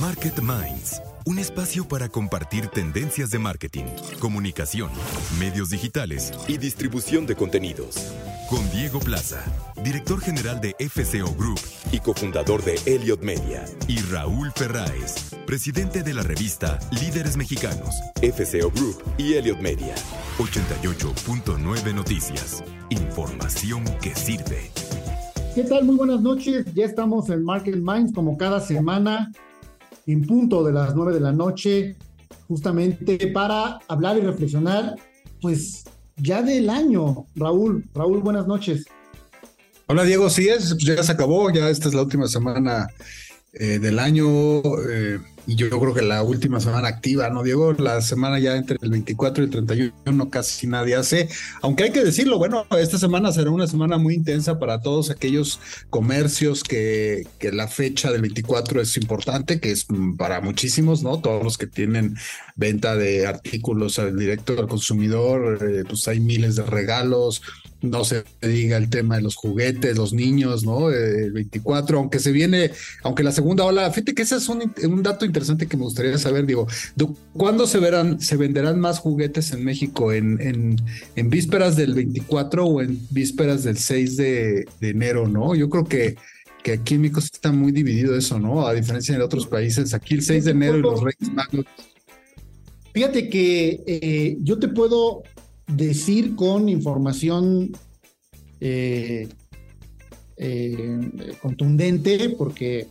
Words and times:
Market 0.00 0.40
Minds, 0.42 1.00
un 1.24 1.38
espacio 1.38 1.88
para 1.88 2.08
compartir 2.08 2.66
tendencias 2.66 3.30
de 3.30 3.38
marketing, 3.38 3.84
comunicación, 4.18 4.90
medios 5.38 5.70
digitales 5.70 6.32
y 6.48 6.58
distribución 6.58 7.24
de 7.24 7.34
contenidos. 7.34 8.12
Con 8.50 8.68
Diego 8.70 9.00
Plaza, 9.00 9.42
director 9.82 10.20
general 10.20 10.60
de 10.60 10.76
FCO 10.78 11.34
Group 11.34 11.60
y 11.92 12.00
cofundador 12.00 12.62
de 12.62 12.78
Elliot 12.84 13.22
Media, 13.22 13.64
y 13.88 13.98
Raúl 14.00 14.52
Ferráez, 14.54 15.34
presidente 15.46 16.02
de 16.02 16.12
la 16.12 16.22
revista 16.22 16.78
Líderes 16.90 17.38
Mexicanos, 17.38 17.94
FCO 18.20 18.70
Group 18.72 19.02
y 19.16 19.34
Elliot 19.34 19.60
Media. 19.60 19.94
88.9 20.38 21.94
Noticias. 21.94 22.62
Información 22.90 23.84
que 24.02 24.14
sirve. 24.14 24.70
¿Qué 25.54 25.62
tal? 25.62 25.84
Muy 25.84 25.96
buenas 25.96 26.20
noches. 26.20 26.66
Ya 26.74 26.84
estamos 26.84 27.30
en 27.30 27.42
Market 27.42 27.76
Minds 27.76 28.12
como 28.12 28.36
cada 28.36 28.60
semana 28.60 29.32
en 30.06 30.26
punto 30.26 30.64
de 30.64 30.72
las 30.72 30.94
nueve 30.94 31.12
de 31.12 31.20
la 31.20 31.32
noche, 31.32 31.96
justamente 32.48 33.26
para 33.28 33.80
hablar 33.88 34.16
y 34.16 34.20
reflexionar, 34.20 34.96
pues 35.42 35.84
ya 36.16 36.42
del 36.42 36.70
año. 36.70 37.26
Raúl, 37.34 37.84
Raúl, 37.94 38.20
buenas 38.20 38.46
noches. 38.46 38.86
Hola 39.88 40.04
Diego, 40.04 40.30
sí 40.30 40.48
es, 40.48 40.70
pues 40.70 40.84
ya 40.84 41.02
se 41.02 41.12
acabó, 41.12 41.50
ya 41.50 41.68
esta 41.70 41.88
es 41.88 41.94
la 41.94 42.02
última 42.02 42.26
semana 42.26 42.88
eh, 43.52 43.78
del 43.78 43.98
año. 43.98 44.26
Eh, 44.90 45.20
y 45.46 45.54
yo 45.54 45.68
creo 45.68 45.94
que 45.94 46.02
la 46.02 46.22
última 46.22 46.60
semana 46.60 46.88
activa, 46.88 47.30
¿no, 47.30 47.42
Diego? 47.42 47.72
La 47.74 48.00
semana 48.00 48.38
ya 48.38 48.56
entre 48.56 48.78
el 48.82 48.90
24 48.90 49.42
y 49.42 49.46
el 49.46 49.50
31 49.52 50.30
casi 50.30 50.66
nadie 50.66 50.96
hace, 50.96 51.28
aunque 51.62 51.84
hay 51.84 51.92
que 51.92 52.04
decirlo, 52.04 52.38
bueno, 52.38 52.66
esta 52.78 52.98
semana 52.98 53.32
será 53.32 53.50
una 53.50 53.66
semana 53.66 53.98
muy 53.98 54.14
intensa 54.14 54.58
para 54.58 54.80
todos 54.80 55.10
aquellos 55.10 55.60
comercios 55.90 56.64
que, 56.64 57.26
que 57.38 57.52
la 57.52 57.68
fecha 57.68 58.10
del 58.10 58.22
24 58.22 58.80
es 58.80 58.96
importante, 58.96 59.60
que 59.60 59.70
es 59.70 59.86
para 60.18 60.40
muchísimos, 60.40 61.02
¿no? 61.02 61.20
Todos 61.20 61.44
los 61.44 61.58
que 61.58 61.66
tienen 61.66 62.16
venta 62.56 62.96
de 62.96 63.26
artículos 63.26 63.98
al 63.98 64.18
directo 64.18 64.58
al 64.58 64.68
consumidor, 64.68 65.58
eh, 65.62 65.84
pues 65.86 66.08
hay 66.08 66.20
miles 66.20 66.56
de 66.56 66.64
regalos, 66.64 67.42
no 67.90 68.04
se 68.04 68.24
diga 68.40 68.76
el 68.76 68.90
tema 68.90 69.16
de 69.16 69.22
los 69.22 69.36
juguetes, 69.36 69.96
los 69.96 70.12
niños, 70.12 70.64
¿no? 70.64 70.90
Eh, 70.90 71.24
el 71.24 71.32
24, 71.32 71.98
aunque 71.98 72.18
se 72.18 72.32
viene, 72.32 72.70
aunque 73.02 73.22
la 73.22 73.32
segunda 73.32 73.64
ola, 73.64 73.90
fíjate 73.90 74.14
que 74.14 74.22
ese 74.22 74.36
es 74.36 74.48
un, 74.48 74.72
un 74.84 75.02
dato 75.02 75.24
interesante 75.24 75.66
que 75.66 75.76
me 75.76 75.84
gustaría 75.84 76.18
saber, 76.18 76.46
digo, 76.46 76.66
¿cuándo 77.32 77.66
se 77.66 77.78
verán, 77.78 78.20
se 78.20 78.36
venderán 78.36 78.78
más 78.80 78.98
juguetes 78.98 79.52
en 79.52 79.64
México? 79.64 80.12
¿En, 80.12 80.40
en, 80.40 80.76
en 81.16 81.30
vísperas 81.30 81.76
del 81.76 81.94
24 81.94 82.64
o 82.64 82.82
en 82.82 83.00
vísperas 83.10 83.64
del 83.64 83.78
6 83.78 84.16
de, 84.16 84.68
de 84.80 84.88
enero, 84.88 85.28
no? 85.28 85.54
Yo 85.54 85.68
creo 85.68 85.84
que 85.84 86.16
que 86.66 86.72
aquí 86.72 86.94
en 86.94 87.02
México 87.02 87.20
está 87.20 87.52
muy 87.52 87.70
dividido 87.70 88.16
eso, 88.16 88.40
¿no? 88.40 88.66
A 88.66 88.74
diferencia 88.74 89.16
de 89.16 89.22
otros 89.22 89.46
países, 89.46 89.94
aquí 89.94 90.14
el 90.14 90.22
6 90.22 90.46
de 90.46 90.50
enero 90.50 90.78
y 90.78 90.82
los 90.82 91.00
Reyes 91.00 91.32
Magos. 91.32 91.64
Fíjate 92.92 93.28
que 93.28 93.84
eh, 93.86 94.36
yo 94.40 94.58
te 94.58 94.66
puedo 94.66 95.22
decir 95.66 96.36
con 96.36 96.68
información 96.68 97.72
eh, 98.60 99.28
eh, 100.36 101.36
contundente, 101.40 102.30
porque 102.30 102.88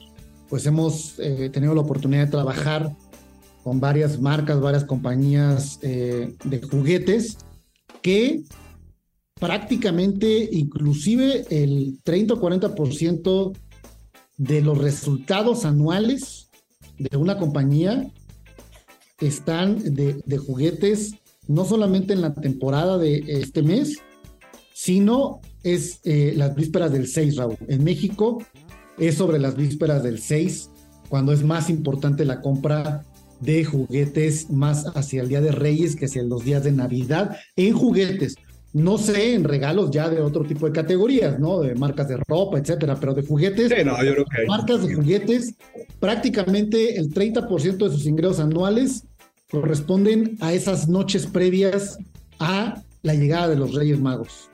pues 0.50 0.66
hemos 0.66 1.20
eh, 1.20 1.50
tenido 1.52 1.74
la 1.74 1.82
oportunidad 1.82 2.26
de 2.26 2.32
trabajar 2.32 2.96
con 3.64 3.80
varias 3.80 4.20
marcas, 4.20 4.60
varias 4.62 4.84
compañías 4.84 5.80
de 5.82 6.62
juguetes, 6.70 7.38
que 8.04 8.44
prácticamente 9.34 10.48
inclusive 10.52 11.46
el 11.50 12.00
30 12.04 12.36
o 12.36 12.42
40% 12.42 13.58
de 14.38 14.62
los 14.62 14.78
resultados 14.78 15.66
anuales 15.66 16.52
de 17.00 17.18
una 17.18 17.40
compañía 17.40 18.08
están 19.20 19.96
de, 19.96 20.22
de 20.24 20.38
juguetes 20.38 21.16
no 21.48 21.66
solamente 21.66 22.14
en 22.14 22.22
la 22.22 22.34
temporada 22.34 22.98
de 22.98 23.24
este 23.28 23.62
mes, 23.62 23.98
sino 24.74 25.42
es 25.64 26.00
eh, 26.04 26.34
las 26.36 26.56
vísperas 26.56 26.92
del 26.92 27.08
6, 27.08 27.38
Raúl. 27.38 27.58
En 27.68 27.84
México 27.84 28.44
es 28.98 29.16
sobre 29.16 29.40
las 29.40 29.56
vísperas 29.56 30.04
del 30.04 30.20
6, 30.20 30.70
cuando 31.10 31.34
es 31.34 31.44
más 31.44 31.70
importante 31.70 32.26
la 32.26 32.42
compra 32.42 33.04
de 33.40 33.66
juguetes 33.66 34.50
más 34.50 34.86
hacia 34.96 35.22
el 35.22 35.30
Día 35.30 35.42
de 35.42 35.52
Reyes 35.52 35.96
que 35.96 36.06
hacia 36.06 36.24
los 36.24 36.44
días 36.46 36.64
de 36.64 36.72
Navidad 36.72 37.38
en 37.56 37.74
juguetes. 37.74 38.36
No 38.74 38.98
sé, 38.98 39.36
en 39.36 39.46
regalos 39.46 39.92
ya 39.92 40.10
de 40.10 40.20
otro 40.20 40.44
tipo 40.44 40.66
de 40.66 40.74
categorías, 40.74 41.40
¿no? 41.40 41.62
De 41.62 41.76
marcas 41.76 42.10
de 42.10 42.18
ropa, 42.28 42.58
etcétera, 42.58 42.98
pero 43.00 43.14
de 43.14 43.26
juguetes, 43.26 43.72
marcas 44.48 44.86
de 44.86 44.96
juguetes, 44.96 45.56
prácticamente 46.02 46.98
el 46.98 47.14
30% 47.14 47.78
de 47.78 47.90
sus 47.90 48.06
ingresos 48.06 48.42
anuales 48.42 49.06
corresponden 49.50 50.38
a 50.42 50.54
esas 50.54 50.88
noches 50.88 51.28
previas 51.28 51.98
a 52.40 52.82
la 53.04 53.14
llegada 53.14 53.50
de 53.50 53.56
los 53.56 53.74
Reyes 53.74 54.00
Magos. 54.00 54.50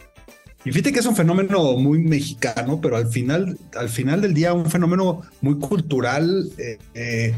Y 0.64 0.72
fíjate 0.72 0.94
que 0.94 1.00
es 1.00 1.06
un 1.06 1.16
fenómeno 1.16 1.74
muy 1.74 2.00
mexicano, 2.00 2.80
pero 2.82 2.98
al 2.98 3.08
final, 3.08 3.58
al 3.76 3.90
final 3.90 4.22
del 4.22 4.34
día 4.34 4.54
un 4.54 4.70
fenómeno 4.70 5.22
muy 5.42 5.58
cultural 5.58 6.52
eh, 6.58 6.78
eh, 6.94 7.36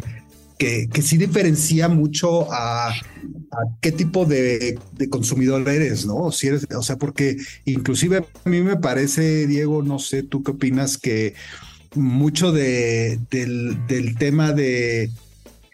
que, 0.57 0.89
que, 0.89 1.01
sí 1.01 1.17
diferencia 1.17 1.87
mucho 1.87 2.51
a, 2.51 2.93
qué 3.81 3.93
tipo 3.93 4.25
de, 4.25 4.77
consumidor 5.09 5.67
eres, 5.69 6.05
¿no? 6.05 6.31
Si 6.31 6.47
eres, 6.47 6.67
o 6.75 6.83
sea, 6.83 6.97
porque 6.97 7.37
inclusive 7.63 8.25
a 8.43 8.49
mí 8.49 8.61
me 8.61 8.75
parece, 8.75 9.47
Diego, 9.47 9.83
no 9.83 9.99
sé, 9.99 10.23
tú 10.23 10.43
qué 10.43 10.51
opinas, 10.51 10.97
que 10.97 11.33
mucho 11.95 12.51
de, 12.51 13.19
del 13.29 14.15
tema 14.17 14.51
de 14.51 15.11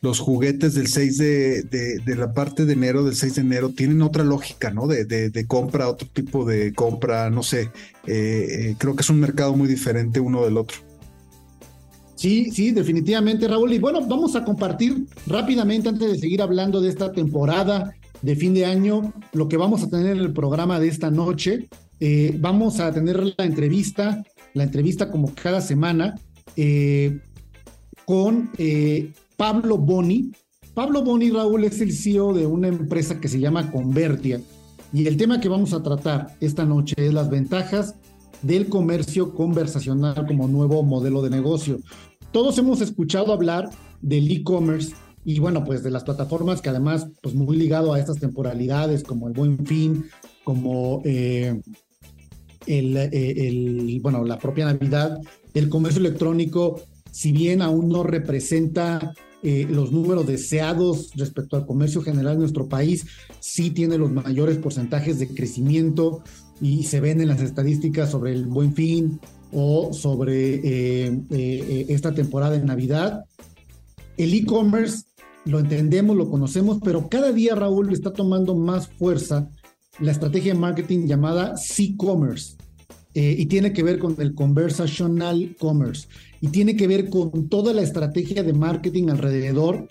los 0.02 0.20
juguetes 0.20 0.76
del 0.76 0.88
6 0.88 1.18
de, 1.18 1.64
de, 1.64 2.16
la 2.16 2.34
parte 2.34 2.66
de 2.66 2.74
enero, 2.74 3.04
del 3.04 3.16
6 3.16 3.36
de 3.36 3.42
enero, 3.42 3.70
tienen 3.70 4.02
otra 4.02 4.24
lógica, 4.24 4.72
¿no? 4.72 4.88
De, 4.88 5.06
de 5.06 5.48
compra, 5.48 5.90
otro 5.90 6.08
tipo 6.12 6.46
de 6.46 6.74
compra, 6.74 7.30
no 7.30 7.44
sé. 7.44 7.70
Eh, 8.06 8.48
eh, 8.72 8.76
creo 8.78 8.96
que 8.96 9.02
es 9.02 9.10
un 9.10 9.20
mercado 9.20 9.56
muy 9.56 9.68
diferente 9.68 10.20
uno 10.20 10.44
del 10.44 10.58
otro. 10.58 10.78
Sí, 12.16 12.52
sí, 12.52 12.72
definitivamente, 12.72 13.48
Raúl. 13.48 13.74
Y 13.74 13.80
bueno, 13.80 14.06
vamos 14.06 14.36
a 14.36 14.44
compartir 14.44 15.06
rápidamente, 15.26 15.90
antes 15.90 16.12
de 16.12 16.18
seguir 16.18 16.42
hablando 16.42 16.82
de 16.82 16.90
esta 16.90 17.12
temporada 17.12 17.94
de 18.22 18.36
fin 18.36 18.54
de 18.54 18.66
año, 18.66 19.14
lo 19.34 19.48
que 19.48 19.58
vamos 19.58 19.84
a 19.84 19.90
tener 19.90 20.18
en 20.18 20.24
el 20.24 20.34
programa 20.34 20.80
de 20.80 20.88
esta 20.88 21.12
noche. 21.12 21.70
Eh, 22.00 22.36
vamos 22.40 22.80
a 22.80 22.92
tener 22.94 23.22
la 23.38 23.46
entrevista, 23.46 24.24
la 24.54 24.64
entrevista 24.64 25.12
como 25.12 25.34
cada 25.34 25.62
semana, 25.62 26.16
eh, 26.56 27.20
con 28.06 28.50
Pablo 29.40 29.78
Boni. 29.78 30.34
Pablo 30.74 31.02
Boni, 31.02 31.30
Raúl, 31.30 31.64
es 31.64 31.80
el 31.80 31.94
CEO 31.94 32.34
de 32.34 32.46
una 32.46 32.68
empresa 32.68 33.22
que 33.22 33.30
se 33.30 33.40
llama 33.40 33.72
Convertia. 33.72 34.42
Y 34.92 35.08
el 35.08 35.16
tema 35.16 35.40
que 35.40 35.48
vamos 35.48 35.72
a 35.72 35.82
tratar 35.82 36.36
esta 36.42 36.66
noche 36.66 36.94
es 36.98 37.14
las 37.14 37.30
ventajas 37.30 37.96
del 38.42 38.68
comercio 38.68 39.34
conversacional 39.34 40.28
como 40.28 40.50
nuevo 40.50 40.84
modelo 40.84 41.22
de 41.22 41.30
negocio. 41.30 41.80
Todos 42.34 42.58
hemos 42.58 42.82
escuchado 42.82 43.32
hablar 43.32 43.70
del 44.02 44.30
e-commerce 44.30 44.94
y 45.24 45.40
bueno, 45.40 45.64
pues 45.64 45.84
de 45.84 45.92
las 45.92 46.04
plataformas 46.04 46.62
que 46.62 46.68
además, 46.68 47.08
pues 47.22 47.34
muy 47.34 47.56
ligado 47.56 47.94
a 47.94 48.00
estas 48.00 48.20
temporalidades 48.20 49.04
como 49.04 49.30
el 49.30 49.34
Buen 49.34 49.66
Fin, 49.66 50.04
como 50.44 51.02
eh, 51.06 51.62
eh, 52.68 53.34
el, 53.38 54.00
bueno, 54.02 54.26
la 54.26 54.38
propia 54.38 54.66
Navidad, 54.66 55.18
el 55.54 55.70
comercio 55.70 56.02
electrónico, 56.02 56.82
si 57.10 57.32
bien 57.32 57.62
aún 57.62 57.88
no 57.88 58.04
representa 58.04 59.14
eh, 59.42 59.66
los 59.70 59.92
números 59.92 60.28
deseados 60.28 61.12
respecto 61.16 61.56
al 61.56 61.66
comercio 61.66 62.02
general 62.02 62.34
en 62.34 62.40
nuestro 62.40 62.68
país, 62.68 63.06
sí 63.40 63.70
tiene 63.72 63.98
los 63.98 64.12
mayores 64.12 64.58
porcentajes 64.58 65.18
de 65.20 65.30
crecimiento 65.30 66.24
y 66.62 66.84
se 66.84 67.00
ven 67.00 67.22
en 67.22 67.30
las 67.30 67.42
estadísticas 67.42 68.12
sobre 68.12 68.34
el 68.34 68.46
buen 68.48 68.74
fin 68.74 69.20
o 69.54 69.94
sobre 69.94 70.56
eh, 70.56 71.22
eh, 71.30 71.86
esta 71.90 72.14
temporada 72.14 72.58
de 72.58 72.66
Navidad. 72.66 73.24
El 74.18 74.34
e-commerce 74.34 75.04
lo 75.46 75.60
entendemos, 75.60 76.18
lo 76.18 76.30
conocemos, 76.30 76.80
pero 76.84 77.08
cada 77.08 77.32
día, 77.32 77.56
Raúl, 77.56 77.94
está 77.94 78.12
tomando 78.12 78.56
más 78.56 78.88
fuerza 78.88 79.50
la 80.00 80.12
estrategia 80.12 80.54
de 80.54 80.60
marketing 80.60 81.08
llamada 81.08 81.56
C-commerce. 81.56 82.58
Eh, 83.16 83.36
y 83.40 83.48
tiene 83.48 83.74
que 83.74 83.82
ver 83.82 83.98
con 83.98 84.16
el 84.20 84.36
conversational 84.36 85.56
commerce 85.60 86.08
y 86.42 86.50
tiene 86.50 86.76
que 86.76 86.88
ver 86.88 87.10
con 87.10 87.50
toda 87.50 87.74
la 87.74 87.82
estrategia 87.82 88.44
de 88.44 88.54
marketing 88.54 89.10
alrededor 89.10 89.88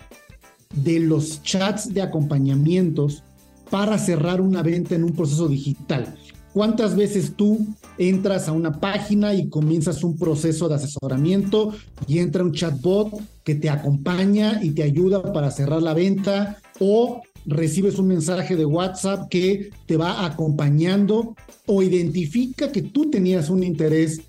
de 0.73 1.00
los 1.00 1.43
chats 1.43 1.93
de 1.93 2.03
acompañamientos 2.03 3.25
para 3.70 3.99
cerrar 3.99 4.41
una 4.41 4.62
venta 4.62 4.94
en 4.94 5.03
un 5.03 5.12
proceso 5.12 5.49
digital. 5.49 6.17
¿Cuántas 6.53 6.97
veces 6.97 7.35
tú 7.37 7.67
entras 7.99 8.49
a 8.49 8.53
una 8.53 8.81
página 8.81 9.35
y 9.35 9.49
comienzas 9.49 10.03
un 10.03 10.17
proceso 10.17 10.69
de 10.69 10.76
asesoramiento 10.76 11.75
y 12.06 12.19
entra 12.19 12.43
un 12.43 12.53
chatbot 12.53 13.12
que 13.44 13.55
te 13.55 13.69
acompaña 13.69 14.61
y 14.62 14.71
te 14.71 14.82
ayuda 14.82 15.32
para 15.32 15.50
cerrar 15.50 15.82
la 15.82 15.94
venta 15.94 16.59
o 16.81 17.23
recibes 17.49 17.99
un 17.99 18.09
mensaje 18.09 18.56
de 18.56 18.65
WhatsApp 18.65 19.29
que 19.29 19.71
te 19.87 19.97
va 19.97 20.25
acompañando 20.25 21.35
o 21.67 21.83
identifica 21.83 22.71
que 22.71 22.83
tú 22.83 23.11
tenías 23.11 23.50
un 23.50 23.62
interés 23.62 24.21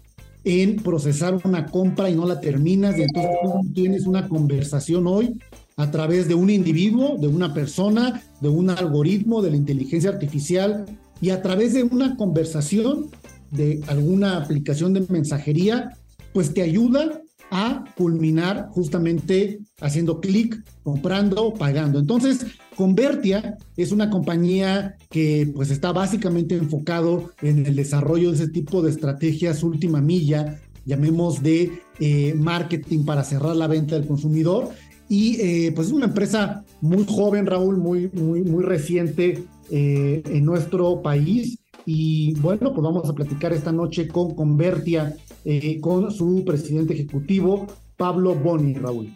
en 0.44 0.78
procesar 0.78 1.40
una 1.44 1.66
compra 1.66 2.10
y 2.10 2.16
no 2.16 2.26
la 2.26 2.40
terminas 2.40 2.98
y 2.98 3.04
entonces 3.04 3.34
tienes 3.74 4.08
una 4.08 4.28
conversación 4.28 5.06
hoy 5.06 5.38
a 5.76 5.92
través 5.92 6.28
de 6.28 6.34
un 6.34 6.50
individuo, 6.50 7.18
de 7.18 7.28
una 7.28 7.54
persona, 7.54 8.22
de 8.42 8.50
un 8.50 8.70
algoritmo, 8.70 9.42
de 9.42 9.52
la 9.52 9.58
inteligencia 9.58 10.10
artificial 10.10 10.86
y 11.22 11.30
a 11.30 11.42
través 11.42 11.74
de 11.74 11.84
una 11.84 12.16
conversación 12.16 13.10
de 13.52 13.82
alguna 13.88 14.38
aplicación 14.38 14.94
de 14.94 15.06
mensajería, 15.10 15.98
pues 16.34 16.54
te 16.54 16.62
ayuda 16.62 17.22
a 17.52 17.84
culminar 17.96 18.70
justamente 18.72 19.60
haciendo 19.82 20.20
clic, 20.20 20.64
comprando, 20.84 21.54
pagando. 21.54 22.00
Entonces, 22.00 22.46
Convertia 22.76 23.58
es 23.76 23.92
una 23.92 24.10
compañía 24.10 24.96
que 25.10 25.52
pues 25.54 25.70
está 25.70 25.92
básicamente 25.92 26.56
enfocado 26.56 27.32
en 27.42 27.66
el 27.66 27.76
desarrollo 27.76 28.30
de 28.30 28.36
ese 28.36 28.48
tipo 28.50 28.82
de 28.82 28.92
estrategias 28.92 29.64
última 29.64 30.02
milla, 30.02 30.60
llamemos 30.86 31.44
de 31.44 31.82
eh, 32.00 32.34
marketing 32.36 33.04
para 33.04 33.24
cerrar 33.24 33.56
la 33.56 33.68
venta 33.68 33.96
del 33.96 34.08
consumidor. 34.08 34.70
Y 35.10 35.42
eh, 35.42 35.72
pues 35.76 35.88
es 35.88 35.94
una 35.94 36.06
empresa 36.06 36.64
muy 36.82 37.04
joven, 37.06 37.48
Raúl, 37.48 37.78
muy, 37.78 38.10
muy, 38.14 38.42
muy 38.42 38.64
reciente 38.64 39.44
eh, 39.72 40.22
en 40.26 40.46
nuestro 40.46 41.02
país. 41.02 41.58
Y 41.86 42.34
bueno, 42.36 42.74
pues 42.74 42.84
vamos 42.84 43.10
a 43.10 43.14
platicar 43.14 43.52
esta 43.52 43.72
noche 43.72 44.08
con 44.08 44.36
Convertia, 44.36 45.16
con 45.82 46.12
su 46.12 46.44
presidente 46.46 46.94
ejecutivo, 46.94 47.68
Pablo 47.98 48.36
Boni, 48.36 48.74
Raúl. 48.74 49.16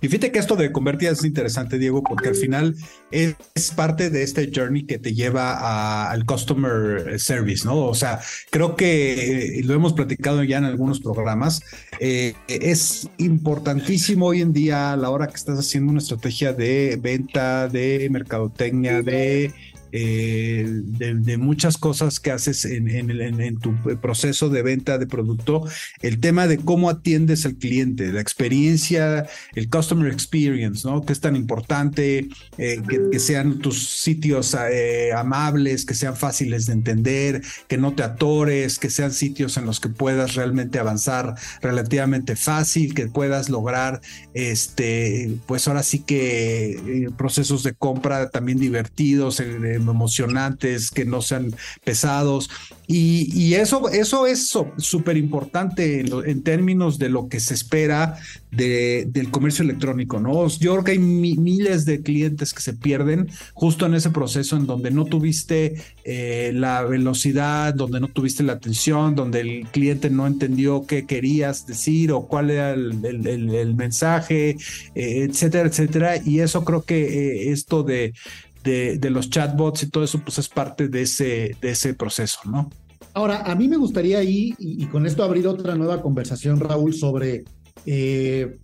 Y 0.00 0.08
fíjate 0.08 0.30
que 0.30 0.38
esto 0.38 0.54
de 0.56 0.70
convertir 0.70 1.08
es 1.08 1.24
interesante, 1.24 1.78
Diego, 1.78 2.02
porque 2.02 2.28
al 2.28 2.34
final 2.36 2.76
es, 3.10 3.34
parte 3.74 4.10
de 4.10 4.22
este 4.22 4.50
journey 4.54 4.84
que 4.84 4.98
te 4.98 5.12
lleva 5.12 6.10
al 6.10 6.24
customer 6.24 7.18
service, 7.18 7.64
¿no? 7.64 7.86
O 7.86 7.94
sea, 7.94 8.20
creo 8.50 8.76
que 8.76 9.60
lo 9.64 9.74
hemos 9.74 9.92
platicado 9.92 10.42
ya 10.44 10.58
en 10.58 10.64
algunos 10.64 11.00
programas. 11.00 11.62
Eh, 12.00 12.34
es 12.48 13.08
importantísimo 13.18 14.26
hoy 14.26 14.40
en 14.40 14.52
día 14.52 14.92
a 14.92 14.96
la 14.96 15.10
hora 15.10 15.26
que 15.26 15.36
estás 15.36 15.58
haciendo 15.58 15.90
una 15.90 16.00
estrategia 16.00 16.52
de 16.52 16.98
venta, 17.00 17.68
de 17.68 18.08
mercadotecnia, 18.10 19.02
de 19.02 19.52
eh, 19.92 20.66
de, 20.68 21.38
muchas 21.38 21.78
cosas 21.78 22.20
que 22.20 22.30
haces 22.30 22.64
en, 22.64 23.58
tu 23.58 23.74
proceso 24.00 24.48
de 24.48 24.62
venta 24.62 24.98
de 24.98 25.06
producto, 25.06 25.64
el 26.02 26.20
tema 26.20 26.46
de 26.46 26.58
cómo 26.58 26.90
atiendes 26.90 27.46
al 27.46 27.56
cliente, 27.56 28.12
la 28.12 28.20
experiencia, 28.20 29.26
el 29.54 29.70
customer 29.70 30.12
experience, 30.12 30.86
¿no? 30.86 31.04
Que 31.04 31.12
es 31.12 31.20
tan 31.20 31.36
importante, 31.36 32.28
eh, 32.58 32.82
que, 33.12 33.18
sean 33.18 33.58
tus 33.58 33.88
sitios 33.88 34.56
eh, 34.70 35.10
amables, 35.12 35.84
que 35.84 35.94
sean 35.94 36.16
fáciles 36.16 36.66
de 36.66 36.72
entender, 36.72 37.42
que 37.66 37.78
no 37.78 37.94
te 37.94 38.02
atores, 38.02 38.78
que 38.78 38.90
sean 38.90 39.12
sitios 39.12 39.56
en 39.56 39.66
los 39.66 39.80
que 39.80 39.88
puedas 39.88 40.34
realmente 40.34 40.78
avanzar 40.78 41.34
relativamente 41.60 42.36
fácil, 42.36 42.94
que 42.94 43.08
puedas 43.08 43.48
lograr, 43.48 44.00
este, 44.34 45.36
pues 45.46 45.66
ahora 45.66 45.82
sí 45.82 46.00
que 46.00 47.08
procesos 47.16 47.62
de 47.62 47.74
compra 47.74 48.30
también 48.30 48.58
divertidos, 48.58 49.40
emocionantes, 49.82 50.90
que 50.90 51.04
no 51.04 51.22
sean 51.22 51.54
pesados. 51.84 52.50
Y, 52.90 53.52
eso, 53.52 53.90
eso 53.90 54.26
es 54.26 54.56
súper 54.78 55.18
importante 55.18 56.00
en, 56.00 56.42
términos 56.42 56.98
de 56.98 57.10
lo 57.10 57.28
que 57.28 57.38
se 57.38 57.52
espera 57.52 58.18
del 58.50 59.30
comercio 59.30 59.62
electrónico, 59.62 60.20
¿no? 60.20 60.48
Yo 60.48 60.72
creo 60.72 60.84
que 60.84 60.92
hay 60.92 60.98
miles 60.98 61.84
de 61.84 62.00
clientes 62.00 62.54
que 62.54 62.62
se 62.62 62.72
pierden 62.72 63.28
justo 63.52 63.84
en 63.84 63.94
ese 63.94 64.08
proceso 64.08 64.56
en 64.56 64.66
donde 64.66 64.90
no 64.90 65.04
tuviste 65.04 65.74
eh, 66.04 66.52
la 66.54 66.82
velocidad, 66.82 67.74
donde 67.74 68.00
no 68.00 68.08
tuviste 68.08 68.42
la 68.42 68.54
atención, 68.54 69.14
donde 69.14 69.40
el 69.40 69.66
cliente 69.70 70.08
no 70.08 70.26
entendió 70.26 70.86
qué 70.86 71.04
querías 71.04 71.66
decir 71.66 72.10
o 72.12 72.26
cuál 72.26 72.50
era 72.50 72.72
el, 72.72 73.74
mensaje, 73.76 74.56
eh, 74.94 75.26
etcétera, 75.28 75.68
etcétera. 75.68 76.16
Y 76.24 76.40
eso 76.40 76.64
creo 76.64 76.82
que 76.84 77.02
eh, 77.02 77.52
esto 77.52 77.82
de 77.82 78.14
de, 78.64 79.10
los 79.10 79.30
chatbots 79.30 79.84
y 79.84 79.90
todo 79.90 80.04
eso, 80.04 80.20
pues 80.20 80.38
es 80.38 80.48
parte 80.48 80.88
de 80.88 81.02
ese, 81.02 81.56
de 81.60 81.70
ese 81.70 81.94
proceso, 81.94 82.40
¿no? 82.44 82.70
Ahora, 83.14 83.42
a 83.42 83.54
mí 83.54 83.68
me 83.68 83.76
gustaría 83.76 84.18
ahí, 84.18 84.54
y, 84.58 84.86
con 84.86 85.06
esto 85.06 85.24
abrir 85.24 85.46
otra 85.46 85.74
nueva 85.74 86.02
conversación, 86.02 86.60
Raúl, 86.60 86.94
sobre 86.94 87.44
eh, 87.86 88.58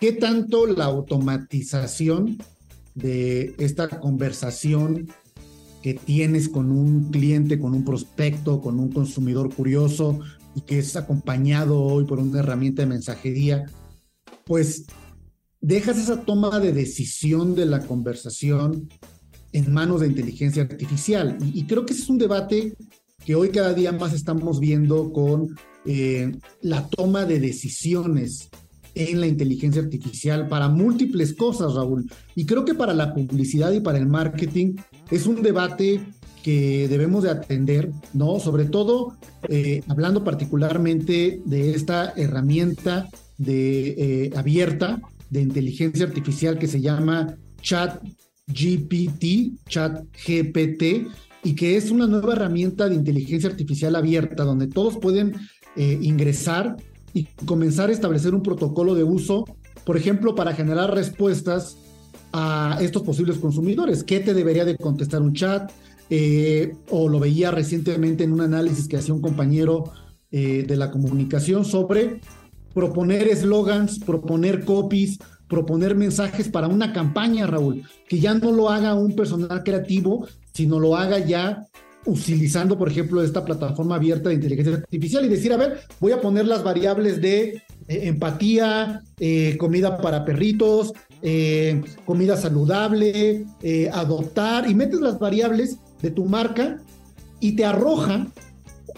qué 0.00 0.12
tanto 0.12 0.66
la 0.66 0.86
automatización 0.86 2.38
de 2.94 3.54
esta 3.58 3.88
conversación 4.00 5.08
que 5.82 5.94
tienes 5.94 6.48
con 6.48 6.72
un 6.72 7.10
cliente, 7.10 7.60
con 7.60 7.74
un 7.74 7.84
prospecto, 7.84 8.60
con 8.60 8.80
un 8.80 8.90
consumidor 8.90 9.54
curioso 9.54 10.18
y 10.56 10.62
que 10.62 10.78
es 10.78 10.96
acompañado 10.96 11.80
hoy 11.80 12.04
por 12.06 12.18
una 12.18 12.40
herramienta 12.40 12.82
de 12.82 12.88
mensajería, 12.88 13.66
pues 14.44 14.86
dejas 15.60 15.98
esa 15.98 16.22
toma 16.22 16.60
de 16.60 16.72
decisión 16.72 17.54
de 17.54 17.66
la 17.66 17.80
conversación 17.80 18.88
en 19.52 19.72
manos 19.72 20.00
de 20.00 20.08
inteligencia 20.08 20.62
artificial. 20.62 21.38
Y, 21.54 21.64
creo 21.64 21.86
que 21.86 21.92
ese 21.92 22.02
es 22.02 22.08
un 22.08 22.18
debate 22.18 22.74
que 23.24 23.34
hoy 23.34 23.48
cada 23.48 23.72
día 23.72 23.92
más 23.92 24.12
estamos 24.12 24.60
viendo 24.60 25.12
con 25.12 25.56
eh, 25.84 26.32
la 26.60 26.86
toma 26.88 27.24
de 27.24 27.40
decisiones 27.40 28.50
en 28.94 29.20
la 29.20 29.26
inteligencia 29.26 29.82
artificial 29.82 30.48
para 30.48 30.68
múltiples 30.68 31.34
cosas, 31.34 31.74
Raúl. 31.74 32.10
Y 32.34 32.46
creo 32.46 32.64
que 32.64 32.74
para 32.74 32.94
la 32.94 33.14
publicidad 33.14 33.72
y 33.72 33.80
para 33.80 33.98
el 33.98 34.06
marketing 34.06 34.76
es 35.10 35.26
un 35.26 35.42
debate 35.42 36.00
que 36.42 36.86
debemos 36.88 37.24
de 37.24 37.30
atender, 37.30 37.90
¿no? 38.14 38.38
Sobre 38.38 38.66
todo 38.66 39.16
eh, 39.48 39.82
hablando 39.88 40.22
particularmente 40.22 41.42
de 41.44 41.74
esta 41.74 42.12
herramienta 42.16 43.08
de 43.36 43.88
eh, 43.98 44.30
abierta 44.36 45.00
de 45.30 45.42
inteligencia 45.42 46.06
artificial 46.06 46.58
que 46.58 46.66
se 46.66 46.80
llama 46.80 47.36
Chat 47.60 48.02
GPT, 48.46 49.58
Chat 49.68 50.04
GPT, 50.26 51.08
y 51.42 51.54
que 51.54 51.76
es 51.76 51.90
una 51.90 52.06
nueva 52.06 52.32
herramienta 52.32 52.88
de 52.88 52.94
inteligencia 52.94 53.48
artificial 53.50 53.94
abierta 53.96 54.44
donde 54.44 54.66
todos 54.66 54.98
pueden 54.98 55.34
eh, 55.76 55.98
ingresar 56.00 56.76
y 57.12 57.24
comenzar 57.44 57.88
a 57.88 57.92
establecer 57.92 58.34
un 58.34 58.42
protocolo 58.42 58.94
de 58.94 59.04
uso, 59.04 59.44
por 59.84 59.96
ejemplo, 59.96 60.34
para 60.34 60.54
generar 60.54 60.94
respuestas 60.94 61.76
a 62.32 62.78
estos 62.80 63.02
posibles 63.02 63.38
consumidores. 63.38 64.04
¿Qué 64.04 64.20
te 64.20 64.34
debería 64.34 64.64
de 64.64 64.76
contestar 64.76 65.22
un 65.22 65.32
chat? 65.32 65.70
Eh, 66.10 66.74
o 66.90 67.08
lo 67.08 67.18
veía 67.18 67.50
recientemente 67.50 68.24
en 68.24 68.32
un 68.32 68.40
análisis 68.40 68.86
que 68.86 68.96
hacía 68.96 69.14
un 69.14 69.20
compañero 69.20 69.92
eh, 70.30 70.64
de 70.66 70.76
la 70.76 70.90
comunicación 70.90 71.64
sobre 71.64 72.20
proponer 72.76 73.26
eslogans, 73.28 73.98
proponer 73.98 74.62
copies, 74.66 75.18
proponer 75.48 75.94
mensajes 75.94 76.50
para 76.50 76.68
una 76.68 76.92
campaña, 76.92 77.46
Raúl, 77.46 77.84
que 78.06 78.20
ya 78.20 78.34
no 78.34 78.52
lo 78.52 78.68
haga 78.68 78.94
un 78.94 79.16
personal 79.16 79.62
creativo, 79.64 80.28
sino 80.52 80.78
lo 80.78 80.94
haga 80.94 81.18
ya 81.18 81.64
utilizando, 82.04 82.76
por 82.76 82.90
ejemplo, 82.90 83.22
esta 83.22 83.46
plataforma 83.46 83.94
abierta 83.94 84.28
de 84.28 84.34
inteligencia 84.34 84.74
artificial 84.74 85.24
y 85.24 85.30
decir, 85.30 85.54
a 85.54 85.56
ver, 85.56 85.80
voy 86.00 86.12
a 86.12 86.20
poner 86.20 86.46
las 86.46 86.62
variables 86.62 87.22
de 87.22 87.44
eh, 87.48 87.62
empatía, 87.88 89.00
eh, 89.20 89.56
comida 89.58 89.96
para 89.96 90.26
perritos, 90.26 90.92
eh, 91.22 91.82
comida 92.04 92.36
saludable, 92.36 93.46
adoptar, 93.90 94.68
y 94.68 94.74
metes 94.74 95.00
las 95.00 95.18
variables 95.18 95.78
de 96.02 96.10
tu 96.10 96.26
marca 96.26 96.76
y 97.40 97.56
te 97.56 97.64
arroja 97.64 98.26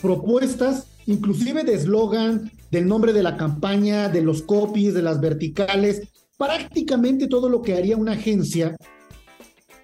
propuestas, 0.02 0.88
inclusive 1.08 1.64
de 1.64 1.74
eslogan, 1.74 2.52
del 2.70 2.86
nombre 2.86 3.14
de 3.14 3.22
la 3.22 3.36
campaña, 3.38 4.10
de 4.10 4.20
los 4.20 4.42
copies, 4.42 4.92
de 4.92 5.02
las 5.02 5.20
verticales, 5.20 6.02
prácticamente 6.36 7.26
todo 7.28 7.48
lo 7.48 7.62
que 7.62 7.74
haría 7.74 7.96
una 7.96 8.12
agencia. 8.12 8.76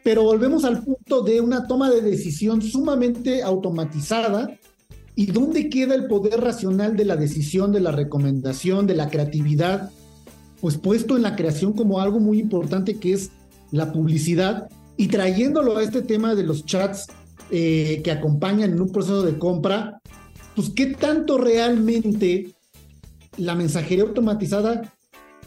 Pero 0.05 0.23
volvemos 0.23 0.65
al 0.65 0.85
punto 0.85 1.23
de 1.23 1.41
una 1.41 1.67
toma 1.67 1.91
de 1.91 2.03
decisión 2.03 2.61
sumamente 2.61 3.43
automatizada. 3.43 4.51
¿Y 5.17 5.27
dónde 5.27 5.71
queda 5.71 5.95
el 5.95 6.09
poder 6.09 6.41
racional 6.41 6.95
de 6.95 7.07
la 7.07 7.17
decisión, 7.17 7.73
de 7.73 7.81
la 7.81 7.91
recomendación, 7.91 8.87
de 8.87 8.95
la 8.95 9.09
creatividad? 9.09 9.91
Pues 10.61 10.77
puesto 10.77 11.17
en 11.17 11.23
la 11.23 11.37
creación 11.37 11.73
como 11.73 12.01
algo 12.01 12.21
muy 12.21 12.39
importante 12.39 12.99
que 12.99 13.15
es 13.15 13.31
la 13.71 13.93
publicidad 13.93 14.69
y 14.99 15.09
trayéndolo 15.09 15.79
a 15.79 15.83
este 15.83 16.03
tema 16.03 16.35
de 16.35 16.43
los 16.43 16.67
chats 16.67 17.07
eh, 17.51 18.03
que 18.05 18.11
acompañan 18.11 18.73
en 18.73 18.81
un 18.81 18.93
proceso 18.93 19.23
de 19.23 19.39
compra, 19.39 20.01
pues 20.55 20.71
qué 20.71 20.87
tanto 20.87 21.39
realmente 21.39 22.55
la 23.37 23.55
mensajería 23.55 24.05
automatizada 24.05 24.93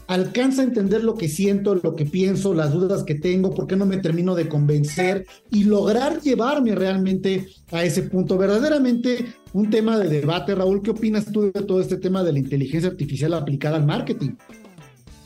alcanza 0.08 0.62
a 0.62 0.64
entender 0.64 1.04
lo 1.04 1.14
que 1.14 1.28
siento, 1.28 1.74
lo 1.74 1.94
que 1.94 2.06
pienso, 2.06 2.54
las 2.54 2.72
dudas 2.72 3.04
que 3.04 3.14
tengo, 3.14 3.54
por 3.54 3.66
qué 3.66 3.76
no 3.76 3.84
me 3.84 3.98
termino 3.98 4.34
de 4.34 4.48
convencer 4.48 5.26
y 5.50 5.64
lograr 5.64 6.20
llevarme 6.22 6.74
realmente 6.74 7.46
a 7.70 7.84
ese 7.84 8.02
punto. 8.04 8.38
Verdaderamente 8.38 9.26
un 9.52 9.68
tema 9.68 9.98
de 9.98 10.08
debate, 10.08 10.54
Raúl, 10.54 10.82
¿qué 10.82 10.90
opinas 10.90 11.30
tú 11.30 11.52
de 11.52 11.62
todo 11.62 11.80
este 11.80 11.98
tema 11.98 12.24
de 12.24 12.32
la 12.32 12.38
inteligencia 12.38 12.88
artificial 12.88 13.34
aplicada 13.34 13.76
al 13.76 13.86
marketing? 13.86 14.30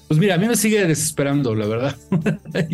Pues 0.08 0.20
mira, 0.20 0.34
a 0.34 0.38
mí 0.38 0.46
me 0.46 0.56
sigue 0.56 0.84
desesperando, 0.86 1.54
la 1.54 1.66
verdad. 1.66 1.96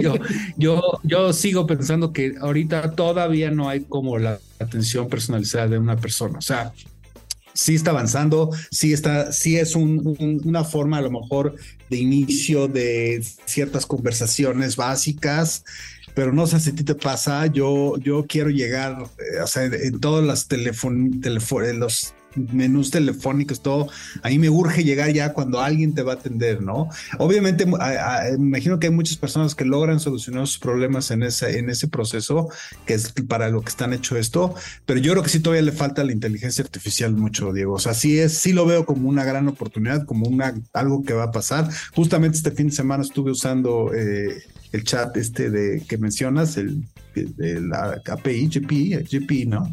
yo, 0.56 0.80
yo, 1.04 1.32
sigo 1.32 1.66
pensando 1.66 2.12
que 2.12 2.34
ahorita 2.40 2.92
todavía 2.92 3.50
no 3.50 3.68
hay 3.68 3.82
como 3.82 4.18
la 4.18 4.40
atención 4.58 5.08
personalizada 5.08 5.68
de 5.68 5.78
una 5.78 5.94
persona. 5.94 6.38
O 6.38 6.42
sea, 6.42 6.72
sí 7.58 7.74
está 7.74 7.90
avanzando, 7.90 8.50
sí 8.70 8.92
está, 8.92 9.32
sí 9.32 9.56
es 9.56 9.74
una 9.74 10.62
forma 10.62 10.98
a 10.98 11.02
lo 11.02 11.10
mejor 11.10 11.56
de 11.90 11.96
inicio 11.96 12.68
de 12.68 13.20
ciertas 13.46 13.84
conversaciones 13.84 14.76
básicas, 14.76 15.64
pero 16.14 16.32
no 16.32 16.46
sé 16.46 16.60
si 16.60 16.70
a 16.70 16.74
ti 16.74 16.84
te 16.84 16.94
pasa, 16.94 17.46
yo, 17.46 17.96
yo 17.98 18.26
quiero 18.28 18.50
llegar, 18.50 18.96
eh, 19.18 19.40
o 19.42 19.46
sea, 19.48 19.64
en 19.64 19.98
todas 19.98 20.24
las 20.24 20.46
teléfonos, 20.46 21.16
los 21.74 22.14
menús 22.38 22.90
telefónicos, 22.90 23.62
todo, 23.62 23.88
a 24.22 24.28
mí 24.28 24.38
me 24.38 24.50
urge 24.50 24.84
llegar 24.84 25.12
ya 25.12 25.32
cuando 25.32 25.60
alguien 25.60 25.94
te 25.94 26.02
va 26.02 26.12
a 26.12 26.16
atender, 26.16 26.62
¿no? 26.62 26.88
Obviamente, 27.18 27.66
me 27.66 27.76
imagino 28.36 28.78
que 28.78 28.88
hay 28.88 28.92
muchas 28.92 29.16
personas 29.16 29.54
que 29.54 29.64
logran 29.64 30.00
solucionar 30.00 30.46
sus 30.46 30.58
problemas 30.58 31.10
en 31.10 31.22
ese, 31.22 31.58
en 31.58 31.70
ese 31.70 31.88
proceso, 31.88 32.48
que 32.86 32.94
es 32.94 33.12
para 33.28 33.48
lo 33.48 33.62
que 33.62 33.68
están 33.68 33.92
hecho 33.92 34.16
esto, 34.16 34.54
pero 34.86 35.00
yo 35.00 35.12
creo 35.12 35.22
que 35.22 35.30
sí 35.30 35.40
todavía 35.40 35.62
le 35.62 35.72
falta 35.72 36.04
la 36.04 36.12
inteligencia 36.12 36.62
artificial 36.62 37.12
mucho, 37.14 37.52
Diego. 37.52 37.74
O 37.74 37.78
sea, 37.78 37.94
sí 37.94 38.18
es, 38.18 38.38
sí 38.38 38.52
lo 38.52 38.66
veo 38.66 38.86
como 38.86 39.08
una 39.08 39.24
gran 39.24 39.48
oportunidad, 39.48 40.04
como 40.04 40.28
una, 40.28 40.54
algo 40.72 41.02
que 41.04 41.14
va 41.14 41.24
a 41.24 41.32
pasar. 41.32 41.68
Justamente 41.94 42.38
este 42.38 42.50
fin 42.50 42.68
de 42.68 42.72
semana 42.72 43.02
estuve 43.02 43.30
usando 43.30 43.92
eh, 43.94 44.42
el 44.72 44.84
chat 44.84 45.16
este 45.16 45.50
de 45.50 45.82
que 45.86 45.98
mencionas, 45.98 46.56
el 46.56 46.84
de 47.14 47.60
la 47.60 48.00
API, 48.06 48.48
GP, 48.48 49.08
GP, 49.10 49.46
¿no? 49.46 49.70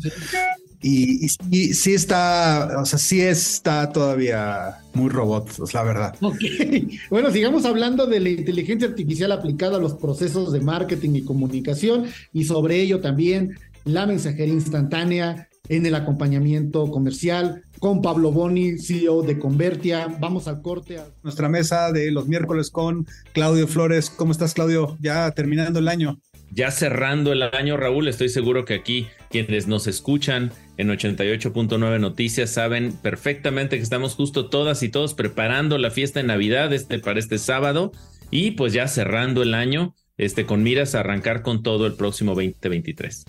Y, 0.81 1.27
sí, 1.29 1.93
está, 1.93 2.77
o 2.79 2.85
sea, 2.85 2.99
sí 2.99 3.21
está 3.21 3.91
todavía 3.91 4.77
muy 4.93 5.09
robot, 5.09 5.49
la 5.73 5.83
verdad. 5.83 6.15
Ok. 6.21 6.37
Bueno, 7.09 7.31
sigamos 7.31 7.65
hablando 7.65 8.05
de 8.07 8.19
la 8.19 8.29
inteligencia 8.29 8.87
artificial 8.87 9.31
aplicada 9.31 9.77
a 9.77 9.79
los 9.79 9.93
procesos 9.93 10.51
de 10.51 10.59
marketing 10.59 11.15
y 11.15 11.21
comunicación 11.21 12.05
y 12.33 12.45
sobre 12.45 12.81
ello 12.81 12.99
también 12.99 13.57
la 13.85 14.05
mensajería 14.05 14.53
instantánea 14.53 15.47
en 15.69 15.85
el 15.85 15.95
acompañamiento 15.95 16.89
comercial 16.91 17.63
con 17.79 18.01
Pablo 18.01 18.31
Boni, 18.31 18.77
CEO 18.77 19.21
de 19.21 19.39
Convertia. 19.39 20.07
Vamos 20.19 20.47
al 20.47 20.61
corte. 20.61 20.99
Nuestra 21.23 21.49
mesa 21.49 21.91
de 21.91 22.11
los 22.11 22.27
miércoles 22.27 22.69
con 22.69 23.07
Claudio 23.33 23.67
Flores. 23.67 24.09
¿Cómo 24.09 24.31
estás, 24.31 24.53
Claudio? 24.53 24.97
Ya 24.99 25.31
terminando 25.31 25.79
el 25.79 25.87
año. 25.87 26.19
Ya 26.51 26.71
cerrando 26.71 27.33
el 27.33 27.43
año, 27.43 27.75
Raúl, 27.75 28.07
estoy 28.07 28.29
seguro 28.29 28.65
que 28.65 28.75
aquí 28.75 29.07
quienes 29.43 29.67
nos 29.67 29.85
escuchan 29.87 30.53
en 30.77 30.87
88.9 30.87 31.99
Noticias 31.99 32.51
saben 32.51 32.93
perfectamente 32.93 33.75
que 33.75 33.83
estamos 33.83 34.15
justo 34.15 34.47
todas 34.47 34.81
y 34.81 34.87
todos 34.87 35.13
preparando 35.13 35.77
la 35.77 35.91
fiesta 35.91 36.21
de 36.21 36.27
Navidad 36.27 36.71
este, 36.71 36.99
para 36.99 37.19
este 37.19 37.37
sábado 37.37 37.91
y 38.31 38.51
pues 38.51 38.71
ya 38.71 38.87
cerrando 38.87 39.43
el 39.43 39.53
año 39.53 39.93
este, 40.17 40.45
con 40.45 40.63
miras 40.63 40.95
a 40.95 41.01
arrancar 41.01 41.41
con 41.41 41.63
todo 41.63 41.85
el 41.85 41.95
próximo 41.95 42.31
2023. 42.31 43.25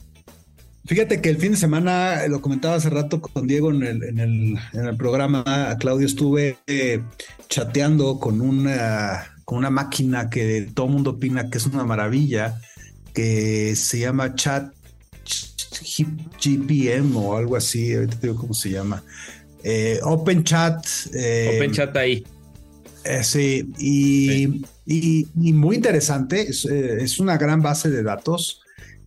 Fíjate 0.85 1.21
que 1.21 1.29
el 1.29 1.39
fin 1.39 1.53
de 1.53 1.59
semana, 1.59 2.25
lo 2.29 2.41
comentaba 2.41 2.77
hace 2.77 2.91
rato 2.91 3.21
con 3.21 3.49
Diego 3.49 3.73
en 3.73 3.83
el, 3.83 4.05
en 4.05 4.21
el, 4.21 4.59
en 4.75 4.87
el 4.87 4.97
programa, 4.97 5.77
Claudio 5.81 6.07
estuve 6.07 6.59
eh, 6.69 7.03
chateando 7.49 8.21
con 8.21 8.41
una, 8.41 9.35
con 9.45 9.59
una 9.59 9.71
máquina 9.71 10.31
que 10.31 10.71
todo 10.73 10.87
el 10.87 10.93
mundo 10.93 11.11
opina 11.11 11.51
que 11.51 11.59
es 11.59 11.67
una 11.67 11.83
maravilla, 11.83 12.61
que 13.13 13.75
se 13.75 13.99
llama 13.99 14.37
Chat 14.37 14.77
GPM 16.41 17.17
o 17.17 17.37
algo 17.37 17.57
así, 17.57 17.95
ahorita 17.95 18.21
te 18.21 18.27
digo 18.29 18.39
cómo 18.39 18.55
se 18.55 18.71
llama. 18.71 19.03
Eh, 19.63 19.99
Open 20.03 20.45
Chat. 20.45 20.87
Eh, 21.15 21.55
Open 21.57 21.73
Chat 21.73 21.97
ahí. 21.97 22.25
sí, 23.23 23.73
y, 23.79 24.63
Y, 24.87 25.53
muy 25.53 25.77
interesante, 25.77 26.49
es, 26.49 27.19
una 27.19 27.37
gran 27.37 27.61
base 27.61 27.91
de 27.91 28.05
datos 28.05 28.61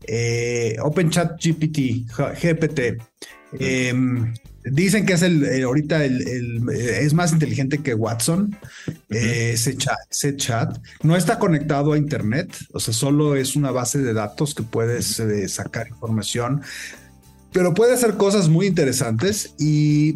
eh, 0.03 0.75
OpenChat 0.81 1.39
GPT, 1.41 2.05
GPT. 2.41 3.01
Dicen 4.63 5.05
que 5.05 5.13
es 5.13 5.21
el, 5.21 5.63
ahorita 5.63 6.03
el, 6.03 6.69
es 6.69 7.13
más 7.13 7.31
inteligente 7.31 7.79
que 7.79 7.93
Watson, 7.93 8.57
eh, 9.09 9.51
ese, 9.53 9.77
chat, 10.37 10.77
No 11.03 11.15
está 11.15 11.39
conectado 11.39 11.93
a 11.93 11.97
Internet, 11.97 12.55
o 12.73 12.79
sea, 12.79 12.93
solo 12.93 13.35
es 13.35 13.55
una 13.55 13.71
base 13.71 13.99
de 13.99 14.13
datos 14.13 14.53
que 14.53 14.63
puedes 14.63 15.19
eh, 15.19 15.47
sacar 15.47 15.87
información, 15.87 16.61
pero 17.51 17.73
puede 17.73 17.93
hacer 17.93 18.15
cosas 18.15 18.49
muy 18.49 18.67
interesantes 18.67 19.53
y, 19.57 20.13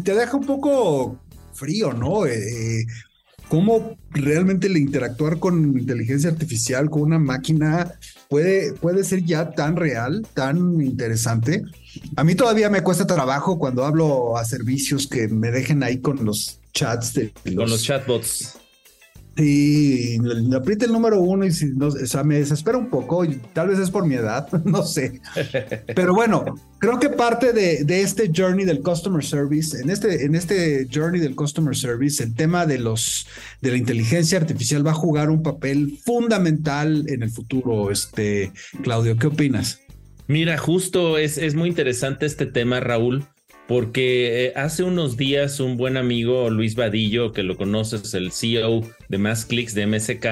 te 0.00 0.14
deja 0.14 0.36
un 0.36 0.46
poco 0.46 1.20
frío, 1.54 1.92
¿no? 1.92 2.26
Eh, 2.26 2.86
cómo 3.48 3.98
realmente 4.10 4.66
el 4.66 4.78
interactuar 4.78 5.38
con 5.38 5.78
inteligencia 5.78 6.30
artificial, 6.30 6.88
con 6.88 7.02
una 7.02 7.18
máquina, 7.18 7.92
puede, 8.28 8.72
puede 8.72 9.04
ser 9.04 9.24
ya 9.24 9.50
tan 9.50 9.76
real, 9.76 10.26
tan 10.34 10.80
interesante. 10.80 11.62
A 12.16 12.24
mí 12.24 12.34
todavía 12.34 12.70
me 12.70 12.82
cuesta 12.82 13.06
trabajo 13.06 13.58
cuando 13.58 13.84
hablo 13.84 14.36
a 14.36 14.44
servicios 14.44 15.06
que 15.06 15.28
me 15.28 15.50
dejen 15.50 15.82
ahí 15.82 16.00
con 16.00 16.24
los 16.24 16.60
chats 16.72 17.14
de 17.14 17.32
Con 17.54 17.68
los 17.68 17.82
chatbots. 17.82 18.58
Sí, 19.36 20.18
le 20.18 20.56
aprieta 20.56 20.84
el 20.84 20.92
número 20.92 21.18
uno 21.18 21.46
y 21.46 21.52
si 21.52 21.64
no, 21.66 21.86
o 21.86 21.90
sea, 21.90 22.22
me 22.22 22.38
desespera 22.38 22.76
un 22.76 22.90
poco, 22.90 23.24
y 23.24 23.36
tal 23.54 23.68
vez 23.68 23.78
es 23.78 23.90
por 23.90 24.06
mi 24.06 24.14
edad, 24.14 24.46
no 24.64 24.82
sé. 24.82 25.22
Pero 25.94 26.14
bueno, 26.14 26.44
creo 26.78 26.98
que 26.98 27.08
parte 27.08 27.54
de, 27.54 27.84
de, 27.84 28.02
este 28.02 28.30
journey 28.34 28.66
del 28.66 28.82
customer 28.82 29.24
service, 29.24 29.80
en 29.80 29.88
este, 29.88 30.26
en 30.26 30.34
este 30.34 30.86
journey 30.92 31.18
del 31.18 31.34
customer 31.34 31.74
service, 31.74 32.22
el 32.22 32.34
tema 32.34 32.66
de 32.66 32.78
los 32.78 33.26
de 33.62 33.70
la 33.70 33.78
inteligencia 33.78 34.36
artificial 34.36 34.86
va 34.86 34.90
a 34.90 34.94
jugar 34.94 35.30
un 35.30 35.42
papel 35.42 35.98
fundamental 36.04 37.06
en 37.08 37.22
el 37.22 37.30
futuro. 37.30 37.90
Este, 37.90 38.52
Claudio, 38.82 39.16
¿qué 39.16 39.28
opinas? 39.28 39.80
Mira, 40.28 40.56
justo 40.56 41.18
es, 41.18 41.38
es 41.38 41.54
muy 41.54 41.68
interesante 41.68 42.26
este 42.26 42.46
tema, 42.46 42.80
Raúl, 42.80 43.24
porque 43.66 44.46
eh, 44.46 44.52
hace 44.56 44.82
unos 44.82 45.16
días 45.16 45.60
un 45.60 45.76
buen 45.76 45.96
amigo, 45.96 46.50
Luis 46.50 46.74
Vadillo, 46.74 47.32
que 47.32 47.42
lo 47.42 47.56
conoces, 47.56 48.14
el 48.14 48.32
CEO 48.32 48.82
de 49.08 49.18
Más 49.18 49.46
Clicks 49.46 49.74
de 49.74 49.86
MSK, 49.86 50.26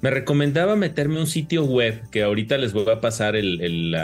me 0.00 0.10
recomendaba 0.10 0.76
meterme 0.76 1.18
un 1.18 1.26
sitio 1.26 1.64
web 1.64 2.08
que 2.10 2.22
ahorita 2.22 2.58
les 2.58 2.72
voy 2.72 2.88
a 2.90 3.00
pasar 3.00 3.34
el, 3.36 3.60
el 3.62 3.96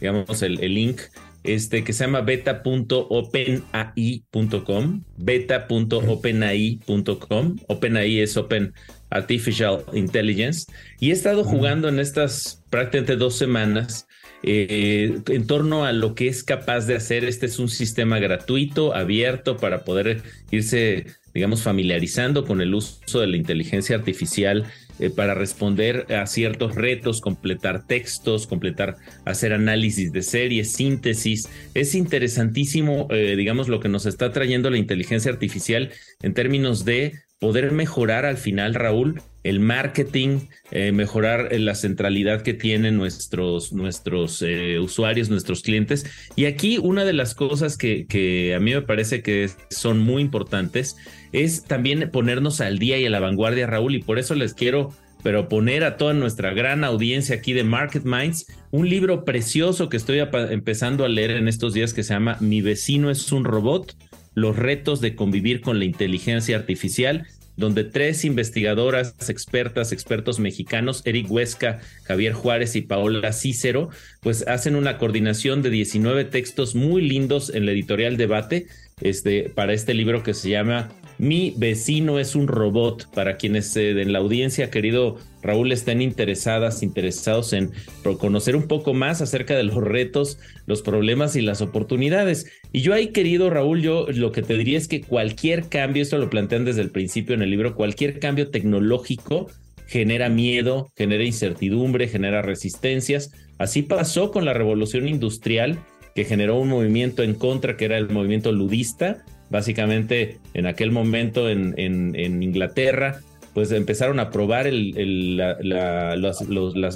digamos, 0.00 0.42
el, 0.42 0.56
link, 0.56 1.00
este, 1.42 1.84
que 1.84 1.92
se 1.92 2.04
llama 2.04 2.22
beta.openai.com, 2.22 5.04
beta.openai.com, 5.16 7.56
OpenAI 7.68 8.20
es 8.20 8.36
Open 8.36 8.74
Artificial 9.10 9.84
Intelligence, 9.92 10.72
y 10.98 11.10
he 11.10 11.12
estado 11.12 11.44
jugando 11.44 11.88
en 11.88 12.00
estas 12.00 12.64
prácticamente 12.70 13.16
dos 13.16 13.36
semanas 13.36 14.08
eh, 14.46 15.20
en 15.28 15.46
torno 15.46 15.84
a 15.84 15.92
lo 15.92 16.14
que 16.14 16.28
es 16.28 16.44
capaz 16.44 16.86
de 16.86 16.96
hacer. 16.96 17.24
Este 17.24 17.46
es 17.46 17.58
un 17.58 17.68
sistema 17.68 18.18
gratuito, 18.18 18.94
abierto, 18.94 19.56
para 19.56 19.84
poder 19.84 20.22
irse, 20.50 21.06
digamos, 21.32 21.62
familiarizando 21.62 22.44
con 22.44 22.60
el 22.60 22.74
uso 22.74 23.20
de 23.20 23.26
la 23.26 23.36
inteligencia 23.36 23.96
artificial 23.96 24.66
eh, 24.98 25.10
para 25.10 25.34
responder 25.34 26.06
a 26.12 26.26
ciertos 26.26 26.74
retos, 26.74 27.20
completar 27.20 27.86
textos, 27.86 28.46
completar, 28.46 28.96
hacer 29.24 29.52
análisis 29.52 30.12
de 30.12 30.22
series, 30.22 30.72
síntesis. 30.72 31.48
Es 31.74 31.94
interesantísimo, 31.94 33.08
eh, 33.10 33.34
digamos, 33.36 33.68
lo 33.68 33.80
que 33.80 33.88
nos 33.88 34.06
está 34.06 34.30
trayendo 34.30 34.70
la 34.70 34.78
inteligencia 34.78 35.32
artificial 35.32 35.90
en 36.22 36.34
términos 36.34 36.84
de 36.84 37.14
poder 37.44 37.72
mejorar 37.72 38.24
al 38.24 38.38
final, 38.38 38.72
Raúl, 38.72 39.20
el 39.42 39.60
marketing, 39.60 40.48
eh, 40.70 40.92
mejorar 40.92 41.48
eh, 41.52 41.58
la 41.58 41.74
centralidad 41.74 42.40
que 42.40 42.54
tienen 42.54 42.96
nuestros, 42.96 43.74
nuestros 43.74 44.40
eh, 44.40 44.78
usuarios, 44.78 45.28
nuestros 45.28 45.60
clientes. 45.60 46.06
Y 46.36 46.46
aquí 46.46 46.78
una 46.78 47.04
de 47.04 47.12
las 47.12 47.34
cosas 47.34 47.76
que, 47.76 48.54
a 48.56 48.60
mí 48.60 48.72
me 48.72 48.80
parece 48.80 49.20
que 49.20 49.50
son 49.68 49.98
muy 49.98 50.22
importantes 50.22 50.96
es 51.32 51.64
también 51.64 52.08
ponernos 52.10 52.62
al 52.62 52.78
día 52.78 52.96
y 52.96 53.04
a 53.04 53.10
la 53.10 53.20
vanguardia, 53.20 53.66
Raúl, 53.66 53.94
y 53.94 54.02
por 54.02 54.18
eso 54.18 54.34
les 54.34 54.54
quiero 54.54 54.94
pero 55.22 55.46
poner 55.50 55.84
a 55.84 55.98
toda 55.98 56.14
nuestra 56.14 56.54
gran 56.54 56.82
audiencia 56.82 57.36
aquí 57.36 57.52
de 57.52 57.64
Market 57.64 58.04
Minds 58.04 58.46
un 58.70 58.88
libro 58.88 59.26
precioso 59.26 59.90
que 59.90 59.98
estoy 59.98 60.20
empezando 60.50 61.04
a 61.04 61.10
leer 61.10 61.32
en 61.32 61.48
estos 61.48 61.74
días 61.74 61.92
que 61.92 62.04
se 62.04 62.14
llama 62.14 62.38
Mi 62.40 62.62
vecino 62.62 63.10
es 63.10 63.32
un 63.32 63.44
robot, 63.44 63.94
los 64.34 64.56
retos 64.56 65.00
de 65.00 65.14
convivir 65.14 65.60
con 65.60 65.78
la 65.78 65.84
inteligencia 65.84 66.56
artificial 66.56 67.26
donde 67.56 67.84
tres 67.84 68.24
investigadoras 68.24 69.14
expertas, 69.28 69.92
expertos 69.92 70.40
mexicanos, 70.40 71.02
Eric 71.04 71.30
Huesca, 71.30 71.80
Javier 72.04 72.32
Juárez 72.32 72.76
y 72.76 72.82
Paola 72.82 73.32
Cícero, 73.32 73.90
pues 74.20 74.46
hacen 74.46 74.76
una 74.76 74.98
coordinación 74.98 75.62
de 75.62 75.70
19 75.70 76.24
textos 76.24 76.74
muy 76.74 77.02
lindos 77.02 77.50
en 77.54 77.66
la 77.66 77.72
editorial 77.72 78.16
Debate 78.16 78.66
este, 79.00 79.50
para 79.50 79.72
este 79.72 79.94
libro 79.94 80.22
que 80.22 80.34
se 80.34 80.50
llama 80.50 80.90
Mi 81.18 81.54
vecino 81.56 82.18
es 82.18 82.34
un 82.34 82.48
robot. 82.48 83.12
Para 83.14 83.36
quienes 83.36 83.76
eh, 83.76 83.90
en 84.00 84.12
la 84.12 84.18
audiencia, 84.18 84.70
querido 84.70 85.16
Raúl, 85.42 85.72
estén 85.72 86.02
interesadas, 86.02 86.82
interesados 86.82 87.52
en 87.52 87.72
conocer 88.18 88.56
un 88.56 88.66
poco 88.66 88.94
más 88.94 89.20
acerca 89.20 89.54
de 89.56 89.62
los 89.62 89.76
retos, 89.76 90.38
los 90.66 90.82
problemas 90.82 91.36
y 91.36 91.42
las 91.42 91.60
oportunidades. 91.60 92.46
Y 92.72 92.80
yo 92.80 92.94
ahí, 92.94 93.08
querido 93.08 93.50
Raúl, 93.50 93.82
yo 93.82 94.06
lo 94.08 94.32
que 94.32 94.42
te 94.42 94.56
diría 94.56 94.78
es 94.78 94.88
que 94.88 95.02
cualquier 95.02 95.68
cambio, 95.68 96.02
esto 96.02 96.18
lo 96.18 96.30
plantean 96.30 96.64
desde 96.64 96.82
el 96.82 96.90
principio 96.90 97.34
en 97.34 97.42
el 97.42 97.50
libro, 97.50 97.74
cualquier 97.74 98.18
cambio 98.18 98.50
tecnológico 98.50 99.48
genera 99.86 100.28
miedo, 100.28 100.90
genera 100.96 101.24
incertidumbre, 101.24 102.08
genera 102.08 102.42
resistencias. 102.42 103.32
Así 103.58 103.82
pasó 103.82 104.30
con 104.30 104.44
la 104.44 104.54
revolución 104.54 105.08
industrial 105.08 105.78
que 106.14 106.24
generó 106.24 106.58
un 106.58 106.68
movimiento 106.68 107.22
en 107.22 107.34
contra, 107.34 107.76
que 107.76 107.84
era 107.84 107.98
el 107.98 108.08
movimiento 108.08 108.52
ludista. 108.52 109.24
Básicamente, 109.54 110.40
en 110.52 110.66
aquel 110.66 110.90
momento 110.90 111.48
en, 111.48 111.74
en, 111.76 112.42
Inglaterra, 112.42 113.20
pues 113.52 113.70
empezaron 113.70 114.18
a 114.18 114.30
probar 114.30 114.66
las 114.68 114.96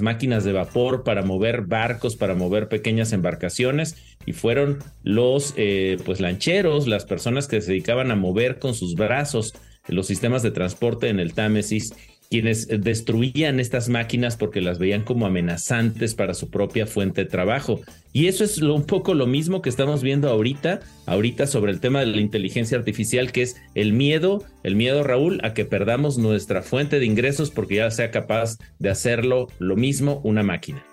máquinas 0.01 0.43
de 0.43 0.51
vapor 0.51 1.05
para 1.05 1.21
mover 1.21 1.61
barcos, 1.61 2.17
para 2.17 2.35
mover 2.35 2.67
pequeñas 2.67 3.13
embarcaciones, 3.13 4.17
y 4.25 4.33
fueron 4.33 4.79
los 5.03 5.53
eh, 5.55 5.99
pues 6.03 6.19
lancheros, 6.19 6.85
las 6.89 7.05
personas 7.05 7.47
que 7.47 7.61
se 7.61 7.71
dedicaban 7.71 8.11
a 8.11 8.17
mover 8.17 8.59
con 8.59 8.75
sus 8.75 8.95
brazos 8.95 9.53
los 9.87 10.07
sistemas 10.07 10.43
de 10.43 10.51
transporte 10.51 11.07
en 11.07 11.21
el 11.21 11.33
Támesis 11.33 11.93
quienes 12.29 12.67
destruían 12.67 13.59
estas 13.59 13.89
máquinas 13.89 14.37
porque 14.37 14.61
las 14.61 14.77
veían 14.77 15.03
como 15.03 15.25
amenazantes 15.25 16.13
para 16.13 16.35
su 16.35 16.49
propia 16.49 16.85
fuente 16.85 17.23
de 17.23 17.29
trabajo. 17.29 17.81
Y 18.13 18.27
eso 18.27 18.43
es 18.43 18.59
un 18.61 18.85
poco 18.85 19.15
lo 19.15 19.25
mismo 19.25 19.61
que 19.61 19.69
estamos 19.69 20.03
viendo 20.03 20.29
ahorita, 20.29 20.81
ahorita 21.07 21.47
sobre 21.47 21.71
el 21.71 21.79
tema 21.79 22.01
de 22.01 22.07
la 22.07 22.21
inteligencia 22.21 22.77
artificial, 22.77 23.31
que 23.31 23.41
es 23.41 23.57
el 23.73 23.93
miedo, 23.93 24.43
el 24.63 24.75
miedo, 24.75 25.03
Raúl, 25.03 25.39
a 25.43 25.53
que 25.53 25.65
perdamos 25.65 26.17
nuestra 26.17 26.61
fuente 26.61 26.99
de 26.99 27.05
ingresos 27.05 27.49
porque 27.49 27.75
ya 27.75 27.91
sea 27.91 28.11
capaz 28.11 28.57
de 28.77 28.89
hacerlo 28.89 29.47
lo 29.57 29.75
mismo 29.75 30.21
una 30.23 30.43
máquina, 30.43 30.83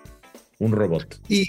un 0.57 0.71
robot. 0.71 1.19
Y, 1.29 1.47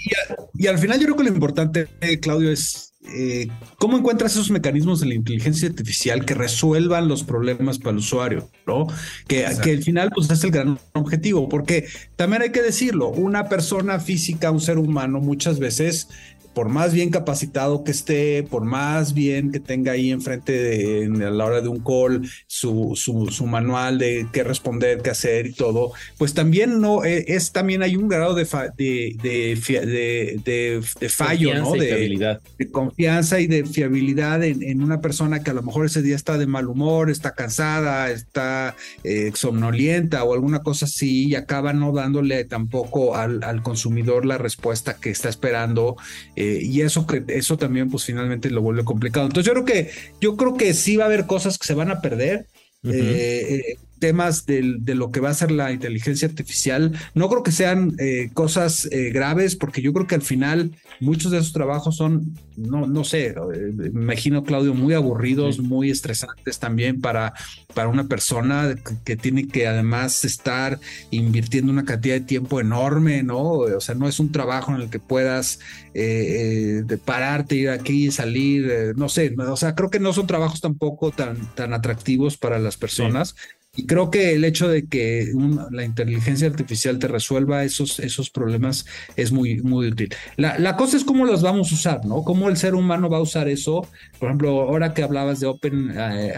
y 0.53 0.67
al 0.67 0.77
final 0.77 0.99
yo 0.99 1.05
creo 1.05 1.17
que 1.17 1.23
lo 1.23 1.29
importante, 1.29 1.87
Claudio, 2.21 2.51
es 2.51 2.88
eh, 3.05 3.47
¿cómo 3.77 3.97
encuentras 3.97 4.33
esos 4.33 4.51
mecanismos 4.51 4.99
de 4.99 5.07
la 5.07 5.15
inteligencia 5.15 5.69
artificial 5.69 6.25
que 6.25 6.33
resuelvan 6.33 7.07
los 7.07 7.23
problemas 7.23 7.79
para 7.79 7.91
el 7.91 7.97
usuario? 7.97 8.49
¿no? 8.67 8.87
Que, 9.27 9.45
que 9.63 9.71
al 9.71 9.83
final 9.83 10.11
pues, 10.13 10.29
es 10.29 10.43
el 10.43 10.51
gran 10.51 10.79
objetivo, 10.93 11.47
porque 11.47 11.87
también 12.15 12.41
hay 12.41 12.51
que 12.51 12.61
decirlo, 12.61 13.09
una 13.09 13.47
persona 13.47 13.99
física, 13.99 14.51
un 14.51 14.61
ser 14.61 14.77
humano, 14.77 15.19
muchas 15.21 15.59
veces 15.59 16.09
por 16.53 16.69
más 16.69 16.93
bien 16.93 17.09
capacitado 17.09 17.83
que 17.83 17.91
esté, 17.91 18.43
por 18.43 18.65
más 18.65 19.13
bien 19.13 19.51
que 19.51 19.59
tenga 19.59 19.93
ahí 19.93 20.11
enfrente 20.11 20.51
de, 20.51 21.25
a 21.25 21.29
la 21.29 21.45
hora 21.45 21.61
de 21.61 21.69
un 21.69 21.79
call 21.79 22.29
su, 22.47 22.93
su, 22.95 23.45
manual 23.45 23.97
de 23.97 24.27
qué 24.31 24.43
responder, 24.43 25.01
qué 25.01 25.11
hacer 25.11 25.47
y 25.47 25.53
todo, 25.53 25.91
pues 26.17 26.33
también 26.33 26.81
no 26.81 27.05
eh, 27.05 27.25
es, 27.27 27.51
también 27.51 27.83
hay 27.83 27.95
un 27.95 28.07
grado 28.07 28.33
de, 28.33 28.45
de, 28.77 29.15
de, 29.21 30.81
de, 30.99 31.09
fallo, 31.09 31.55
¿no? 31.55 31.73
De, 31.73 32.39
de, 32.57 32.71
confianza 32.71 33.39
y 33.39 33.47
de 33.47 33.65
fiabilidad 33.65 34.43
en, 34.43 34.83
una 34.83 35.01
persona 35.01 35.43
que 35.43 35.51
a 35.51 35.53
lo 35.53 35.63
mejor 35.63 35.85
ese 35.85 36.01
día 36.01 36.15
está 36.15 36.37
de 36.37 36.47
mal 36.47 36.67
humor, 36.67 37.09
está 37.09 37.31
cansada, 37.31 38.09
está 38.11 38.75
eh, 39.03 39.31
somnolienta 39.33 40.23
o 40.23 40.33
alguna 40.33 40.59
cosa 40.59 40.85
así 40.85 41.27
y 41.27 41.35
acaba 41.35 41.73
no 41.73 41.91
dándole 41.91 42.43
tampoco 42.45 43.15
al, 43.15 43.43
al 43.43 43.61
consumidor 43.61 44.25
la 44.25 44.37
respuesta 44.37 44.97
que 44.99 45.09
está 45.09 45.29
esperando. 45.29 45.95
Eh, 46.39 46.59
eh, 46.59 46.59
y 46.63 46.81
eso 46.81 47.05
eso 47.27 47.57
también 47.57 47.89
pues 47.89 48.05
finalmente 48.05 48.49
lo 48.49 48.61
vuelve 48.61 48.85
complicado. 48.85 49.27
Entonces 49.27 49.45
yo 49.45 49.53
creo 49.53 49.65
que 49.65 49.91
yo 50.21 50.37
creo 50.37 50.55
que 50.55 50.73
sí 50.73 50.95
va 50.95 51.03
a 51.03 51.07
haber 51.07 51.25
cosas 51.25 51.57
que 51.57 51.67
se 51.67 51.73
van 51.73 51.91
a 51.91 52.01
perder. 52.01 52.47
Eh, 52.83 53.75
temas 53.99 54.45
de 54.45 54.95
lo 54.95 55.11
que 55.11 55.19
va 55.19 55.29
a 55.29 55.33
ser 55.33 55.51
la 55.51 55.71
inteligencia 55.71 56.27
artificial. 56.27 56.97
No 57.13 57.29
creo 57.29 57.43
que 57.43 57.51
sean 57.51 57.95
eh, 57.99 58.29
cosas 58.33 58.87
eh, 58.91 59.11
graves, 59.11 59.55
porque 59.55 59.81
yo 59.81 59.93
creo 59.93 60.07
que 60.07 60.15
al 60.15 60.21
final 60.21 60.71
muchos 60.99 61.31
de 61.31 61.37
esos 61.37 61.53
trabajos 61.53 61.97
son, 61.97 62.35
no, 62.57 62.87
no 62.87 63.03
sé, 63.03 63.27
eh, 63.27 63.35
me 63.75 63.87
imagino, 63.87 64.43
Claudio, 64.43 64.73
muy 64.73 64.93
aburridos, 64.93 65.59
muy 65.59 65.91
estresantes 65.91 66.59
también 66.59 67.01
para, 67.01 67.33
para 67.73 67.87
una 67.87 68.07
persona 68.07 68.75
que, 69.05 69.15
tiene 69.15 69.47
que 69.47 69.67
además 69.67 70.23
estar 70.23 70.79
invirtiendo 71.11 71.71
una 71.71 71.85
cantidad 71.85 72.15
de 72.15 72.21
tiempo 72.21 72.59
enorme, 72.59 73.23
¿no? 73.23 73.41
O 73.41 73.81
sea, 73.81 73.95
no 73.95 74.07
es 74.07 74.19
un 74.19 74.31
trabajo 74.31 74.73
en 74.73 74.81
el 74.81 74.89
que 74.89 74.99
puedas 74.99 75.59
de 75.93 76.99
pararte, 77.03 77.55
ir 77.55 77.69
aquí, 77.69 78.11
salir, 78.11 78.93
no 78.95 79.09
sé, 79.09 79.35
o 79.37 79.57
sea, 79.57 79.75
creo 79.75 79.89
que 79.89 79.99
no 79.99 80.13
son 80.13 80.27
trabajos 80.27 80.61
tampoco 80.61 81.11
tan, 81.11 81.37
tan 81.55 81.73
atractivos 81.73 82.37
para 82.37 82.59
las 82.59 82.77
personas. 82.77 83.35
Y 83.79 83.85
creo 83.85 84.11
que 84.11 84.33
el 84.33 84.43
hecho 84.43 84.67
de 84.67 84.87
que 84.87 85.31
la 85.71 85.85
inteligencia 85.85 86.49
artificial 86.49 86.99
te 86.99 87.07
resuelva 87.07 87.63
esos, 87.63 88.01
esos 88.01 88.29
problemas 88.29 88.85
es 89.15 89.31
muy, 89.31 89.61
muy 89.61 89.87
útil. 89.87 90.13
La, 90.35 90.75
cosa 90.75 90.97
es 90.97 91.05
cómo 91.05 91.25
los 91.25 91.41
vamos 91.41 91.71
a 91.71 91.75
usar, 91.75 92.05
¿no? 92.05 92.23
Cómo 92.25 92.49
el 92.49 92.57
ser 92.57 92.75
humano 92.75 93.09
va 93.09 93.19
a 93.19 93.21
usar 93.21 93.47
eso. 93.47 93.87
Por 94.19 94.27
ejemplo, 94.27 94.63
ahora 94.63 94.93
que 94.93 95.01
hablabas 95.01 95.39
de 95.39 95.47
Open 95.47 95.93
eh, 95.95 96.33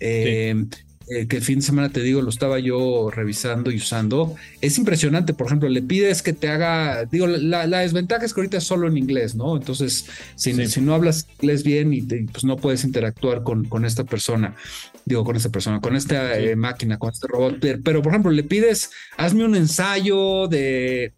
eh, 0.00 0.64
eh, 1.08 1.26
que 1.28 1.36
el 1.36 1.42
fin 1.42 1.60
de 1.60 1.64
semana 1.64 1.88
te 1.88 2.02
digo, 2.02 2.20
lo 2.20 2.30
estaba 2.30 2.58
yo 2.58 3.12
revisando 3.12 3.70
y 3.70 3.76
usando. 3.76 4.34
Es 4.60 4.76
impresionante, 4.76 5.32
por 5.32 5.46
ejemplo, 5.46 5.68
le 5.68 5.82
pides 5.82 6.20
que 6.20 6.32
te 6.32 6.48
haga, 6.48 7.04
digo, 7.04 7.28
la, 7.28 7.66
desventaja 7.66 8.24
es 8.24 8.34
que 8.34 8.40
ahorita 8.40 8.58
es 8.58 8.64
solo 8.64 8.88
en 8.88 8.96
inglés, 8.96 9.36
¿no? 9.36 9.56
Entonces, 9.56 10.06
si, 10.34 10.66
si 10.66 10.80
no 10.80 10.94
hablas 10.94 11.28
inglés 11.40 11.62
bien 11.62 11.92
y 11.92 12.02
pues 12.02 12.42
no 12.42 12.56
puedes 12.56 12.82
interactuar 12.82 13.44
con, 13.44 13.66
con 13.66 13.84
esta 13.84 14.02
persona, 14.02 14.56
digo, 15.04 15.24
con 15.24 15.36
esta 15.36 15.50
persona, 15.50 15.80
con 15.80 15.96
esta 15.96 16.38
eh, 16.38 16.56
máquina, 16.56 16.98
con 16.98 17.10
este 17.10 17.26
robot, 17.26 17.56
pero, 17.82 18.02
por 18.02 18.12
ejemplo, 18.12 18.30
le 18.30 18.44
pides, 18.44 18.90
hazme 19.16 19.44
un 19.44 19.56
ensayo 19.56 20.48
de 20.48 21.14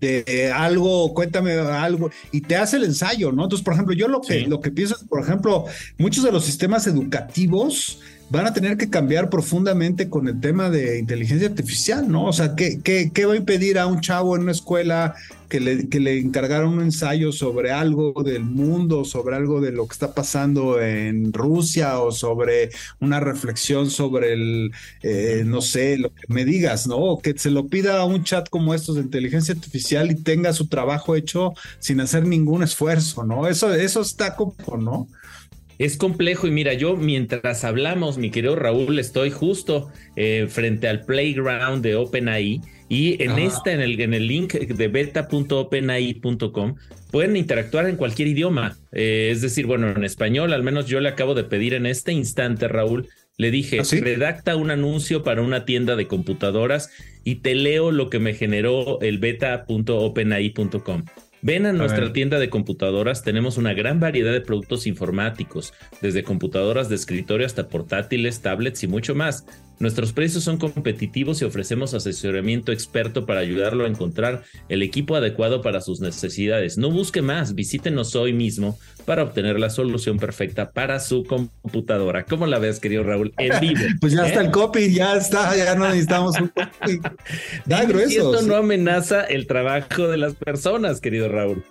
de 0.00 0.52
algo, 0.54 1.12
cuéntame 1.12 1.52
algo, 1.52 2.10
y 2.30 2.40
te 2.40 2.56
hace 2.56 2.76
el 2.76 2.84
ensayo, 2.84 3.32
¿no? 3.32 3.44
Entonces, 3.44 3.64
por 3.64 3.74
ejemplo, 3.74 3.94
yo 3.94 4.08
lo 4.08 4.20
que, 4.20 4.42
lo 4.42 4.60
que 4.60 4.70
pienso 4.70 4.94
es, 4.96 5.04
por 5.04 5.20
ejemplo, 5.20 5.64
muchos 5.98 6.24
de 6.24 6.32
los 6.32 6.44
sistemas 6.44 6.86
educativos 6.86 8.00
van 8.30 8.46
a 8.46 8.52
tener 8.52 8.76
que 8.76 8.90
cambiar 8.90 9.30
profundamente 9.30 10.08
con 10.08 10.28
el 10.28 10.40
tema 10.40 10.70
de 10.70 10.98
inteligencia 10.98 11.48
artificial, 11.48 12.08
¿no? 12.10 12.26
O 12.26 12.32
sea, 12.32 12.54
¿qué, 12.54 12.80
qué, 12.82 13.10
qué 13.12 13.24
va 13.26 13.34
a 13.34 13.36
impedir 13.36 13.78
a 13.78 13.86
un 13.86 14.00
chavo 14.00 14.36
en 14.36 14.42
una 14.42 14.52
escuela 14.52 15.14
que 15.48 15.60
le, 15.60 15.88
que 15.88 15.98
le 15.98 16.18
encargaron 16.18 16.74
un 16.74 16.82
ensayo 16.82 17.32
sobre 17.32 17.72
algo 17.72 18.22
del 18.22 18.44
mundo, 18.44 19.04
sobre 19.04 19.36
algo 19.36 19.60
de 19.60 19.72
lo 19.72 19.86
que 19.86 19.94
está 19.94 20.14
pasando 20.14 20.80
en 20.80 21.32
Rusia 21.32 22.00
o 22.00 22.12
sobre 22.12 22.70
una 23.00 23.18
reflexión 23.20 23.90
sobre 23.90 24.34
el, 24.34 24.72
eh, 25.02 25.42
no 25.46 25.62
sé, 25.62 25.96
lo 25.96 26.10
que 26.10 26.24
me 26.28 26.44
digas, 26.44 26.86
¿no? 26.86 27.18
que 27.22 27.36
se 27.38 27.50
lo 27.50 27.68
pida 27.68 27.98
a 27.98 28.04
un 28.04 28.24
chat 28.24 28.48
como 28.48 28.74
estos 28.74 28.96
de 28.96 29.02
inteligencia 29.02 29.54
artificial 29.54 30.10
y 30.10 30.16
tenga 30.16 30.52
su 30.52 30.68
trabajo 30.68 31.16
hecho 31.16 31.54
sin 31.78 32.00
hacer 32.00 32.26
ningún 32.26 32.62
esfuerzo, 32.62 33.24
¿no? 33.24 33.48
Eso, 33.48 33.72
eso 33.72 34.02
está 34.02 34.36
como, 34.36 34.54
¿no? 34.78 35.08
Es 35.78 35.96
complejo 35.96 36.46
y 36.48 36.50
mira, 36.50 36.74
yo 36.74 36.96
mientras 36.96 37.64
hablamos, 37.64 38.18
mi 38.18 38.30
querido 38.30 38.56
Raúl, 38.56 38.98
estoy 38.98 39.30
justo 39.30 39.90
eh, 40.16 40.46
frente 40.48 40.88
al 40.88 41.04
playground 41.04 41.84
de 41.84 41.94
OpenAI 41.94 42.60
y 42.88 43.22
en 43.22 43.38
esta, 43.38 43.72
en 43.72 43.80
el, 43.80 44.00
en 44.00 44.12
el 44.12 44.26
link 44.26 44.54
de 44.54 44.88
beta.openai.com, 44.88 46.74
pueden 47.12 47.36
interactuar 47.36 47.88
en 47.88 47.96
cualquier 47.96 48.28
idioma. 48.28 48.76
Eh, 48.92 49.28
es 49.30 49.40
decir, 49.40 49.66
bueno, 49.66 49.90
en 49.90 50.04
español, 50.04 50.52
al 50.52 50.62
menos 50.62 50.86
yo 50.86 51.00
le 51.00 51.10
acabo 51.10 51.34
de 51.34 51.44
pedir 51.44 51.74
en 51.74 51.86
este 51.86 52.12
instante, 52.12 52.66
Raúl, 52.66 53.08
le 53.36 53.52
dije, 53.52 53.80
¿Ah, 53.80 53.84
redacta 54.00 54.56
un 54.56 54.72
anuncio 54.72 55.22
para 55.22 55.42
una 55.42 55.64
tienda 55.64 55.94
de 55.94 56.08
computadoras 56.08 56.90
y 57.22 57.36
te 57.36 57.54
leo 57.54 57.92
lo 57.92 58.10
que 58.10 58.18
me 58.18 58.34
generó 58.34 59.00
el 59.00 59.18
beta.openai.com. 59.18 61.04
Ven 61.42 61.66
a 61.66 61.72
nuestra 61.72 62.12
tienda 62.12 62.38
de 62.38 62.50
computadoras, 62.50 63.22
tenemos 63.22 63.58
una 63.58 63.72
gran 63.72 64.00
variedad 64.00 64.32
de 64.32 64.40
productos 64.40 64.86
informáticos, 64.86 65.72
desde 66.02 66.24
computadoras 66.24 66.88
de 66.88 66.96
escritorio 66.96 67.46
hasta 67.46 67.68
portátiles, 67.68 68.40
tablets 68.40 68.82
y 68.82 68.88
mucho 68.88 69.14
más. 69.14 69.46
Nuestros 69.80 70.12
precios 70.12 70.42
son 70.44 70.58
competitivos 70.58 71.40
y 71.40 71.44
ofrecemos 71.44 71.94
asesoramiento 71.94 72.72
experto 72.72 73.26
para 73.26 73.40
ayudarlo 73.40 73.84
a 73.84 73.88
encontrar 73.88 74.42
el 74.68 74.82
equipo 74.82 75.14
adecuado 75.14 75.62
para 75.62 75.80
sus 75.80 76.00
necesidades. 76.00 76.78
No 76.78 76.90
busque 76.90 77.22
más, 77.22 77.54
visítenos 77.54 78.16
hoy 78.16 78.32
mismo 78.32 78.78
para 79.04 79.22
obtener 79.22 79.58
la 79.60 79.70
solución 79.70 80.18
perfecta 80.18 80.72
para 80.72 80.98
su 80.98 81.24
computadora. 81.24 82.24
¿Cómo 82.24 82.46
la 82.46 82.58
ves, 82.58 82.80
querido 82.80 83.04
Raúl? 83.04 83.32
En 83.38 83.60
vivo. 83.60 83.80
pues 84.00 84.12
ya 84.12 84.26
está 84.26 84.40
el 84.40 84.48
¿Eh? 84.48 84.50
copy, 84.50 84.92
ya 84.92 85.16
está, 85.16 85.56
ya 85.56 85.74
no 85.74 85.86
necesitamos 85.86 86.38
un 86.40 86.48
copy. 86.48 87.00
Da 87.66 87.84
grueso. 87.84 88.34
Esto 88.34 88.46
no 88.46 88.56
amenaza 88.56 89.22
el 89.22 89.46
trabajo 89.46 90.08
de 90.08 90.16
las 90.16 90.34
personas, 90.34 91.00
querido 91.00 91.28
Raúl. 91.28 91.64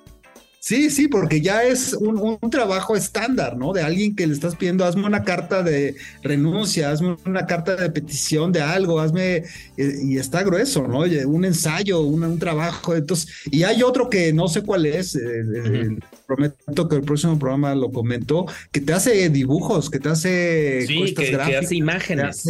Sí, 0.59 0.89
sí, 0.89 1.07
porque 1.07 1.39
ya 1.39 1.63
es 1.63 1.93
un, 1.93 2.37
trabajo 2.49 2.95
estándar, 2.95 3.57
¿no? 3.57 3.73
De 3.73 3.81
alguien 3.81 4.15
que 4.15 4.27
le 4.27 4.33
estás 4.33 4.55
pidiendo, 4.55 4.85
hazme 4.85 5.05
una 5.05 5.23
carta 5.23 5.63
de 5.63 5.95
renuncia, 6.23 6.91
hazme 6.91 7.15
una 7.25 7.45
carta 7.45 7.75
de 7.75 7.89
petición 7.89 8.51
de 8.51 8.61
algo, 8.61 8.99
hazme, 8.99 9.43
eh, 9.77 9.93
y 10.03 10.17
está 10.17 10.43
grueso, 10.43 10.87
¿no? 10.87 11.01
Un 11.29 11.45
ensayo, 11.45 12.01
un, 12.01 12.39
trabajo, 12.39 12.95
entonces, 12.95 13.29
y 13.51 13.63
hay 13.63 13.83
otro 13.83 14.09
que 14.09 14.33
no 14.33 14.47
sé 14.47 14.61
cuál 14.63 14.85
es, 14.85 15.15
eh, 15.15 15.19
eh, 15.21 15.97
prometo 16.25 16.89
que 16.89 16.95
el 16.97 17.03
próximo 17.03 17.39
programa 17.39 17.73
lo 17.73 17.91
comento, 17.91 18.45
que 18.71 18.81
te 18.81 18.93
hace 18.93 19.29
dibujos, 19.29 19.89
que 19.89 19.99
te 19.99 20.09
hace 20.09 20.85
sí, 20.85 21.13
que, 21.13 21.35
hace 21.35 21.75
imágenes 21.75 22.45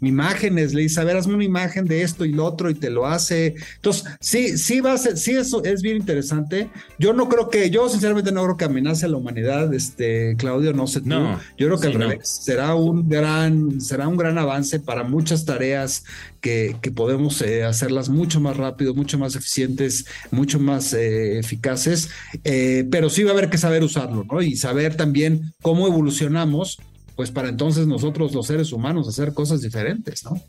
imágenes, 0.00 0.74
le 0.74 0.82
dice, 0.82 1.00
a 1.00 1.04
ver, 1.04 1.16
hazme 1.16 1.34
una 1.34 1.44
imagen 1.44 1.84
de 1.86 2.02
esto 2.02 2.24
y 2.24 2.32
lo 2.32 2.44
otro 2.44 2.70
y 2.70 2.74
te 2.74 2.90
lo 2.90 3.06
hace. 3.06 3.54
Entonces, 3.76 4.04
sí, 4.20 4.58
sí 4.58 4.80
va 4.80 4.92
a 4.92 4.98
ser, 4.98 5.16
sí, 5.16 5.32
eso 5.32 5.64
es 5.64 5.82
bien 5.82 5.96
interesante. 5.96 6.70
Yo 6.98 7.12
no 7.12 7.28
creo 7.28 7.50
que, 7.50 7.70
yo 7.70 7.88
sinceramente 7.88 8.32
no 8.32 8.44
creo 8.44 8.56
que 8.56 8.64
amenace 8.64 9.06
a 9.06 9.08
la 9.08 9.16
humanidad, 9.16 9.72
este, 9.72 10.36
Claudio, 10.36 10.72
no 10.72 10.86
sé 10.86 11.00
tú. 11.00 11.08
No, 11.08 11.38
yo 11.56 11.66
creo 11.66 11.80
que 11.80 11.86
al 11.88 11.94
revés, 11.94 12.28
será 12.28 12.74
un 12.74 13.08
gran, 13.08 13.80
será 13.80 14.08
un 14.08 14.16
gran 14.16 14.38
avance 14.38 14.80
para 14.80 15.04
muchas 15.04 15.44
tareas 15.44 16.04
que, 16.40 16.76
que 16.80 16.90
podemos 16.90 17.40
eh, 17.42 17.64
hacerlas 17.64 18.08
mucho 18.08 18.40
más 18.40 18.56
rápido, 18.56 18.94
mucho 18.94 19.18
más 19.18 19.34
eficientes, 19.36 20.06
mucho 20.30 20.58
más 20.58 20.92
eh, 20.92 21.38
eficaces, 21.38 22.10
eh, 22.44 22.86
pero 22.90 23.10
sí 23.10 23.24
va 23.24 23.30
a 23.30 23.32
haber 23.32 23.50
que 23.50 23.58
saber 23.58 23.82
usarlo, 23.82 24.24
¿no? 24.24 24.42
Y 24.42 24.56
saber 24.56 24.96
también 24.96 25.52
cómo 25.62 25.86
evolucionamos 25.86 26.78
pues 27.16 27.30
para 27.30 27.48
entonces 27.48 27.86
nosotros 27.86 28.34
los 28.34 28.46
seres 28.46 28.72
humanos 28.72 29.08
hacer 29.08 29.34
cosas 29.34 29.62
diferentes, 29.62 30.24
¿no? 30.24 30.40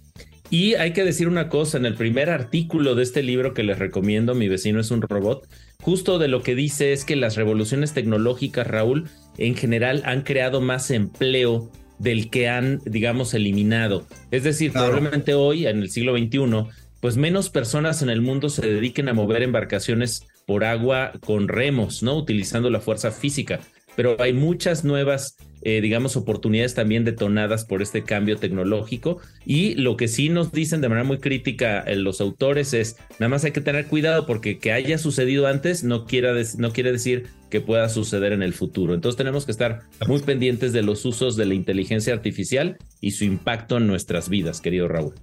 Y 0.50 0.76
hay 0.76 0.94
que 0.94 1.04
decir 1.04 1.28
una 1.28 1.50
cosa, 1.50 1.78
en 1.78 1.86
el 1.86 1.96
primer 1.96 2.30
artículo 2.30 2.96
de 2.96 3.04
este 3.04 3.24
libro 3.24 3.54
que 3.54 3.64
les 3.64 3.80
recomiendo, 3.80 4.36
Mi 4.36 4.48
vecino 4.48 4.80
es 4.80 4.92
un 4.92 5.02
robot, 5.02 5.48
justo 5.82 6.20
de 6.20 6.28
lo 6.28 6.42
que 6.42 6.56
dice 6.56 6.94
es 6.94 7.04
que 7.04 7.16
las 7.16 7.36
revoluciones 7.36 7.94
tecnológicas, 7.94 8.68
Raúl, 8.68 9.10
en 9.38 9.56
general 9.56 10.04
han 10.06 10.22
creado 10.22 10.62
más 10.62 10.92
empleo 10.92 11.72
del 12.00 12.30
que 12.30 12.48
han, 12.48 12.82
digamos, 12.86 13.34
eliminado. 13.34 14.06
Es 14.32 14.44
decir, 14.44 14.72
probablemente 14.72 15.34
hoy, 15.34 15.68
en 15.68 15.82
el 15.82 15.90
siglo 15.90 16.18
XXI, 16.18 16.70
pues 17.02 17.18
menos 17.18 17.50
personas 17.50 18.02
en 18.02 18.10
el 18.10 18.22
mundo 18.22 18.50
se 18.50 18.66
dediquen 18.66 19.10
a 19.10 19.14
mover 19.14 19.44
embarcaciones 19.44 20.28
por 20.46 20.64
agua 20.64 21.12
con 21.26 21.48
remos, 21.48 22.04
¿no? 22.04 22.16
Utilizando 22.16 22.70
la 22.70 22.80
fuerza 22.80 23.12
física. 23.12 23.60
Pero 23.98 24.16
hay 24.22 24.32
muchas 24.32 24.86
nuevas 24.86 25.36
eh, 25.64 25.82
digamos, 25.82 26.16
oportunidades 26.16 26.76
también 26.76 27.04
detonadas 27.04 27.66
por 27.66 27.82
este 27.82 28.04
cambio 28.04 28.38
tecnológico. 28.38 29.20
Y 29.46 29.76
lo 29.76 29.98
que 29.98 30.08
sí 30.08 30.30
nos 30.30 30.52
dicen 30.52 30.82
de 30.82 30.88
manera 30.88 31.06
muy 31.06 31.18
crítica 31.18 31.82
eh, 31.82 31.96
los 31.96 32.22
autores 32.22 32.74
es, 32.74 32.96
nada 33.20 33.30
más 33.30 33.44
hay 33.44 33.52
que 33.52 33.62
tener 33.62 33.88
cuidado 33.88 34.26
porque 34.26 34.60
que 34.60 34.72
haya 34.72 34.98
sucedido 34.98 35.48
antes 35.48 35.84
no, 35.84 36.06
quiera 36.06 36.34
no 36.58 36.72
quiere 36.72 36.92
decir 36.92 37.26
que 37.50 37.60
pueda 37.60 37.90
suceder 37.90 38.34
en 38.34 38.44
el 38.44 38.54
futuro. 38.54 38.94
Entonces 38.94 39.18
tenemos 39.18 39.46
que 39.46 39.52
estar 39.52 39.82
muy 40.08 40.22
pendientes 40.22 40.74
de 40.74 40.84
los 40.84 41.04
usos 41.06 41.36
de 41.36 41.46
la 41.46 41.54
inteligencia 41.54 42.14
artificial 42.14 42.78
y 43.02 43.12
su 43.12 43.26
impacto 43.26 43.78
en 43.78 43.88
nuestras 43.88 44.30
vidas, 44.30 44.62
querido 44.62 44.88
Raúl. 44.88 45.16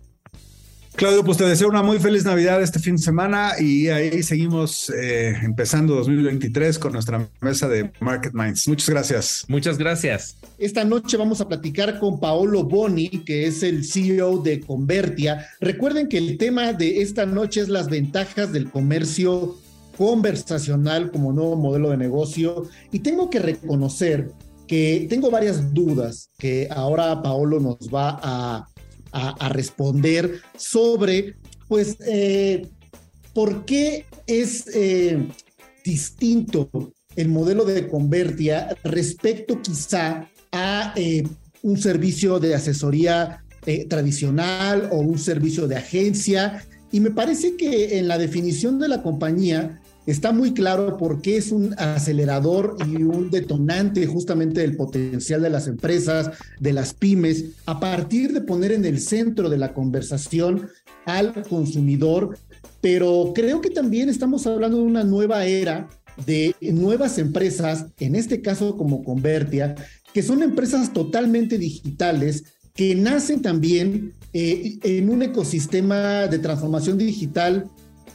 Claudio, 0.97 1.25
pues 1.25 1.39
te 1.39 1.45
deseo 1.45 1.69
una 1.69 1.83
muy 1.83 1.99
feliz 1.99 2.25
Navidad 2.25 2.63
este 2.63 2.79
fin 2.79 2.95
de 2.95 3.03
semana 3.03 3.55
y 3.59 3.89
ahí 3.89 4.23
seguimos 4.23 4.91
eh, 4.91 5.35
empezando 5.43 5.97
2023 5.97 6.79
con 6.79 6.93
nuestra 6.93 7.29
mesa 7.41 7.67
de 7.67 7.91
Market 7.99 8.33
Minds. 8.33 8.69
Muchas 8.69 8.89
gracias. 8.89 9.45
Muchas 9.49 9.77
gracias. 9.77 10.37
Esta 10.57 10.85
noche 10.85 11.17
vamos 11.17 11.41
a 11.41 11.49
platicar 11.49 11.99
con 11.99 12.21
Paolo 12.21 12.63
Boni, 12.63 13.09
que 13.25 13.49
es 13.49 13.65
el 13.65 13.85
CEO 13.85 14.39
de 14.39 14.61
Convertia. 14.61 15.49
Recuerden 15.61 16.09
que 16.09 16.19
el 16.19 16.39
tema 16.39 16.73
de 16.73 17.03
esta 17.03 17.27
noche 17.27 17.63
es 17.63 17.69
las 17.69 17.89
ventajas 17.89 18.53
del 18.53 18.71
comercio 18.71 19.57
conversacional 19.99 21.11
como 21.11 21.33
nuevo 21.33 21.57
modelo 21.57 21.91
de 21.91 21.97
negocio 21.97 22.69
y 22.93 23.01
tengo 23.01 23.31
que 23.31 23.41
reconocer 23.41 24.31
que 24.69 25.07
tengo 25.11 25.31
varias 25.31 25.75
dudas 25.75 26.31
que 26.39 26.69
ahora 26.71 27.21
Paolo 27.21 27.59
nos 27.59 27.93
va 27.93 28.21
a 28.23 28.69
a, 29.15 29.49
responder 29.49 30.41
sobre, 30.57 31.37
pues, 31.69 31.97
eh, 32.07 32.69
por 33.33 33.65
qué 33.65 34.07
es 34.27 34.65
eh, 34.75 35.29
distinto 35.85 36.69
el 37.17 37.29
modelo 37.29 37.65
de 37.65 37.89
Convertia 37.89 38.77
respecto 38.83 39.63
quizá 39.63 40.29
a 40.51 40.93
eh, 40.97 41.23
un 41.63 41.79
servicio 41.79 42.41
de 42.41 42.55
asesoría 42.55 43.41
tradicional 43.89 44.91
o 44.93 44.99
un 44.99 45.19
servicio 45.19 45.67
de 45.67 45.77
agencia. 45.77 46.67
Y 46.93 47.01
me 47.01 47.11
parece 47.11 47.57
que 47.57 47.99
en 47.99 48.09
la 48.09 48.19
definición 48.19 48.79
de 48.79 48.89
la 48.89 49.03
compañía 49.03 49.81
está 50.07 50.33
muy 50.33 50.53
claro 50.53 50.97
por 50.97 51.21
qué 51.21 51.37
es 51.37 51.51
un 51.53 51.75
acelerador 51.79 52.77
y 52.87 53.03
un 53.03 53.31
detonante 53.31 54.07
justamente 54.07 54.61
del 54.61 54.77
potencial 54.77 55.43
de 55.43 55.51
las 55.51 55.67
empresas, 55.67 56.31
de 56.61 56.73
las 56.73 56.95
pymes, 56.95 57.47
a 57.67 57.81
partir 57.81 58.33
de 58.33 58.41
poner 58.41 58.73
en 58.73 58.85
el 58.85 59.01
centro 59.01 59.49
de 59.49 59.59
la 59.59 59.73
conversación 59.73 60.69
al 61.07 61.43
consumidor. 61.49 62.39
Pero 62.81 63.33
creo 63.35 63.61
que 63.61 63.71
también 63.71 64.09
estamos 64.09 64.47
hablando 64.47 64.79
de 64.79 64.85
una 64.85 65.05
nueva 65.05 65.47
era 65.47 65.89
de 66.27 66.55
nuevas 66.61 67.19
empresas, 67.19 67.87
en 67.99 68.15
este 68.15 68.41
caso 68.41 68.77
como 68.77 69.03
Convertia, 69.03 69.75
que 70.13 70.23
son 70.23 70.43
empresas 70.43 70.93
totalmente 70.93 71.59
digitales 71.59 72.45
que 72.75 72.95
nacen 72.95 73.41
también 73.43 74.13
eh, 74.33 74.79
en 74.83 75.09
un 75.09 75.23
ecosistema 75.23 76.27
de 76.27 76.39
transformación 76.39 76.99
digital 76.99 77.71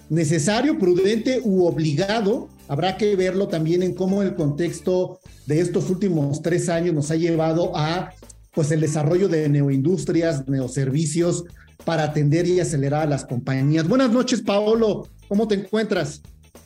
necesario, 0.09 0.77
prudente 0.77 1.41
u 1.43 1.65
obligado. 1.65 2.49
Habrá 2.67 2.97
que 2.97 3.15
verlo 3.15 3.47
también 3.47 3.83
en 3.83 3.93
cómo 3.93 4.21
el 4.21 4.35
contexto 4.35 5.19
de 5.45 5.61
estos 5.61 5.89
últimos 5.89 6.41
tres 6.41 6.69
años 6.69 6.93
nos 6.93 7.11
ha 7.11 7.15
llevado 7.15 7.75
a 7.75 8.11
pues 8.53 8.71
el 8.71 8.81
desarrollo 8.81 9.29
de 9.29 9.47
neoindustrias, 9.47 10.47
neoservicios 10.47 11.45
para 11.85 12.03
atender 12.03 12.47
y 12.47 12.59
acelerar 12.59 13.03
a 13.03 13.09
las 13.09 13.25
compañías. 13.25 13.87
Buenas 13.87 14.11
noches, 14.11 14.41
Paolo. 14.41 15.07
¿Cómo 15.27 15.47
te 15.47 15.55
encuentras? 15.55 16.21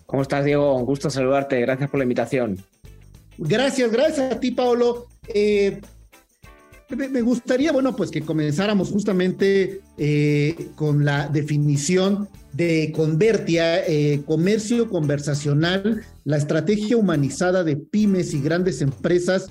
¿Cómo 0.05 0.21
estás, 0.21 0.45
Diego? 0.45 0.75
Un 0.75 0.85
gusto 0.85 1.09
saludarte. 1.09 1.59
Gracias 1.61 1.89
por 1.89 1.99
la 1.99 2.03
invitación. 2.03 2.57
Gracias, 3.37 3.91
gracias 3.91 4.31
a 4.31 4.39
ti, 4.39 4.51
Paolo. 4.51 5.07
Eh, 5.27 5.81
me 6.89 7.21
gustaría, 7.21 7.71
bueno, 7.71 7.95
pues 7.95 8.11
que 8.11 8.21
comenzáramos 8.21 8.89
justamente 8.89 9.81
eh, 9.97 10.69
con 10.75 11.05
la 11.05 11.27
definición 11.27 12.29
de 12.53 12.91
Convertia, 12.95 13.85
eh, 13.87 14.21
comercio 14.25 14.89
conversacional, 14.89 16.03
la 16.23 16.37
estrategia 16.37 16.97
humanizada 16.97 17.63
de 17.63 17.77
pymes 17.77 18.33
y 18.33 18.41
grandes 18.41 18.81
empresas 18.81 19.47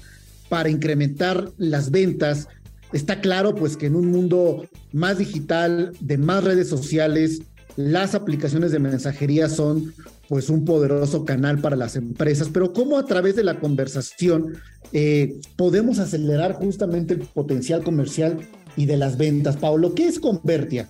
para 0.49 0.68
incrementar 0.68 1.51
las 1.57 1.90
ventas. 1.90 2.49
Está 2.92 3.21
claro, 3.21 3.55
pues, 3.55 3.77
que 3.77 3.87
en 3.87 3.97
un 3.97 4.07
mundo 4.07 4.68
más 4.92 5.18
digital, 5.18 5.92
de 6.01 6.18
más 6.18 6.45
redes 6.45 6.68
sociales, 6.68 7.40
las 7.77 8.15
aplicaciones 8.15 8.73
de 8.73 8.79
mensajería 8.79 9.49
son 9.49 9.95
pues 10.29 10.49
un 10.51 10.65
poderoso 10.65 11.25
canal 11.25 11.59
para 11.61 11.77
las 11.77 11.97
empresas, 11.97 12.49
pero 12.53 12.73
cómo 12.73 12.99
a 12.99 13.07
través 13.07 13.37
de 13.37 13.45
la 13.45 13.61
conversación 13.61 14.55
eh, 14.93 15.41
podemos 15.57 15.99
acelerar 15.99 16.55
justamente 16.55 17.15
el 17.15 17.21
potencial 17.21 17.83
comercial 17.83 18.39
y 18.77 18.87
de 18.87 18.97
las 18.97 19.17
ventas. 19.19 19.57
Pablo, 19.57 19.95
¿qué 19.95 20.07
es 20.07 20.19
Convertia? 20.19 20.89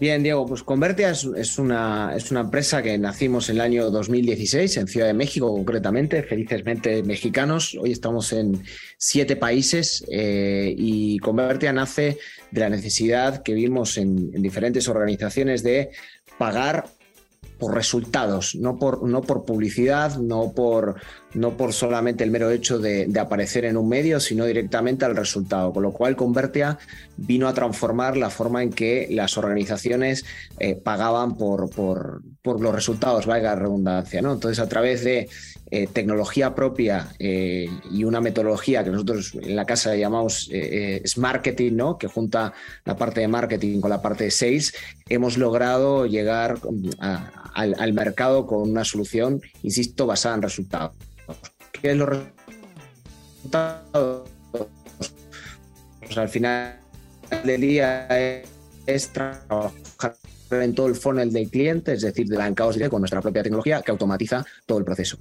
Bien, 0.00 0.24
Diego, 0.24 0.44
pues 0.44 0.64
Convertia 0.64 1.10
es, 1.10 1.58
una, 1.58 2.14
es 2.16 2.32
una 2.32 2.40
empresa 2.40 2.82
que 2.82 2.98
nacimos 2.98 3.48
en 3.48 3.56
el 3.56 3.60
año 3.60 3.90
2016 3.90 4.76
en 4.76 4.88
Ciudad 4.88 5.06
de 5.06 5.14
México, 5.14 5.54
concretamente, 5.54 6.24
felizmente 6.24 7.04
mexicanos. 7.04 7.76
Hoy 7.80 7.92
estamos 7.92 8.32
en 8.32 8.60
siete 8.98 9.36
países 9.36 10.04
eh, 10.10 10.74
y 10.76 11.18
Convertia 11.18 11.72
nace 11.72 12.18
de 12.50 12.60
la 12.60 12.70
necesidad 12.70 13.44
que 13.44 13.54
vimos 13.54 13.96
en 13.96 14.32
diferentes 14.42 14.88
organizaciones 14.88 15.62
de 15.62 15.90
pagar 16.38 16.86
por 17.64 17.74
resultados, 17.74 18.54
no 18.56 18.78
por, 18.78 19.08
no 19.08 19.22
por 19.22 19.46
publicidad, 19.46 20.18
no 20.18 20.52
por, 20.52 20.96
no 21.32 21.56
por 21.56 21.72
solamente 21.72 22.22
el 22.22 22.30
mero 22.30 22.50
hecho 22.50 22.78
de, 22.78 23.10
aparecer 23.18 23.64
en 23.64 23.78
un 23.78 23.88
medio, 23.88 24.20
sino 24.20 24.44
directamente 24.44 25.06
al 25.06 25.16
resultado. 25.16 25.72
Con 25.72 25.82
lo 25.82 25.90
cual, 25.90 26.14
Convertia 26.14 26.78
vino 27.16 27.48
a 27.48 27.54
transformar 27.54 28.18
la 28.18 28.28
forma 28.28 28.62
en 28.62 28.68
que 28.68 29.08
las 29.10 29.38
organizaciones 29.38 30.26
eh, 30.58 30.74
pagaban 30.74 31.38
por, 31.38 31.70
por, 31.70 32.20
por, 32.42 32.60
los 32.60 32.74
resultados, 32.74 33.24
valga 33.24 33.54
la 33.54 33.62
redundancia. 33.62 34.20
¿no? 34.20 34.34
Entonces, 34.34 34.58
a 34.58 34.68
través 34.68 35.02
de 35.02 35.30
eh, 35.70 35.86
tecnología 35.86 36.54
propia 36.54 37.08
eh, 37.18 37.70
y 37.90 38.04
una 38.04 38.20
metodología 38.20 38.84
que 38.84 38.90
nosotros 38.90 39.34
en 39.34 39.56
la 39.56 39.64
casa 39.64 39.96
llamamos 39.96 40.50
eh, 40.52 41.00
es 41.02 41.16
marketing, 41.16 41.72
¿no? 41.72 41.96
que 41.96 42.06
junta 42.06 42.52
la 42.84 42.96
parte 42.96 43.20
de 43.20 43.28
marketing 43.28 43.80
con 43.80 43.90
la 43.90 44.02
parte 44.02 44.24
de 44.24 44.30
sales, 44.30 44.74
hemos 45.08 45.38
logrado 45.38 46.04
llegar 46.06 46.58
al, 47.54 47.92
mercado 47.94 48.46
con 48.46 48.70
una 48.70 48.84
solución, 48.84 49.40
insisto, 49.62 50.06
basada 50.06 50.34
en 50.36 50.42
resultados. 50.42 50.92
¿Qué 51.72 51.92
es 51.92 51.96
los 51.96 52.10
resultados? 53.42 54.28
Pues 56.00 56.18
al 56.18 56.28
final 56.28 56.78
del 57.42 57.60
día 57.60 58.06
es 58.86 59.08
trabajar 59.12 60.14
en 60.50 60.74
todo 60.74 60.88
el 60.88 60.94
funnel 60.94 61.32
del 61.32 61.50
cliente, 61.50 61.94
es 61.94 62.02
decir, 62.02 62.26
de 62.28 62.36
la 62.36 62.52
caos 62.54 62.76
con 62.90 63.00
nuestra 63.00 63.22
propia 63.22 63.42
tecnología 63.42 63.82
que 63.82 63.90
automatiza 63.90 64.44
todo 64.66 64.78
el 64.78 64.84
proceso. 64.84 65.18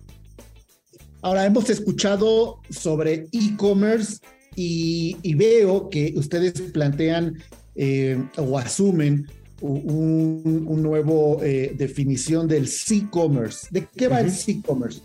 Ahora, 1.23 1.45
hemos 1.45 1.69
escuchado 1.69 2.59
sobre 2.69 3.27
e-commerce 3.31 4.19
y, 4.55 5.33
veo 5.35 5.89
que 5.89 6.13
ustedes 6.17 6.59
plantean 6.73 7.41
eh, 7.75 8.21
o 8.37 8.59
asumen 8.59 9.25
un, 9.61 10.81
nuevo 10.83 11.41
eh, 11.41 11.73
definición 11.77 12.45
del 12.45 12.69
e-commerce. 12.89 13.67
¿De 13.71 13.87
qué 13.95 14.09
va 14.09 14.19
el 14.19 14.33
e-commerce? 14.47 14.99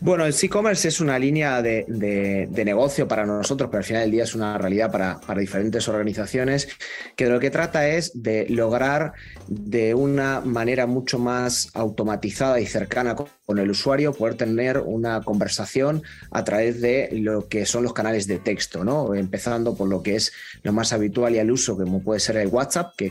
Bueno, 0.00 0.24
el 0.24 0.34
e-commerce 0.40 0.88
es 0.88 0.98
una 0.98 1.18
línea 1.18 1.60
de, 1.60 2.48
negocio 2.64 3.06
para 3.06 3.26
nosotros, 3.26 3.68
pero 3.68 3.80
al 3.80 3.84
final 3.84 4.02
del 4.04 4.12
día 4.12 4.24
es 4.24 4.34
una 4.34 4.56
realidad 4.56 4.90
para, 4.90 5.20
diferentes 5.38 5.86
organizaciones, 5.88 6.68
que 7.16 7.26
de 7.26 7.30
lo 7.30 7.38
que 7.38 7.50
trata 7.50 7.86
es 7.86 8.12
de 8.14 8.46
lograr 8.48 9.12
de 9.46 9.94
una 9.94 10.40
manera 10.40 10.86
mucho 10.86 11.18
más 11.18 11.68
automatizada 11.74 12.58
y 12.60 12.66
cercana 12.66 13.14
con 13.14 13.26
el 13.56 13.70
usuario 13.70 14.12
poder 14.12 14.34
tener 14.34 14.78
una 14.78 15.22
conversación 15.22 16.02
a 16.30 16.44
través 16.44 16.82
de 16.82 17.08
lo 17.12 17.48
que 17.48 17.64
son 17.64 17.82
los 17.82 17.94
canales 17.94 18.26
de 18.26 18.38
texto, 18.38 18.84
¿no? 18.84 19.14
Empezando 19.14 19.74
por 19.74 19.88
lo 19.88 20.02
que 20.02 20.16
es 20.16 20.32
lo 20.62 20.74
más 20.74 20.92
habitual 20.92 21.34
y 21.34 21.38
al 21.38 21.50
uso, 21.50 21.74
como 21.74 22.02
puede 22.02 22.20
ser 22.20 22.36
el 22.36 22.48
WhatsApp, 22.48 22.94
que, 22.94 23.10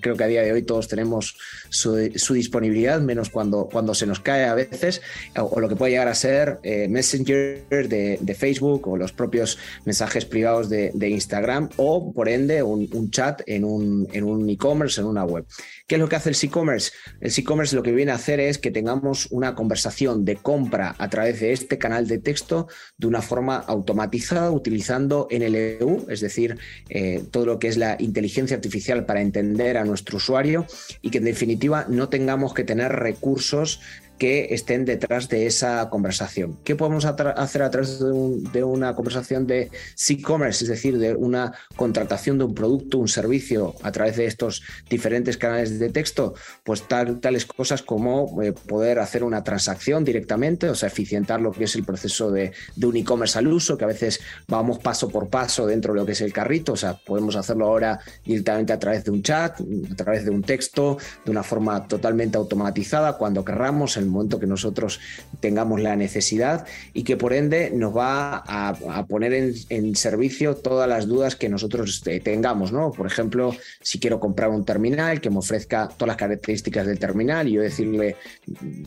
creo 0.00 0.16
que 0.16 0.24
a 0.24 0.26
día 0.26 0.42
de 0.42 0.52
hoy 0.52 0.62
todos 0.62 0.88
tenemos 0.88 1.36
su, 1.68 1.96
disponibilidad, 2.32 2.98
menos 3.02 3.28
cuando, 3.28 3.68
cuando 3.70 3.92
se 3.92 4.06
nos 4.06 4.20
cae 4.20 4.46
a 4.46 4.54
veces, 4.54 5.02
o 5.36 5.60
lo 5.60 5.68
que 5.68 5.76
puede 5.76 5.92
llegar 5.92 6.08
a 6.08 6.14
ser 6.14 6.58
eh, 6.62 6.88
Messenger 6.88 7.88
de, 7.88 8.36
Facebook 8.38 8.88
o 8.88 8.96
los 8.96 9.12
propios 9.12 9.58
mensajes 9.84 10.24
privados 10.24 10.70
de, 10.70 11.08
Instagram 11.08 11.68
o 11.76 12.12
por 12.12 12.28
ende 12.28 12.62
un, 12.62 13.10
chat 13.10 13.42
en 13.46 13.64
un 13.64 14.06
en 14.12 14.24
un 14.24 14.48
e-commerce, 14.48 15.00
en 15.00 15.06
una 15.06 15.24
web. 15.24 15.44
¿Qué 15.86 15.96
es 15.96 16.00
lo 16.00 16.08
que 16.08 16.16
hace 16.16 16.30
el 16.30 16.36
e-commerce? 16.40 16.92
El 17.20 17.32
e-commerce 17.36 17.74
lo 17.74 17.82
que 17.82 17.92
viene 17.92 18.12
a 18.12 18.14
hacer 18.14 18.40
es 18.40 18.58
que 18.58 18.70
tengamos 18.70 19.26
una 19.30 19.54
conversación 19.58 20.24
de 20.24 20.36
compra 20.36 20.94
a 20.98 21.10
través 21.10 21.40
de 21.40 21.52
este 21.52 21.78
canal 21.78 22.06
de 22.06 22.18
texto 22.18 22.68
de 22.96 23.08
una 23.08 23.22
forma 23.22 23.56
automatizada 23.56 24.52
utilizando 24.52 25.26
NLU, 25.32 26.06
es 26.08 26.20
decir, 26.20 26.58
eh, 26.88 27.24
todo 27.32 27.44
lo 27.44 27.58
que 27.58 27.66
es 27.66 27.76
la 27.76 27.96
inteligencia 27.98 28.54
artificial 28.54 29.04
para 29.04 29.20
entender 29.20 29.76
a 29.76 29.84
nuestro 29.84 30.18
usuario 30.18 30.64
y 31.02 31.10
que 31.10 31.18
en 31.18 31.24
definitiva 31.24 31.86
no 31.88 32.08
tengamos 32.08 32.54
que 32.54 32.62
tener 32.62 32.92
recursos 32.92 33.80
que 34.18 34.48
estén 34.50 34.84
detrás 34.84 35.28
de 35.28 35.46
esa 35.46 35.88
conversación. 35.90 36.58
¿Qué 36.64 36.76
podemos 36.76 37.04
hacer 37.04 37.62
a 37.62 37.70
través 37.70 38.00
de, 38.00 38.64
una 38.64 38.94
conversación 38.94 39.46
de 39.46 39.70
e-commerce, 40.08 40.64
es 40.64 40.70
decir, 40.70 40.98
de 40.98 41.14
una 41.14 41.52
contratación 41.76 42.38
de 42.38 42.44
un 42.44 42.54
producto, 42.54 42.98
un 42.98 43.08
servicio 43.08 43.74
a 43.82 43.92
través 43.92 44.16
de 44.16 44.26
estos 44.26 44.62
diferentes 44.90 45.36
canales 45.36 45.78
de 45.78 45.90
texto? 45.90 46.34
Pues 46.64 46.84
tales 46.88 47.46
cosas 47.46 47.82
como 47.82 48.42
eh, 48.42 48.52
poder 48.52 48.98
hacer 48.98 49.22
una 49.22 49.44
transacción 49.44 50.04
directamente, 50.04 50.68
o 50.68 50.74
sea, 50.74 50.88
eficientar 50.88 51.40
lo 51.40 51.52
que 51.52 51.64
es 51.64 51.74
el 51.76 51.84
proceso 51.84 52.30
de, 52.30 52.52
un 52.82 52.96
e-commerce 52.96 53.38
al 53.38 53.46
uso, 53.46 53.76
que 53.78 53.84
a 53.84 53.88
veces 53.88 54.20
vamos 54.48 54.78
paso 54.78 55.08
por 55.08 55.28
paso 55.28 55.66
dentro 55.66 55.92
de 55.92 56.00
lo 56.00 56.06
que 56.06 56.12
es 56.12 56.20
el 56.20 56.32
carrito, 56.32 56.72
o 56.72 56.76
sea, 56.76 56.94
podemos 56.94 57.36
hacerlo 57.36 57.66
ahora 57.66 58.00
directamente 58.24 58.72
a 58.72 58.78
través 58.78 59.04
de 59.04 59.10
un 59.10 59.22
chat, 59.22 59.60
a 59.60 59.94
través 59.94 60.24
de 60.24 60.30
un 60.30 60.42
texto, 60.42 60.98
de 61.24 61.30
una 61.30 61.42
forma 61.42 61.86
totalmente 61.86 62.36
automatizada, 62.36 63.16
cuando 63.16 63.44
querramos, 63.44 63.96
momento 64.08 64.38
que 64.38 64.46
nosotros 64.46 65.00
tengamos 65.40 65.80
la 65.80 65.96
necesidad 65.96 66.66
y 66.92 67.04
que 67.04 67.16
por 67.16 67.32
ende 67.32 67.70
nos 67.70 67.96
va 67.96 68.42
a, 68.46 69.06
poner 69.06 69.32
en, 69.32 69.96
servicio 69.96 70.56
todas 70.56 70.88
las 70.88 71.06
dudas 71.06 71.34
que 71.36 71.48
nosotros 71.48 72.02
eh, 72.06 72.20
tengamos, 72.20 72.72
¿no? 72.72 72.92
Por 72.92 73.06
ejemplo, 73.06 73.54
si 73.80 73.98
quiero 73.98 74.20
comprar 74.20 74.50
un 74.50 74.64
terminal 74.64 75.20
que 75.20 75.30
me 75.30 75.38
ofrezca 75.38 75.88
todas 75.88 76.08
las 76.08 76.16
características 76.16 76.86
del 76.86 76.98
terminal 76.98 77.48
y 77.48 77.52
yo 77.52 77.62
decirle 77.62 78.16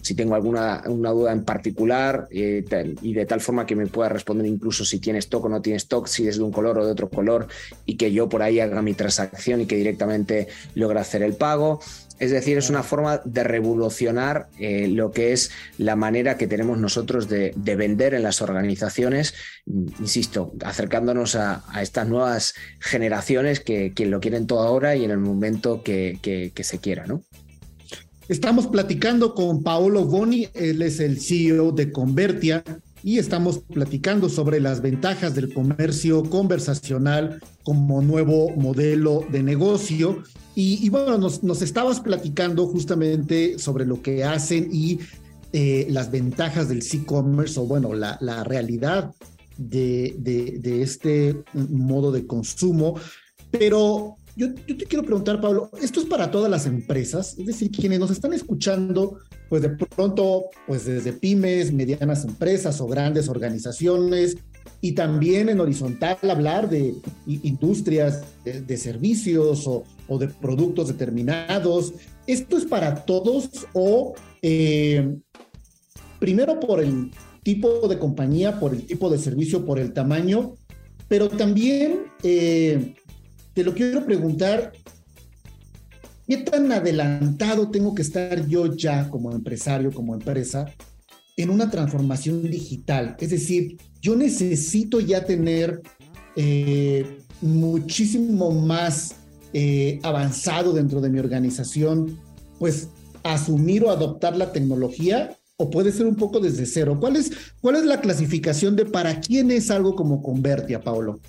si 0.02 0.16
tengo 0.16 0.36
alguna 0.36 0.84
una 0.88 1.12
duda 1.12 1.32
en 1.32 1.44
particular 1.44 2.28
eh, 2.32 2.64
y 3.02 3.14
de 3.14 3.26
tal 3.26 3.42
forma 3.42 3.66
que 3.66 3.76
me 3.76 3.88
pueda 3.88 4.10
responder 4.10 4.46
incluso 4.48 4.86
si 4.86 5.00
tiene 5.00 5.20
stock 5.20 5.46
o 5.46 5.50
no 5.50 5.62
tiene 5.62 5.78
stock, 5.78 6.08
si 6.08 6.28
es 6.28 6.38
de 6.38 6.44
un 6.44 6.52
color 6.52 6.80
o 6.80 6.86
de 6.86 6.92
otro 6.92 7.10
color 7.10 7.48
y 7.86 7.96
que 7.96 8.12
yo 8.12 8.30
por 8.30 8.42
ahí 8.42 8.60
haga 8.60 8.82
mi 8.82 8.94
transacción 8.94 9.62
y 9.62 9.66
que 9.66 9.76
directamente 9.76 10.48
logre 10.76 11.00
hacer 11.00 11.24
el 11.24 11.34
pago. 11.34 11.80
Es 12.22 12.30
decir, 12.30 12.56
es 12.56 12.70
una 12.70 12.84
forma 12.84 13.20
de 13.26 13.44
revolucionar 13.44 14.48
eh, 14.60 14.88
lo 14.88 15.10
que 15.10 15.34
es 15.34 15.50
la 15.80 15.96
manera 15.96 16.38
que 16.38 16.46
tenemos 16.46 16.78
nosotros 16.78 17.28
de, 17.28 17.52
vender 17.58 18.14
en 18.14 18.22
las 18.22 18.44
organizaciones, 18.44 19.34
insisto, 19.66 20.54
acercándonos 20.64 21.34
a, 21.34 21.64
estas 21.82 22.08
nuevas 22.08 22.54
generaciones 22.80 23.60
que, 23.60 23.92
lo 24.06 24.20
quieren 24.20 24.46
todo 24.46 24.60
ahora 24.60 24.96
y 24.96 25.04
en 25.04 25.10
el 25.10 25.18
momento 25.18 25.82
que, 25.82 26.52
se 26.62 26.78
quiera, 26.78 27.08
¿no? 27.08 27.24
Estamos 28.28 28.68
platicando 28.68 29.34
con 29.34 29.64
Paolo 29.64 30.06
Boni, 30.06 30.48
él 30.54 30.84
es 30.84 31.00
el 31.00 31.20
CEO 31.20 31.72
de 31.72 31.92
Convertia 31.92 32.64
y 33.02 33.18
estamos 33.18 33.64
platicando 33.74 34.30
sobre 34.30 34.60
las 34.60 34.84
ventajas 34.84 35.34
del 35.34 35.52
comercio 35.52 36.22
conversacional 36.30 37.42
como 37.64 38.04
nuevo 38.04 38.52
modelo 38.52 39.26
de 39.32 39.42
negocio 39.42 40.22
y, 40.54 40.90
bueno, 40.90 41.18
nos, 41.18 41.62
estabas 41.62 42.02
platicando 42.02 42.68
justamente 42.68 43.58
sobre 43.58 43.86
lo 43.86 44.02
que 44.02 44.24
hacen 44.24 44.70
y 44.72 45.00
eh, 45.54 45.88
las 45.90 46.12
ventajas 46.12 46.68
del 46.68 46.84
e-commerce 46.92 47.60
o 47.60 47.64
bueno, 47.64 47.94
la, 47.94 48.44
realidad 48.44 49.14
de, 49.58 50.16
de, 50.18 50.82
este 50.82 51.44
modo 51.54 52.12
de 52.12 52.28
consumo. 52.28 52.96
Pero 53.50 54.18
yo, 54.36 54.48
yo, 54.68 54.78
te 54.78 54.86
quiero 54.86 55.06
preguntar, 55.06 55.40
Pablo, 55.40 55.70
esto 55.82 56.02
es 56.02 56.06
para 56.06 56.32
todas 56.32 56.52
las 56.52 56.66
empresas, 56.66 57.38
es 57.38 57.46
decir, 57.46 57.72
quienes 57.72 58.00
nos 58.00 58.12
están 58.12 58.34
escuchando, 58.34 59.20
pues 59.50 59.62
de 59.62 59.70
pronto, 59.70 60.46
pues 60.68 60.86
desde 60.86 61.14
pymes, 61.14 61.72
medianas 61.72 62.26
empresas 62.26 62.80
o 62.82 62.88
grandes 62.88 63.30
organizaciones, 63.30 64.38
y 64.82 64.94
también 64.94 65.50
en 65.50 65.60
horizontal 65.60 66.18
hablar 66.24 66.70
de 66.70 66.96
industrias 67.28 68.24
de, 68.44 68.78
servicios 68.78 69.68
o, 69.68 70.18
de 70.18 70.28
productos 70.28 70.88
determinados. 70.88 71.94
¿Esto 72.26 72.58
es 72.58 72.66
para 72.66 73.06
todos 73.06 73.50
o 73.74 74.16
eh, 74.42 75.16
primero 76.20 76.60
por 76.60 76.82
el 76.82 77.12
tipo 77.44 77.88
de 77.88 78.00
compañía, 78.00 78.60
por 78.60 78.74
el 78.74 78.86
tipo 78.86 79.10
de 79.10 79.20
servicio, 79.20 79.66
por 79.66 79.80
el 79.80 79.94
tamaño, 79.94 80.56
pero 81.08 81.30
también 81.30 82.06
eh, 82.24 82.96
te 83.54 83.64
lo 83.64 83.74
quiero 83.74 84.06
preguntar, 84.06 84.72
¿qué 86.28 86.38
tan 86.38 86.72
adelantado 86.72 87.70
tengo 87.70 87.94
que 87.94 88.02
estar 88.02 88.48
yo 88.48 88.76
ya 88.76 89.10
como 89.10 89.32
empresario, 89.32 89.92
como 89.92 90.14
empresa, 90.16 90.66
en 91.38 91.50
una 91.50 91.70
transformación 91.70 92.44
digital? 92.44 93.16
Es 93.20 93.32
decir, 93.32 93.78
yo 94.02 94.16
necesito 94.16 95.00
ya 95.00 95.26
tener 95.26 95.82
eh, 96.36 97.20
muchísimo 97.42 98.52
más 98.52 99.16
eh, 99.54 100.00
avanzado 100.04 100.74
dentro 100.74 101.02
de 101.02 101.10
mi 101.10 101.20
organización, 101.20 102.18
pues 102.58 102.90
asumir 103.24 103.84
o 103.84 103.92
adoptar 103.92 104.36
la 104.36 104.52
tecnología 104.52 105.38
o 105.58 105.70
puede 105.70 105.92
ser 105.92 106.08
un 106.08 106.16
poco 106.16 106.40
desde 106.40 106.66
cero. 106.66 106.98
¿Cuál 107.00 107.18
es, 107.18 107.32
cuál 107.62 107.76
es 107.76 107.86
la 107.86 108.02
clasificación 108.02 108.76
de 108.76 108.86
para 108.86 109.20
quién 109.20 109.52
es 109.52 109.70
algo 109.70 109.96
como 109.96 110.24
Convertia, 110.24 110.82
Paolo? 110.82 111.20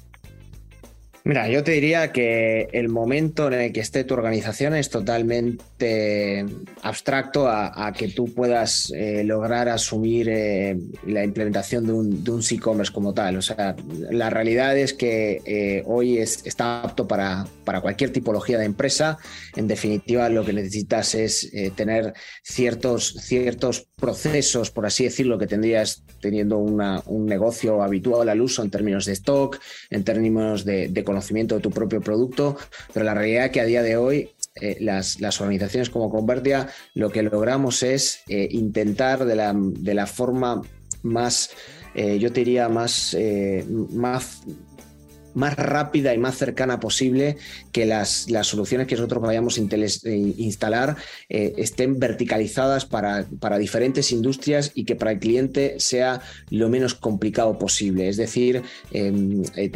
Mira, 1.24 1.48
yo 1.48 1.62
te 1.62 1.70
diría 1.70 2.10
que 2.10 2.68
el 2.72 2.88
momento 2.88 3.46
en 3.46 3.54
el 3.54 3.72
que 3.72 3.78
esté 3.78 4.02
tu 4.02 4.14
organización 4.14 4.74
es 4.74 4.90
totalmente 4.90 6.44
abstracto 6.82 7.48
a, 7.48 7.92
que 7.96 8.08
tú 8.08 8.34
puedas 8.34 8.90
eh, 8.90 9.22
lograr 9.22 9.68
asumir 9.68 10.28
eh, 10.28 10.76
la 11.06 11.22
implementación 11.22 11.86
de 11.86 11.92
un, 11.92 12.24
de 12.24 12.32
e-commerce 12.50 12.92
como 12.92 13.14
tal. 13.14 13.36
O 13.36 13.42
sea, 13.42 13.76
la 14.10 14.30
realidad 14.30 14.76
es 14.76 14.94
que 14.94 15.40
eh, 15.44 15.84
hoy 15.86 16.18
está 16.18 16.82
apto 16.82 17.06
para, 17.06 17.46
para, 17.64 17.80
cualquier 17.80 18.10
tipología 18.10 18.58
de 18.58 18.64
empresa. 18.64 19.16
En 19.54 19.68
definitiva, 19.68 20.28
lo 20.28 20.44
que 20.44 20.52
necesitas 20.52 21.14
es 21.14 21.52
tener 21.76 22.14
ciertos, 22.42 23.14
ciertos 23.20 23.86
procesos, 23.96 24.72
por 24.72 24.86
así 24.86 25.04
decirlo, 25.04 25.38
que 25.38 25.46
tendrías 25.46 26.02
teniendo 26.20 26.58
un 26.58 27.26
negocio 27.26 27.82
habitual 27.82 28.28
al 28.28 28.40
uso 28.40 28.62
en 28.62 28.70
términos 28.70 29.04
de 29.04 29.12
stock, 29.12 29.60
en 29.90 30.02
términos 30.02 30.64
de, 30.64 30.88
de 30.88 31.04
conocimiento 31.12 31.54
de 31.56 31.60
tu 31.60 31.70
propio 31.70 32.00
producto, 32.00 32.56
pero 32.92 33.04
la 33.04 33.14
realidad 33.14 33.46
es 33.46 33.52
que 33.52 33.60
a 33.60 33.64
día 33.64 33.82
de 33.82 33.96
hoy 33.96 34.30
eh, 34.56 34.76
las, 34.80 35.20
las, 35.20 35.40
organizaciones 35.40 35.88
como 35.90 36.10
Convertia 36.10 36.68
lo 36.94 37.10
que 37.10 37.22
logramos 37.22 37.82
es 37.82 38.20
eh, 38.28 38.48
intentar 38.50 39.24
de 39.24 39.36
la, 39.36 39.54
de 39.54 39.94
la, 39.94 40.06
forma 40.06 40.62
más, 41.02 41.50
eh, 41.94 42.18
yo 42.18 42.30
diría, 42.30 42.68
más, 42.68 43.16
más 43.90 44.42
más 45.34 45.56
rápida 45.56 46.14
y 46.14 46.18
más 46.18 46.36
cercana 46.36 46.80
posible 46.80 47.36
que 47.72 47.86
las, 47.86 48.30
las 48.30 48.46
soluciones 48.46 48.86
que 48.86 48.96
nosotros 48.96 49.22
vayamos 49.22 49.58
a 49.58 49.62
eh, 49.62 50.34
instalar 50.36 50.96
eh, 51.28 51.54
estén 51.56 51.98
verticalizadas 51.98 52.84
para, 52.84 53.26
para, 53.40 53.58
diferentes 53.58 54.12
industrias 54.12 54.72
y 54.74 54.84
que 54.84 54.96
para 54.96 55.12
el 55.12 55.18
cliente 55.18 55.76
sea 55.78 56.20
lo 56.50 56.68
menos 56.68 56.94
complicado 56.94 57.58
posible. 57.58 58.08
Es 58.08 58.16
decir, 58.16 58.62
em, 58.92 59.42
eh, 59.56 59.70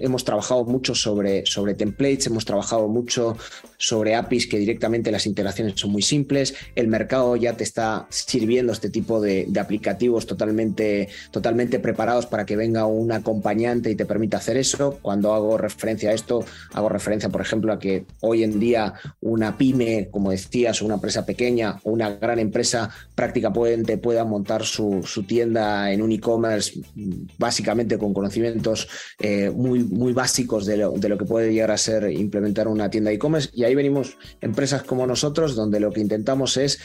hemos 0.00 0.24
trabajado 0.24 0.64
mucho 0.64 0.94
sobre, 0.94 1.44
sobre 1.46 1.74
templates, 1.74 2.26
hemos 2.26 2.44
trabajado 2.44 2.88
mucho 2.88 3.36
sobre 3.78 4.14
APIs 4.14 4.46
que 4.46 4.58
directamente 4.58 5.10
las 5.10 5.26
integraciones 5.26 5.74
son 5.76 5.90
muy 5.90 6.02
simples. 6.02 6.54
El 6.74 6.88
mercado 6.88 7.36
ya 7.36 7.56
te 7.56 7.64
está 7.64 8.06
sirviendo 8.10 8.72
este 8.72 8.90
tipo 8.90 9.20
de, 9.20 9.46
de 9.48 9.60
aplicativos 9.60 10.26
totalmente, 10.26 11.08
totalmente 11.30 11.78
preparados 11.78 12.26
para 12.26 12.46
que 12.46 12.56
venga 12.56 12.86
un 12.86 13.12
acompañante 13.12 13.90
y 13.90 13.94
te 13.94 14.06
permita 14.06 14.38
hacer 14.38 14.56
eso 14.56 14.95
cuando 15.02 15.34
hago 15.34 15.58
referencia 15.58 16.10
a 16.10 16.12
esto, 16.12 16.44
hago 16.72 16.88
referencia, 16.88 17.28
por 17.28 17.40
ejemplo, 17.40 17.72
a 17.72 17.78
que 17.78 18.06
hoy 18.20 18.42
en 18.42 18.58
día 18.58 18.94
una 19.20 19.56
pyme, 19.56 20.08
como 20.10 20.30
decías, 20.30 20.82
una 20.82 20.94
empresa 20.94 21.24
pequeña 21.24 21.80
o 21.84 21.90
una 21.90 22.10
gran 22.10 22.38
empresa 22.38 22.90
prácticamente 23.14 23.98
pueda 23.98 24.24
montar 24.24 24.64
su, 24.64 25.04
tienda 25.26 25.90
en 25.92 26.02
un 26.02 26.12
e-commerce 26.12 26.80
básicamente 27.38 27.98
con 27.98 28.12
conocimientos 28.12 28.88
eh, 29.18 29.50
muy, 29.50 29.82
muy 29.84 30.12
básicos 30.12 30.66
de 30.66 30.76
lo, 30.76 30.92
de 30.92 31.08
lo 31.08 31.18
que 31.18 31.24
puede 31.24 31.52
llegar 31.52 31.70
a 31.70 31.78
ser 31.78 32.10
implementar 32.10 32.68
una 32.68 32.90
tienda 32.90 33.10
e-commerce. 33.12 33.50
Y 33.52 33.64
ahí 33.64 33.74
venimos 33.74 34.16
empresas 34.40 34.82
como 34.82 35.06
nosotros, 35.06 35.54
donde 35.54 35.80
lo 35.80 35.92
que 35.92 36.00
intentamos 36.00 36.56
es 36.56 36.78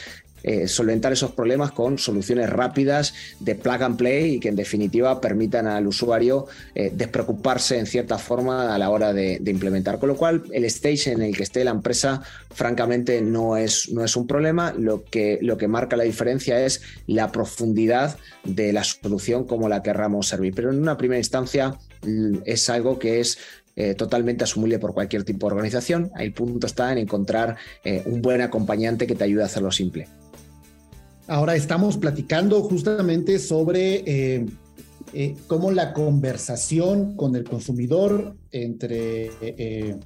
eh, 0.43 0.67
solventar 0.67 1.13
esos 1.13 1.31
problemas 1.31 1.71
con 1.71 1.97
soluciones 1.97 2.49
rápidas 2.49 3.13
de 3.39 3.55
plug 3.55 3.83
and 3.83 3.97
play 3.97 4.35
y 4.35 4.39
que 4.39 4.49
en 4.49 4.55
definitiva 4.55 5.21
permitan 5.21 5.67
al 5.67 5.85
usuario 5.85 6.47
eh, 6.73 6.91
despreocuparse 6.93 7.77
en 7.77 7.85
cierta 7.85 8.17
forma 8.17 8.73
a 8.73 8.77
la 8.77 8.89
hora 8.89 9.13
de, 9.13 9.41
implementar. 9.45 9.99
Con 9.99 10.09
lo 10.09 10.15
cual, 10.15 10.43
el 10.51 10.65
stage 10.65 11.11
en 11.11 11.21
el 11.21 11.35
que 11.35 11.43
esté 11.43 11.63
la 11.63 11.71
empresa, 11.71 12.21
francamente, 12.51 13.21
no 13.21 13.57
es, 13.57 13.91
no 13.91 14.03
es 14.03 14.15
un 14.15 14.27
problema. 14.27 14.73
Lo 14.77 15.03
que, 15.03 15.39
lo 15.41 15.57
que 15.57 15.67
marca 15.67 15.97
la 15.97 16.03
diferencia 16.03 16.65
es 16.65 16.81
la 17.05 17.31
profundidad 17.31 18.17
de 18.43 18.71
la 18.71 18.83
solución 18.83 19.45
como 19.45 19.69
la 19.69 19.83
querramos 19.83 20.27
servir. 20.27 20.53
Pero 20.55 20.71
en 20.71 20.79
una 20.79 20.97
primera 20.97 21.19
instancia 21.19 21.77
mm, 22.03 22.37
es 22.45 22.69
algo 22.69 22.97
que 22.97 23.19
es 23.19 23.37
eh, 23.75 23.93
totalmente 23.93 24.43
asumible 24.43 24.79
por 24.79 24.93
cualquier 24.93 25.23
tipo 25.23 25.47
de 25.47 25.53
organización. 25.53 26.11
El 26.17 26.33
punto 26.33 26.65
está 26.65 26.91
en 26.91 26.97
encontrar 26.97 27.57
un 28.05 28.21
buen 28.21 28.41
acompañante 28.41 29.05
que 29.05 29.15
te 29.15 29.23
ayude 29.25 29.43
a 29.43 29.45
hacerlo 29.45 29.71
simple. 29.71 30.07
Ahora 31.27 31.55
estamos 31.55 31.97
platicando 31.97 32.61
justamente 32.63 33.37
sobre 33.39 34.03
eh, 34.05 34.45
eh, 35.13 35.35
cómo 35.47 35.71
la 35.71 35.93
conversación 35.93 37.15
con 37.15 37.35
el 37.35 37.43
consumidor 37.43 38.35
entre, 38.51 39.31
eh, 39.41 39.99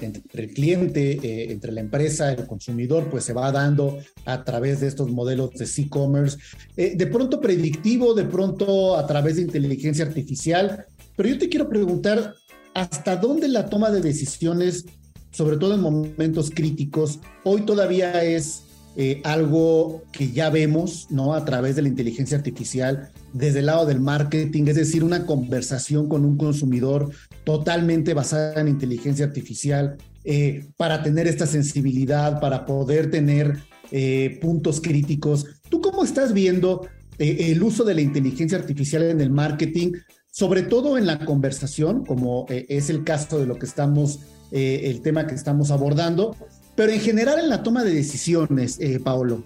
entre 0.00 0.42
el 0.44 0.52
cliente, 0.52 1.52
entre 1.52 1.72
la 1.72 1.80
empresa, 1.80 2.32
el 2.32 2.46
consumidor, 2.46 3.08
pues 3.10 3.24
se 3.24 3.32
va 3.32 3.52
dando 3.52 3.98
a 4.24 4.44
través 4.44 4.80
de 4.80 4.88
estos 4.88 5.10
modelos 5.10 5.52
de 5.52 5.64
e-commerce, 5.82 6.38
de 6.76 7.06
pronto 7.06 7.40
predictivo, 7.40 8.14
de 8.14 8.24
pronto 8.24 8.96
a 8.96 9.06
través 9.06 9.36
de 9.36 9.42
inteligencia 9.42 10.04
artificial. 10.04 10.86
Pero 11.16 11.28
yo 11.28 11.38
te 11.38 11.48
quiero 11.48 11.68
preguntar, 11.68 12.34
¿hasta 12.74 13.16
dónde 13.16 13.48
la 13.48 13.66
toma 13.66 13.90
de 13.90 14.00
decisiones, 14.00 14.84
sobre 15.30 15.56
todo 15.56 15.74
en 15.74 15.80
momentos 15.80 16.50
críticos, 16.50 17.18
hoy 17.44 17.62
todavía 17.62 18.22
es 18.22 18.67
eh, 19.00 19.20
algo 19.22 20.02
que 20.10 20.32
ya 20.32 20.50
vemos, 20.50 21.06
¿no? 21.08 21.32
A 21.32 21.44
través 21.44 21.76
de 21.76 21.82
la 21.82 21.88
inteligencia 21.88 22.36
artificial, 22.36 23.10
desde 23.32 23.60
el 23.60 23.66
lado 23.66 23.86
del 23.86 24.00
marketing, 24.00 24.64
es 24.66 24.74
decir, 24.74 25.04
una 25.04 25.24
conversación 25.24 26.08
con 26.08 26.24
un 26.24 26.36
consumidor 26.36 27.12
totalmente 27.44 28.12
basada 28.12 28.60
en 28.60 28.66
inteligencia 28.66 29.24
artificial, 29.24 29.98
eh, 30.24 30.66
para 30.76 31.04
tener 31.04 31.28
esta 31.28 31.46
sensibilidad, 31.46 32.40
para 32.40 32.66
poder 32.66 33.08
tener 33.08 33.58
eh, 33.92 34.36
puntos 34.40 34.80
críticos. 34.80 35.46
¿Tú 35.68 35.80
cómo 35.80 36.02
estás 36.02 36.32
viendo 36.32 36.88
el 37.20 37.62
uso 37.62 37.84
de 37.84 37.94
la 37.94 38.00
inteligencia 38.00 38.58
artificial 38.58 39.04
en 39.04 39.20
el 39.20 39.30
marketing, 39.30 39.92
sobre 40.28 40.62
todo 40.62 40.98
en 40.98 41.06
la 41.06 41.24
conversación, 41.24 42.04
como 42.04 42.46
es 42.48 42.90
el 42.90 43.04
caso 43.04 43.38
de 43.38 43.46
lo 43.46 43.60
que 43.60 43.66
estamos, 43.66 44.18
el 44.50 45.02
tema 45.02 45.28
que 45.28 45.36
estamos 45.36 45.70
abordando? 45.70 46.34
Pero 46.78 46.92
en 46.92 47.00
general 47.00 47.40
en 47.40 47.48
la 47.48 47.64
toma 47.64 47.82
de 47.82 47.92
decisiones, 47.92 48.78
eh, 48.78 49.00
Paolo. 49.00 49.42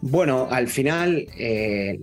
Bueno, 0.00 0.48
al 0.50 0.68
final, 0.68 1.26
eh, 1.36 1.98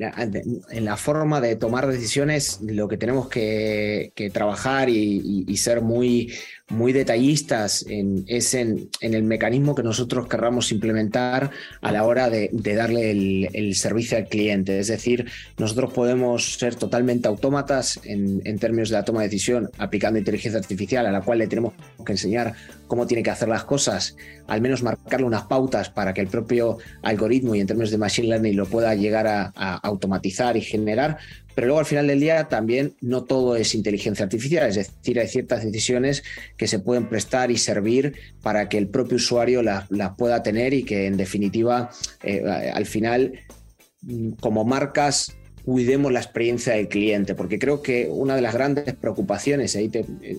en 0.69 0.85
la 0.85 0.95
forma 0.95 1.41
de 1.41 1.55
tomar 1.55 1.87
decisiones, 1.87 2.59
lo 2.61 2.87
que 2.87 2.97
tenemos 2.97 3.29
que, 3.29 4.11
trabajar 4.31 4.89
y, 4.89 5.57
ser 5.57 5.81
muy, 5.81 6.31
muy 6.69 6.93
detallistas 6.93 7.85
en, 7.87 8.25
en, 8.27 9.13
el 9.13 9.23
mecanismo 9.23 9.75
que 9.75 9.83
nosotros 9.83 10.27
querramos 10.27 10.71
implementar 10.71 11.51
a 11.81 11.91
la 11.91 12.03
hora 12.03 12.29
de, 12.29 12.49
darle 12.51 13.11
el, 13.53 13.75
servicio 13.75 14.17
al 14.17 14.27
cliente. 14.27 14.79
Es 14.79 14.87
decir, 14.87 15.29
nosotros 15.59 15.93
podemos 15.93 16.55
ser 16.55 16.75
totalmente 16.75 17.27
autómatas 17.27 17.99
en, 18.03 18.41
términos 18.57 18.89
de 18.89 18.95
la 18.95 19.05
toma 19.05 19.21
de 19.21 19.27
decisión 19.27 19.69
aplicando 19.77 20.17
inteligencia 20.17 20.59
artificial 20.59 21.05
a 21.05 21.11
la 21.11 21.21
cual 21.21 21.39
le 21.39 21.47
tenemos 21.47 21.73
que 22.03 22.13
enseñar 22.13 22.55
cómo 22.87 23.05
tiene 23.05 23.21
que 23.21 23.29
hacer 23.29 23.47
las 23.47 23.63
cosas, 23.63 24.15
al 24.47 24.61
menos 24.61 24.81
marcarle 24.81 25.25
unas 25.25 25.43
pautas 25.43 25.89
para 25.89 26.13
que 26.13 26.21
el 26.21 26.27
propio 26.27 26.77
algoritmo 27.03 27.53
y 27.53 27.59
en 27.59 27.67
términos 27.67 27.91
de 27.91 27.97
machine 27.97 28.29
learning 28.29 28.57
lo 28.57 28.65
pueda 28.65 28.95
llegar 28.95 29.27
a 29.27 29.75
automatizar 29.83 30.57
y 30.57 30.61
generar, 30.61 31.17
pero 31.55 31.67
luego 31.67 31.79
al 31.79 31.85
final 31.85 32.07
del 32.07 32.19
día 32.19 32.47
también 32.49 32.93
no 33.01 33.23
todo 33.23 33.55
es 33.55 33.73
inteligencia 33.73 34.23
artificial, 34.23 34.67
es 34.69 34.75
decir, 34.75 35.19
hay 35.19 35.27
ciertas 35.27 35.63
decisiones 35.63 36.23
que 36.57 36.67
se 36.67 36.79
pueden 36.79 37.07
prestar 37.07 37.49
y 37.49 37.57
servir 37.57 38.13
para 38.41 38.69
que 38.69 38.77
el 38.77 38.89
propio 38.89 39.15
usuario 39.15 39.63
las 39.63 39.87
pueda 40.17 40.43
tener 40.43 40.73
y 40.73 40.83
que 40.83 41.07
en 41.07 41.17
definitiva 41.17 41.89
eh, 42.23 42.43
al 42.73 42.85
final 42.85 43.39
mm, 44.01 44.31
como 44.33 44.65
marcas 44.65 45.35
cuidemos 45.65 46.11
la 46.11 46.19
experiencia 46.19 46.73
del 46.73 46.87
cliente, 46.87 47.33
porque 47.33 47.57
creo 47.57 47.81
que 47.81 48.07
una 48.07 48.35
de 48.35 48.41
las 48.41 48.53
grandes 48.53 48.93
preocupaciones, 48.93 49.75
ahí 49.75 49.89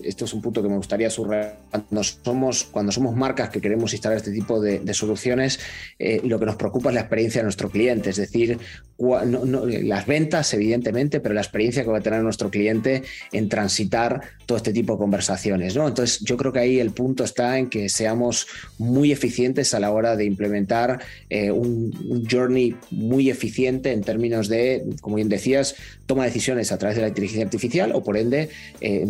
esto 0.05 0.23
es 0.23 0.33
un 0.33 0.41
punto 0.41 0.63
que 0.63 0.69
me 0.69 0.77
gustaría 0.77 1.09
subrayar, 1.09 1.59
cuando 1.69 2.03
somos, 2.03 2.63
cuando 2.63 2.93
somos 2.93 3.13
marcas 3.13 3.49
que 3.49 3.59
queremos 3.59 3.91
instalar 3.91 4.17
este 4.17 4.31
tipo 4.31 4.61
de, 4.61 4.93
soluciones, 4.93 5.59
eh, 5.99 6.21
lo 6.23 6.39
que 6.39 6.45
nos 6.45 6.55
preocupa 6.55 6.89
es 6.89 6.95
la 6.95 7.01
experiencia 7.01 7.41
de 7.41 7.43
nuestro 7.43 7.69
cliente, 7.69 8.09
es 8.09 8.15
decir, 8.15 8.57
las 8.97 10.07
ventas, 10.07 10.53
evidentemente, 10.53 11.19
pero 11.19 11.35
la 11.35 11.41
experiencia 11.41 11.83
que 11.83 11.89
va 11.89 11.97
a 11.97 12.01
tener 12.01 12.23
nuestro 12.23 12.49
cliente 12.49 13.03
en 13.31 13.49
transitar 13.49 14.21
todo 14.45 14.57
este 14.57 14.73
tipo 14.73 14.93
de 14.93 14.99
conversaciones. 14.99 15.75
¿no? 15.75 15.87
Entonces, 15.87 16.21
yo 16.21 16.37
creo 16.37 16.53
que 16.53 16.59
ahí 16.59 16.79
el 16.79 16.91
punto 16.91 17.25
está 17.25 17.59
en 17.59 17.69
que 17.69 17.89
seamos 17.89 18.47
muy 18.79 19.11
eficientes 19.11 19.73
a 19.73 19.79
la 19.79 19.91
hora 19.91 20.15
de 20.15 20.25
implementar 20.25 20.99
eh, 21.29 21.51
un, 21.51 21.93
un 22.09 22.25
journey 22.25 22.75
muy 22.89 23.29
eficiente 23.29 23.91
en 23.91 24.01
términos 24.01 24.47
de, 24.47 24.83
como 25.01 25.16
bien 25.17 25.29
decías, 25.29 25.75
toma 26.05 26.23
decisiones 26.23 26.71
a 26.71 26.77
través 26.77 26.95
de 26.95 27.01
la 27.01 27.09
inteligencia 27.09 27.43
artificial 27.43 27.91
o 27.93 28.01
por 28.01 28.17
ende 28.17 28.49
eh, 28.81 29.05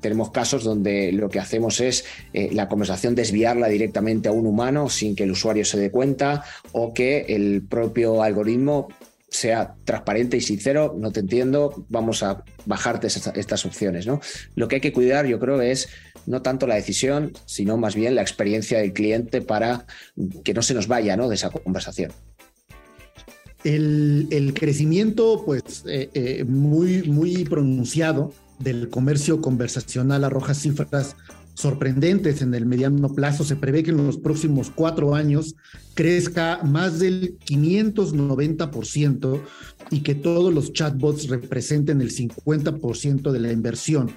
tenemos 0.00 0.30
casos 0.30 0.64
donde 0.64 1.12
lo 1.12 1.28
que 1.28 1.38
hacemos 1.38 1.80
es 1.80 2.04
eh, 2.32 2.48
la 2.52 2.68
conversación 2.68 3.14
desviarla 3.14 3.68
directamente 3.68 4.28
a 4.28 4.32
un 4.32 4.46
humano 4.46 4.88
sin 4.88 5.14
que 5.14 5.24
el 5.24 5.32
usuario 5.32 5.64
se 5.64 5.78
dé 5.78 5.90
cuenta 5.90 6.44
o 6.72 6.94
que 6.94 7.26
el 7.28 7.62
propio 7.68 8.22
algoritmo 8.22 8.88
sea 9.28 9.74
transparente 9.84 10.36
y 10.36 10.40
sincero, 10.40 10.94
no 10.96 11.10
te 11.10 11.20
entiendo, 11.20 11.84
vamos 11.88 12.22
a 12.22 12.44
bajarte 12.66 13.08
estas, 13.08 13.66
opciones. 13.66 14.06
¿no? 14.06 14.20
Lo 14.54 14.68
que 14.68 14.76
hay 14.76 14.80
que 14.80 14.92
cuidar, 14.92 15.26
yo 15.26 15.40
creo, 15.40 15.60
es 15.60 15.88
no 16.26 16.40
tanto 16.40 16.68
la 16.68 16.76
decisión, 16.76 17.32
sino 17.44 17.76
más 17.76 17.96
bien 17.96 18.14
la 18.14 18.22
experiencia 18.22 18.78
del 18.78 18.92
cliente 18.92 19.42
para 19.42 19.86
que 20.44 20.54
no 20.54 20.62
se 20.62 20.72
nos 20.72 20.86
vaya 20.86 21.16
¿no? 21.16 21.28
de 21.28 21.34
esa 21.34 21.50
conversación 21.50 22.12
el, 23.64 24.52
crecimiento 24.54 25.42
pues 25.44 25.84
eh, 25.86 26.10
eh, 26.14 26.44
muy, 26.44 27.02
muy 27.04 27.44
pronunciado 27.44 28.32
del 28.58 28.88
comercio 28.88 29.40
conversacional 29.40 30.24
arroja 30.24 30.54
cifras 30.54 31.16
sorprendentes 31.54 32.42
en 32.42 32.54
el 32.54 32.66
mediano 32.66 33.14
plazo. 33.14 33.44
Se 33.44 33.56
prevé 33.56 33.82
que 33.82 33.90
en 33.90 34.06
los 34.06 34.18
próximos 34.18 34.70
cuatro 34.74 35.14
años 35.14 35.54
crezca 35.94 36.60
más 36.62 36.98
del 36.98 37.38
590% 37.38 39.40
y 39.90 40.00
que 40.00 40.14
todos 40.14 40.52
los 40.52 40.72
chatbots 40.72 41.28
representen 41.28 42.00
el 42.00 42.10
50% 42.10 43.30
de 43.30 43.40
la 43.40 43.52
inversión 43.52 44.10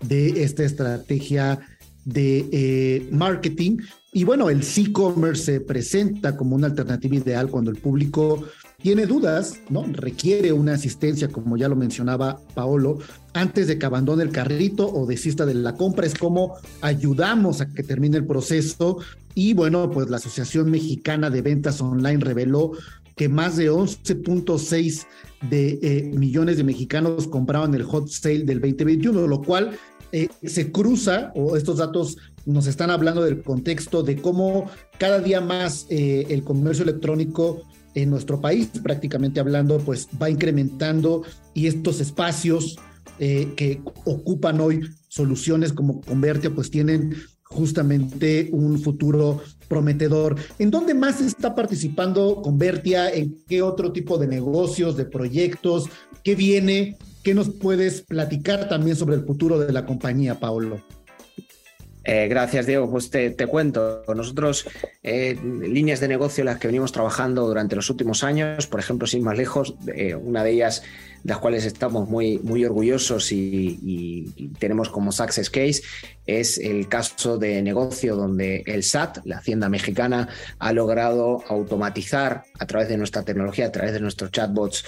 de 0.00 0.42
esta 0.42 0.64
estrategia 0.64 1.60
de 2.04 2.48
eh, 2.52 3.08
marketing. 3.12 3.78
Y 4.12 4.24
bueno, 4.24 4.50
el 4.50 4.62
e-commerce 4.62 5.44
se 5.44 5.60
presenta 5.60 6.36
como 6.36 6.56
una 6.56 6.66
alternativa 6.66 7.14
ideal 7.14 7.48
cuando 7.48 7.70
el 7.70 7.76
público 7.76 8.44
tiene 8.82 9.06
dudas, 9.06 9.60
¿no? 9.68 9.84
Requiere 9.92 10.52
una 10.52 10.74
asistencia, 10.74 11.28
como 11.28 11.56
ya 11.56 11.68
lo 11.68 11.76
mencionaba 11.76 12.40
Paolo, 12.54 12.98
antes 13.34 13.66
de 13.66 13.78
que 13.78 13.86
abandone 13.86 14.22
el 14.22 14.30
carrito 14.30 14.90
o 14.90 15.06
desista 15.06 15.46
de 15.46 15.54
la 15.54 15.74
compra. 15.74 16.06
Es 16.06 16.14
como 16.14 16.54
ayudamos 16.80 17.60
a 17.60 17.68
que 17.72 17.82
termine 17.82 18.16
el 18.16 18.26
proceso. 18.26 18.98
Y 19.34 19.54
bueno, 19.54 19.90
pues 19.90 20.10
la 20.10 20.16
Asociación 20.16 20.70
Mexicana 20.70 21.30
de 21.30 21.42
Ventas 21.42 21.80
Online 21.80 22.18
reveló 22.18 22.72
que 23.16 23.28
más 23.28 23.56
de 23.56 23.70
11.6 23.70 25.06
de 25.48 25.78
eh, 25.82 26.10
millones 26.14 26.56
de 26.56 26.64
mexicanos 26.64 27.26
compraban 27.26 27.74
el 27.74 27.82
hot 27.84 28.08
sale 28.08 28.44
del 28.44 28.60
2021, 28.60 29.26
lo 29.26 29.42
cual 29.42 29.78
eh, 30.12 30.28
se 30.42 30.72
cruza, 30.72 31.30
o 31.34 31.56
estos 31.56 31.78
datos 31.78 32.16
nos 32.46 32.66
están 32.66 32.90
hablando 32.90 33.22
del 33.22 33.42
contexto 33.42 34.02
de 34.02 34.16
cómo 34.16 34.70
cada 34.98 35.20
día 35.20 35.40
más 35.40 35.86
eh, 35.90 36.26
el 36.30 36.42
comercio 36.42 36.82
electrónico 36.84 37.62
en 37.94 38.10
nuestro 38.10 38.40
país, 38.40 38.68
prácticamente 38.82 39.40
hablando, 39.40 39.78
pues 39.78 40.08
va 40.20 40.30
incrementando 40.30 41.22
y 41.54 41.66
estos 41.66 42.00
espacios 42.00 42.78
eh, 43.18 43.52
que 43.56 43.80
ocupan 44.04 44.60
hoy 44.60 44.80
soluciones 45.08 45.72
como 45.72 46.00
Convertia, 46.00 46.54
pues 46.54 46.70
tienen 46.70 47.14
justamente 47.42 48.48
un 48.52 48.80
futuro 48.80 49.42
prometedor. 49.68 50.36
¿En 50.58 50.70
dónde 50.70 50.94
más 50.94 51.20
está 51.20 51.54
participando 51.54 52.40
Convertia? 52.42 53.10
¿En 53.10 53.36
qué 53.48 53.62
otro 53.62 53.92
tipo 53.92 54.18
de 54.18 54.28
negocios, 54.28 54.96
de 54.96 55.04
proyectos? 55.04 55.88
¿Qué 56.22 56.34
viene 56.34 56.96
¿qué 57.22 57.34
nos 57.34 57.50
puedes 57.50 58.02
platicar 58.02 58.68
también 58.68 58.96
sobre 58.96 59.16
el 59.16 59.24
futuro 59.24 59.58
de 59.58 59.72
la 59.72 59.84
compañía, 59.84 60.40
Paolo? 60.40 60.80
Eh, 62.04 62.28
gracias, 62.28 62.66
Diego. 62.66 62.90
Pues 62.90 63.10
te, 63.10 63.34
cuento. 63.46 64.02
Nosotros, 64.14 64.66
eh, 65.02 65.38
líneas 65.42 66.00
de 66.00 66.08
negocio 66.08 66.44
las 66.44 66.58
que 66.58 66.68
venimos 66.68 66.92
trabajando 66.92 67.46
durante 67.46 67.76
los 67.76 67.90
últimos 67.90 68.24
años, 68.24 68.66
por 68.66 68.80
ejemplo, 68.80 69.06
sin 69.06 69.22
más 69.22 69.36
lejos, 69.36 69.74
eh, 69.94 70.14
una 70.14 70.42
de 70.44 70.52
ellas 70.52 70.82
de 71.22 71.34
las 71.34 71.38
cuales 71.38 71.66
estamos 71.66 72.08
muy, 72.08 72.38
muy 72.38 72.64
orgullosos 72.64 73.30
y, 73.30 74.50
tenemos 74.58 74.88
como 74.88 75.12
success 75.12 75.50
case, 75.50 75.82
es 76.24 76.56
el 76.56 76.88
caso 76.88 77.36
de 77.36 77.60
negocio 77.60 78.16
donde 78.16 78.62
el 78.64 78.82
SAT, 78.82 79.18
la 79.24 79.38
Hacienda 79.38 79.68
Mexicana, 79.68 80.28
ha 80.58 80.72
logrado 80.72 81.44
automatizar 81.46 82.44
a 82.58 82.66
través 82.66 82.88
de 82.88 82.96
nuestra 82.96 83.22
tecnología, 83.22 83.66
a 83.66 83.72
través 83.72 83.92
de 83.92 84.00
nuestros 84.00 84.30
chatbots, 84.30 84.84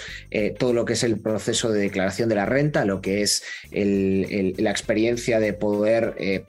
todo 0.57 0.73
lo 0.73 0.85
que 0.85 0.93
es 0.93 1.03
el 1.03 1.19
proceso 1.19 1.71
de 1.71 1.81
declaración 1.81 2.29
de 2.29 2.35
la 2.35 2.47
renta, 2.47 2.83
lo 2.85 2.99
que 2.99 3.21
es 3.21 3.43
la 3.71 4.71
experiencia 4.71 5.39
de 5.39 5.53
poder 5.53 6.15
eh, 6.17 6.39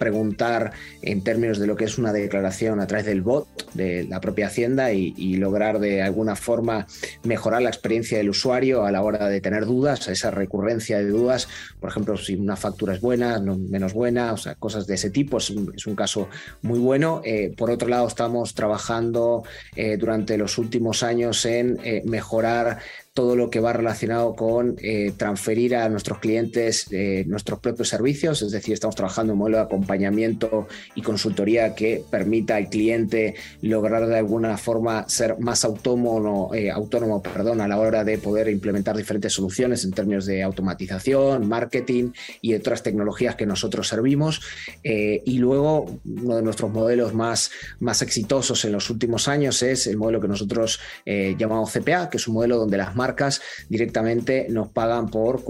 en 1.02 1.22
términos 1.22 1.58
de 1.58 1.66
lo 1.66 1.76
que 1.76 1.84
es 1.84 1.98
una 1.98 2.12
declaración 2.12 2.80
a 2.80 2.86
través 2.86 3.06
del 3.06 3.22
bot 3.22 3.72
de 3.74 4.04
la 4.04 4.20
propia 4.20 4.46
Hacienda 4.46 4.92
y, 4.92 5.34
lograr 5.34 5.80
de 5.80 6.00
alguna 6.00 6.36
forma 6.36 6.86
mejorar 7.24 7.60
la 7.60 7.68
experiencia 7.68 8.18
del 8.18 8.30
usuario 8.30 8.84
a 8.84 8.92
la 8.92 9.02
hora 9.02 9.28
de 9.28 9.40
tener 9.40 9.66
dudas 9.66 10.06
esa 10.08 10.30
recurrencia 10.30 10.98
de 10.98 11.08
dudas, 11.08 11.48
por 11.80 11.90
ejemplo, 11.90 12.16
si 12.16 12.34
una 12.36 12.56
factura 12.56 12.94
es 12.94 13.00
buena, 13.00 13.38
no, 13.38 13.58
menos 13.58 13.92
buena, 13.92 14.32
o 14.32 14.36
sea, 14.36 14.54
cosas 14.54 14.86
de 14.86 14.94
ese 14.94 15.10
tipo, 15.10 15.38
es 15.38 15.50
un, 15.50 15.94
caso 15.96 16.28
muy 16.62 16.78
bueno. 16.78 17.20
Eh, 17.24 17.52
por 17.56 17.70
otro 17.70 17.88
lado, 17.88 18.06
estamos 18.06 18.54
trabajando 18.54 19.44
eh, 19.76 19.96
durante 19.96 20.38
los 20.38 20.58
últimos 20.58 21.02
años 21.02 21.44
en 21.44 21.78
eh, 21.84 22.02
mejorar 22.04 22.78
todo 23.14 23.36
lo 23.36 23.48
que 23.48 23.60
va 23.60 23.72
relacionado 23.72 24.34
con 24.34 24.74
eh, 24.82 25.12
transferir 25.16 25.76
a 25.76 25.88
nuestros 25.88 26.18
clientes 26.18 26.88
eh, 26.90 27.24
nuestros 27.28 27.60
propios 27.60 27.88
servicios, 27.88 28.42
es 28.42 28.50
decir, 28.50 28.74
estamos 28.74 28.96
trabajando 28.96 29.32
en 29.32 29.34
un 29.34 29.38
modelo 29.38 29.58
de 29.58 29.62
acompañamiento 29.62 30.66
y 30.96 31.02
consultoría 31.02 31.76
que 31.76 32.02
permita 32.10 32.56
al 32.56 32.68
cliente 32.68 33.36
lograr 33.62 34.08
de 34.08 34.18
alguna 34.18 34.58
forma 34.58 35.08
ser 35.08 35.38
más 35.38 35.64
autónomo, 35.64 36.52
eh, 36.54 36.72
autónomo 36.72 37.22
perdón, 37.22 37.60
a 37.60 37.68
la 37.68 37.78
hora 37.78 38.02
de 38.02 38.18
poder 38.18 38.48
implementar 38.48 38.96
diferentes 38.96 39.32
soluciones 39.32 39.84
en 39.84 39.92
términos 39.92 40.26
de 40.26 40.42
automatización, 40.42 41.48
marketing 41.48 42.10
y 42.40 42.54
otras 42.54 42.82
tecnologías 42.82 43.36
que 43.36 43.46
nosotros 43.46 43.86
servimos. 43.86 44.40
y 44.82 45.38
luego, 45.38 46.00
uno 46.04 46.36
de 46.36 46.42
nuestros 46.42 46.72
modelos 46.72 47.14
más, 47.14 47.52
más 47.78 48.02
exitosos 48.02 48.64
en 48.64 48.72
los 48.72 48.90
últimos 48.90 49.28
años 49.28 49.62
es 49.62 49.86
el 49.86 49.96
modelo 49.96 50.20
que 50.20 50.28
nosotros 50.28 50.80
llamamos 51.06 51.72
CPA, 51.72 52.10
que 52.10 52.16
es 52.16 52.26
un 52.26 52.34
modelo 52.34 52.56
donde 52.58 52.76
las 52.76 52.96
marcas 52.96 53.03
marcas 53.04 53.42
directamente 53.68 54.46
nos 54.48 54.68
pagan 54.68 55.10
por, 55.10 55.42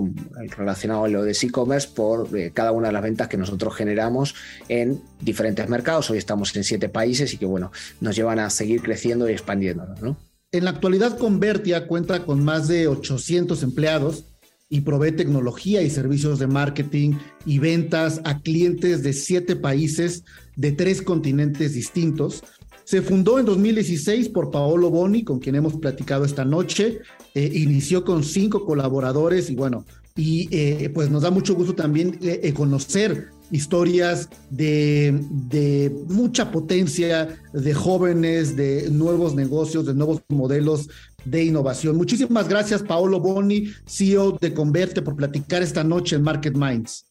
relacionado 0.56 1.04
a 1.04 1.08
lo 1.08 1.22
de 1.22 1.32
e-commerce, 1.40 1.88
por 1.94 2.36
eh, 2.36 2.50
cada 2.52 2.72
una 2.72 2.88
de 2.88 2.94
las 2.94 3.02
ventas 3.02 3.28
que 3.28 3.36
nosotros 3.36 3.76
generamos 3.76 4.34
en 4.68 5.00
diferentes 5.20 5.68
mercados. 5.68 6.10
Hoy 6.10 6.18
estamos 6.18 6.54
en 6.56 6.64
siete 6.64 6.88
países 6.88 7.32
y 7.32 7.38
que, 7.38 7.46
bueno, 7.46 7.70
nos 8.00 8.16
llevan 8.16 8.40
a 8.40 8.50
seguir 8.50 8.82
creciendo 8.82 9.28
y 9.28 9.32
expandiéndonos, 9.32 10.02
¿no? 10.02 10.16
En 10.50 10.64
la 10.64 10.70
actualidad, 10.70 11.18
Convertia 11.18 11.86
cuenta 11.86 12.24
con 12.24 12.44
más 12.44 12.68
de 12.68 12.86
800 12.86 13.62
empleados 13.62 14.24
y 14.68 14.80
provee 14.80 15.12
tecnología 15.12 15.82
y 15.82 15.90
servicios 15.90 16.38
de 16.38 16.46
marketing 16.46 17.14
y 17.46 17.58
ventas 17.58 18.20
a 18.24 18.40
clientes 18.40 19.02
de 19.02 19.12
siete 19.12 19.56
países 19.56 20.24
de 20.56 20.72
tres 20.72 21.02
continentes 21.02 21.74
distintos 21.74 22.42
se 22.84 23.02
fundó 23.02 23.38
en 23.38 23.46
2016 23.46 24.28
por 24.28 24.50
Paolo 24.50 24.90
Boni, 24.90 25.24
con 25.24 25.38
quien 25.38 25.54
hemos 25.54 25.74
platicado 25.74 26.24
esta 26.24 26.44
noche. 26.44 27.00
Eh, 27.34 27.50
inició 27.54 28.04
con 28.04 28.22
cinco 28.22 28.64
colaboradores 28.64 29.50
y 29.50 29.54
bueno, 29.54 29.84
y 30.14 30.48
eh, 30.50 30.90
pues 30.90 31.10
nos 31.10 31.22
da 31.22 31.30
mucho 31.30 31.54
gusto 31.54 31.74
también 31.74 32.18
eh, 32.22 32.52
conocer 32.52 33.30
historias 33.50 34.28
de, 34.50 35.18
de, 35.30 35.92
mucha 36.08 36.50
potencia, 36.50 37.40
de 37.52 37.74
jóvenes, 37.74 38.56
de 38.56 38.90
nuevos 38.90 39.34
negocios, 39.34 39.86
de 39.86 39.94
nuevos 39.94 40.22
modelos 40.28 40.88
de 41.24 41.44
innovación. 41.44 41.96
Muchísimas 41.96 42.48
gracias, 42.48 42.82
Paolo 42.82 43.20
Boni, 43.20 43.68
CEO 43.86 44.32
de 44.40 44.52
Converte, 44.52 45.02
por 45.02 45.16
platicar 45.16 45.62
esta 45.62 45.84
noche 45.84 46.16
en 46.16 46.22
Market 46.22 46.56
Minds. 46.56 47.06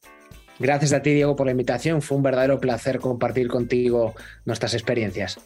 Gracias 0.60 0.94
a 0.94 1.02
ti, 1.02 1.14
Diego, 1.14 1.36
por 1.36 1.48
la 1.48 1.52
invitación. 1.52 2.02
Fue 2.02 2.18
un 2.18 2.24
verdadero 2.24 2.60
placer 2.60 3.00
compartir 3.00 3.48
contigo 3.48 4.14
nuestras 4.46 4.74
experiencias. 4.74 5.40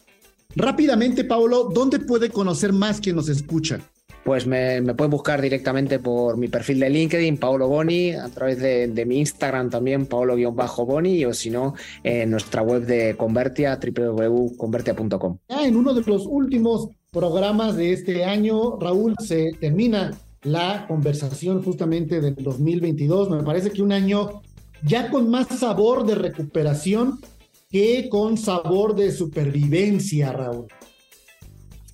Rápidamente, 0.54 1.24
Paolo, 1.24 1.70
¿dónde 1.72 2.00
puede 2.00 2.30
conocer 2.30 2.72
más 2.72 3.00
quien 3.00 3.16
nos 3.16 3.28
escucha? 3.28 3.80
Pues 4.24 4.46
me, 4.46 4.82
pueden 4.94 5.10
buscar 5.10 5.40
directamente 5.40 5.98
por 5.98 6.36
mi 6.36 6.48
perfil 6.48 6.80
de 6.80 6.90
LinkedIn, 6.90 7.38
Paolo 7.38 7.68
Boni, 7.68 8.12
a 8.12 8.28
través 8.28 8.58
de, 8.58 9.06
mi 9.06 9.20
Instagram 9.20 9.70
también, 9.70 10.06
paolo-boni, 10.06 11.24
o 11.24 11.32
si 11.32 11.48
no, 11.48 11.74
en 12.02 12.30
nuestra 12.30 12.62
web 12.62 12.84
de 12.84 13.16
Convertia, 13.16 13.78
www.convertia.com. 13.80 15.38
en 15.48 15.76
uno 15.76 15.94
de 15.94 16.02
los 16.02 16.26
últimos 16.26 16.90
programas 17.10 17.76
de 17.76 17.92
este 17.92 18.24
año, 18.24 18.78
Raúl, 18.78 19.14
se 19.18 19.52
termina 19.60 20.12
la 20.42 20.86
conversación 20.86 21.62
justamente 21.62 22.20
del 22.20 22.34
2022. 22.34 23.30
Me 23.30 23.42
parece 23.42 23.70
que 23.70 23.82
un 23.82 23.92
año 23.92 24.42
ya 24.84 25.10
con 25.10 25.30
más 25.30 25.48
sabor 25.48 26.04
de 26.06 26.14
recuperación 26.14 27.18
que 27.70 28.08
con 28.08 28.36
sabor 28.36 28.94
de 28.94 29.12
supervivencia, 29.12 30.32
Raúl. 30.32 30.66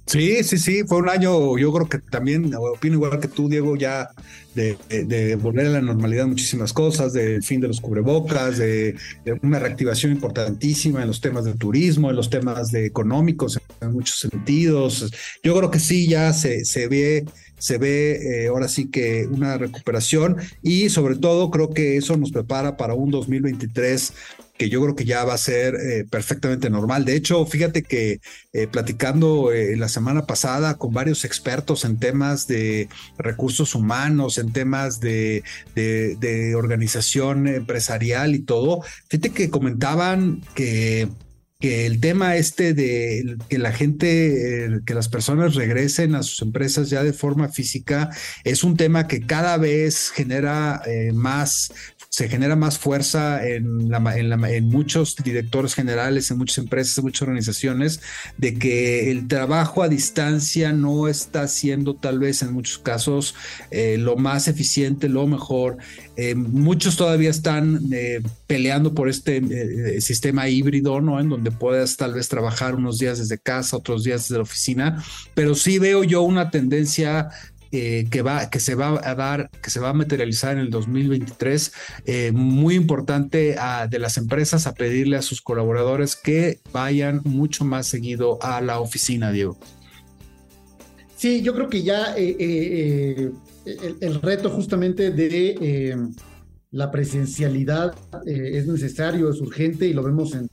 Sí, 0.07 0.45
sí, 0.45 0.59
sí, 0.59 0.85
fue 0.87 0.99
un 0.99 1.09
año, 1.09 1.57
yo 1.57 1.73
creo 1.73 1.89
que 1.89 1.99
también, 1.99 2.55
opino 2.55 2.95
igual 2.95 3.19
que 3.19 3.27
tú, 3.27 3.49
Diego, 3.49 3.75
ya 3.75 4.11
de, 4.55 5.37
volver 5.41 5.67
a 5.67 5.71
la 5.71 5.81
normalidad 5.81 6.27
muchísimas 6.27 6.75
cosas, 6.75 7.15
del 7.15 7.43
fin 7.43 7.61
de 7.61 7.69
los 7.69 7.81
cubrebocas, 7.81 8.59
de, 8.59 8.97
una 9.43 9.59
reactivación 9.59 10.13
importantísima 10.13 11.01
en 11.01 11.09
los 11.09 11.23
temas 11.23 11.47
de 11.47 11.55
turismo, 11.55 12.11
en 12.11 12.17
los 12.17 12.29
temas 12.29 12.71
de 12.71 12.85
económicos, 12.85 13.59
en 13.81 13.93
muchos 13.93 14.19
sentidos. 14.21 15.11
Yo 15.43 15.57
creo 15.57 15.71
que 15.71 15.81
sí, 15.81 16.07
ya 16.07 16.33
se, 16.35 16.65
se 16.65 16.87
ve 16.87 17.25
se 17.57 17.79
ve 17.79 18.45
eh, 18.45 18.49
ahora 18.49 18.69
sí 18.69 18.91
que 18.91 19.27
una 19.27 19.57
recuperación 19.57 20.37
y 20.61 20.91
sobre 20.91 21.17
todo 21.17 21.51
creo 21.51 21.71
que 21.71 21.97
eso 21.97 22.15
nos 22.17 22.31
prepara 22.31 22.77
para 22.77 22.93
un 22.93 23.11
2023 23.11 24.13
que 24.57 24.69
yo 24.69 24.81
creo 24.83 24.95
que 24.95 25.05
ya 25.05 25.25
va 25.25 25.35
a 25.35 25.39
ser 25.39 25.75
eh, 25.75 26.05
perfectamente 26.09 26.71
normal. 26.71 27.05
De 27.05 27.17
hecho, 27.17 27.45
fíjate 27.47 27.83
que 27.83 28.21
eh, 28.53 28.67
platicando 28.69 29.53
eh, 29.53 29.77
la 29.77 29.89
semana 29.89 30.27
pasada 30.27 30.77
con 30.77 30.93
varios 30.93 31.25
expertos 31.25 31.85
en 31.85 31.99
temas 31.99 32.47
de 32.47 32.89
recursos 33.19 33.75
humanos, 33.75 34.39
en 34.39 34.53
temas 34.53 35.01
de, 35.01 35.43
de 35.75 36.55
organización 36.55 37.49
empresarial 37.49 38.35
y 38.35 38.41
todo, 38.41 38.83
fíjate 39.09 39.31
que 39.31 39.51
comentaban 39.51 40.43
que 40.55 41.09
que 41.61 41.87
el 41.87 41.99
tema 41.99 42.37
este 42.37 42.75
de 42.75 43.39
que 43.49 43.59
la 43.59 43.73
gente, 43.73 44.83
que 44.85 44.93
las 44.93 45.09
personas 45.09 45.55
regresen 45.55 46.15
a 46.15 46.23
sus 46.23 46.43
empresas 46.43 46.91
ya 46.91 47.03
de 47.03 47.15
forma 47.15 47.49
física, 47.49 48.11
es 48.43 48.65
un 48.65 48.77
tema 48.77 49.07
que 49.07 49.25
cada 49.25 49.57
vez 49.57 50.11
genera 50.11 50.83
más 51.15 51.73
se 52.15 52.29
genera 52.29 52.55
más 52.55 52.79
fuerza 52.79 53.45
en, 53.45 53.91
la, 53.91 53.99
en, 54.17 54.69
muchos 54.69 55.17
directores 55.17 55.75
generales, 55.75 56.31
en 56.31 56.39
muchas 56.39 56.59
empresas, 56.59 56.97
en 56.97 57.03
muchas 57.03 57.23
organizaciones, 57.23 58.01
de 58.39 58.55
que 58.55 59.11
el 59.11 59.27
trabajo 59.27 59.83
a 59.83 59.89
distancia 59.89 60.73
no 60.73 61.09
está 61.09 61.49
siendo 61.49 61.95
tal 61.95 62.21
vez 62.21 62.43
en 62.43 62.53
muchos 62.53 62.79
casos 62.79 63.35
eh, 63.73 63.97
lo 63.99 64.15
más 64.15 64.47
eficiente, 64.47 65.09
lo 65.09 65.27
mejor. 65.27 65.79
Eh, 66.17 66.37
muchos 66.37 66.97
todavía 66.97 67.31
están 67.31 67.81
eh, 67.93 68.23
peleando 68.47 68.95
por 68.95 69.09
este 69.09 70.01
sistema 70.01 70.49
híbrido, 70.49 71.01
¿no? 71.01 71.19
En 71.19 71.29
donde 71.29 71.51
puedas 71.51 71.97
tal 71.97 72.15
vez 72.15 72.29
trabajar 72.29 72.77
unos 72.77 73.01
días 73.01 73.19
desde 73.19 73.39
casa, 73.39 73.77
otros 73.77 74.05
días 74.05 74.23
desde 74.23 74.37
la 74.37 74.43
oficina, 74.43 75.05
pero 75.35 75.57
sí 75.57 75.81
veo 75.81 76.05
yo 76.05 76.23
una 76.23 76.51
tendencia 76.51 77.31
eh, 77.77 78.07
que, 78.09 78.23
va, 78.23 78.51
que 78.51 78.61
se 78.61 78.77
va 78.77 79.01
a 79.03 79.17
dar, 79.17 79.51
que 79.61 79.69
se 79.69 79.81
va 79.81 79.89
a 79.89 79.93
materializar 79.93 80.53
en 80.53 80.61
el 80.61 80.71
2023, 80.71 81.73
eh, 82.07 82.31
muy 82.31 82.77
importante 82.77 83.57
de 83.91 83.99
las 83.99 84.17
empresas 84.17 84.69
a 84.69 84.75
pedirle 84.75 85.17
a 85.17 85.23
sus 85.23 85.43
colaboradores 85.43 86.15
que 86.15 86.61
vayan 86.73 87.21
mucho 87.25 87.65
más 87.65 87.89
seguido 87.89 88.39
a 88.43 88.61
la 88.61 88.79
oficina, 88.79 89.33
Diego. 89.33 89.59
Sí, 91.17 91.43
yo 91.43 91.53
creo 91.53 91.69
que 91.69 91.83
ya 91.83 92.15
eh, 92.17 93.33
el, 93.65 94.23
reto 94.23 94.51
justamente 94.51 95.11
de 95.11 96.13
la 96.71 96.93
presencialidad 96.93 97.97
es 98.25 98.69
necesario, 98.69 99.31
es 99.31 99.41
urgente 99.41 99.89
y 99.89 99.95
lo 99.95 100.05
vemos 100.05 100.33
en, 100.37 100.49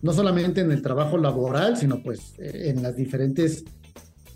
no 0.00 0.12
solamente 0.12 0.60
en 0.60 0.70
el 0.70 0.80
trabajo 0.80 1.18
laboral, 1.18 1.76
sino 1.76 2.04
pues 2.04 2.34
en 2.38 2.84
las 2.84 2.94
diferentes 2.94 3.64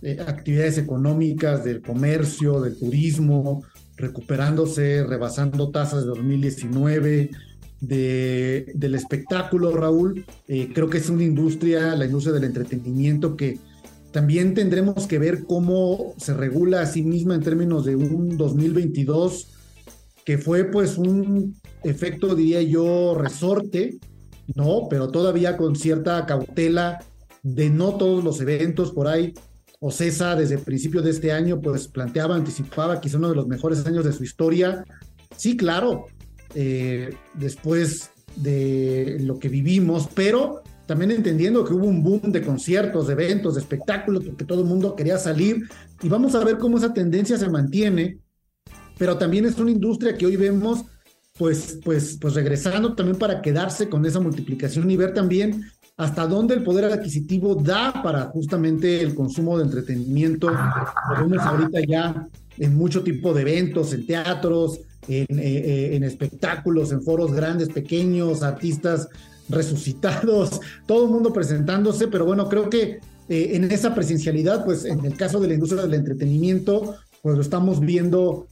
eh, 0.03 0.19
actividades 0.27 0.79
económicas, 0.79 1.65
del 1.65 1.83
comercio, 1.83 2.61
del 2.61 2.79
turismo, 2.79 3.65
recuperándose, 3.97 5.05
rebasando 5.05 5.71
tasas 5.71 6.03
de 6.03 6.09
2019, 6.09 7.31
de, 7.81 8.73
del 8.75 8.95
espectáculo, 8.95 9.77
Raúl. 9.77 10.25
Eh, 10.49 10.71
creo 10.75 10.89
que 10.89 10.99
es 10.99 11.09
una 11.09 11.25
industria, 11.25 11.95
la 11.95 12.07
industria 12.07 12.35
del 12.35 12.45
entretenimiento, 12.45 13.37
que 13.37 13.59
también 14.13 14.55
tendremos 14.55 15.07
que 15.07 15.19
ver 15.19 15.45
cómo 15.45 16.15
se 16.17 16.35
regula 16.35 16.81
a 16.83 16.87
sí 16.87 17.03
misma 17.03 17.35
en 17.35 17.43
términos 17.43 17.85
de 17.85 17.97
un 17.97 18.37
2022 18.37 19.53
que 20.27 20.39
fue 20.39 20.65
pues 20.65 20.99
un 20.99 21.57
efecto, 21.85 22.35
diría 22.35 22.61
yo, 22.61 23.15
resorte, 23.17 23.99
¿no? 24.57 24.89
Pero 24.91 25.09
todavía 25.09 25.57
con 25.57 25.77
cierta 25.77 26.27
cautela 26.27 26.99
de 27.45 27.71
no 27.71 27.95
todos 27.95 28.25
los 28.25 28.41
eventos 28.41 28.91
por 28.91 29.07
ahí. 29.07 29.35
Ocesa 29.81 30.35
desde 30.35 30.57
el 30.57 30.63
principio 30.63 31.03
de 31.03 31.11
este 31.11 31.33
año 31.33 31.61
pues 31.61 31.89
planteaba, 31.89 32.35
anticipaba 32.35 33.01
quizá 33.01 33.19
uno 33.19 33.31
de 33.31 33.37
los 33.37 33.47
mejores 33.47 33.87
años 33.87 34.05
de 34.05 34.13
su 34.13 34.25
historia. 34.25 34.85
Sí, 35.37 35.57
claro, 35.57 36.07
eh, 36.55 37.15
después 37.35 38.11
de 38.37 39.19
lo 39.21 39.39
que 39.39 39.49
vivimos, 39.49 40.09
pero 40.15 40.63
también 40.87 41.11
entendiendo 41.11 41.65
que 41.65 41.75
hubo 41.75 41.87
un 41.87 42.03
boom 42.03 42.33
de 42.33 42.43
conciertos, 42.43 43.09
de 43.09 43.15
eventos, 43.15 43.55
de 43.55 43.61
espectáculos, 43.61 44.25
porque 44.25 44.45
todo 44.45 44.63
el 44.63 44.69
mundo 44.69 44.95
quería 44.95 45.19
salir 45.19 45.69
y 46.03 46.09
vamos 46.09 46.35
a 46.35 46.45
ver 46.45 46.59
cómo 46.59 46.79
esa 46.79 46.95
tendencia 46.95 47.37
se 47.37 47.49
mantiene, 47.49 48.19
pero 48.97 49.19
también 49.19 49.45
es 49.47 49.59
una 49.59 49.71
industria 49.71 50.17
que 50.17 50.27
hoy 50.27 50.37
vemos 50.37 50.85
pues, 51.37 51.79
pues, 51.85 52.19
pues 52.21 52.35
regresando 52.35 52.95
también 52.95 53.19
para 53.19 53.43
quedarse 53.43 53.89
con 53.89 54.07
esa 54.07 54.21
multiplicación 54.21 54.91
y 54.91 54.97
ver 54.97 55.13
también 55.13 55.65
hasta 55.97 56.27
dónde 56.27 56.55
el 56.55 56.63
poder 56.63 56.85
adquisitivo 56.85 57.55
da 57.55 58.03
para 58.03 58.25
justamente 58.27 59.01
el 59.01 59.15
consumo 59.15 59.57
de 59.57 59.65
entretenimiento. 59.65 60.51
Vemos 61.19 61.39
ahorita 61.39 61.81
ya 61.87 62.27
en 62.59 62.77
mucho 62.77 63.03
tipo 63.03 63.33
de 63.33 63.43
eventos, 63.43 63.93
en 63.93 64.07
teatros, 64.07 64.81
en, 65.09 65.39
eh, 65.39 65.97
eh, 65.97 66.01
espectáculos, 66.05 66.93
en 66.93 67.03
foros 67.03 67.33
grandes, 67.33 67.69
pequeños, 67.69 68.43
artistas 68.43 69.09
resucitados, 69.49 70.61
todo 70.87 71.05
el 71.05 71.11
mundo 71.11 71.33
presentándose, 71.33 72.09
pero 72.09 72.25
bueno, 72.25 72.49
creo 72.49 72.69
que 72.69 72.99
eh, 73.29 73.51
en 73.53 73.65
esa 73.71 73.95
presencialidad, 73.95 74.65
pues 74.65 74.85
en 74.85 75.05
el 75.05 75.17
caso 75.17 75.41
de 75.41 75.49
la 75.49 75.55
industria 75.55 75.83
del 75.83 75.95
entretenimiento, 75.95 76.97
pues 77.23 77.37
lo 77.37 77.43
estamos 77.43 77.81
viendo 77.81 78.47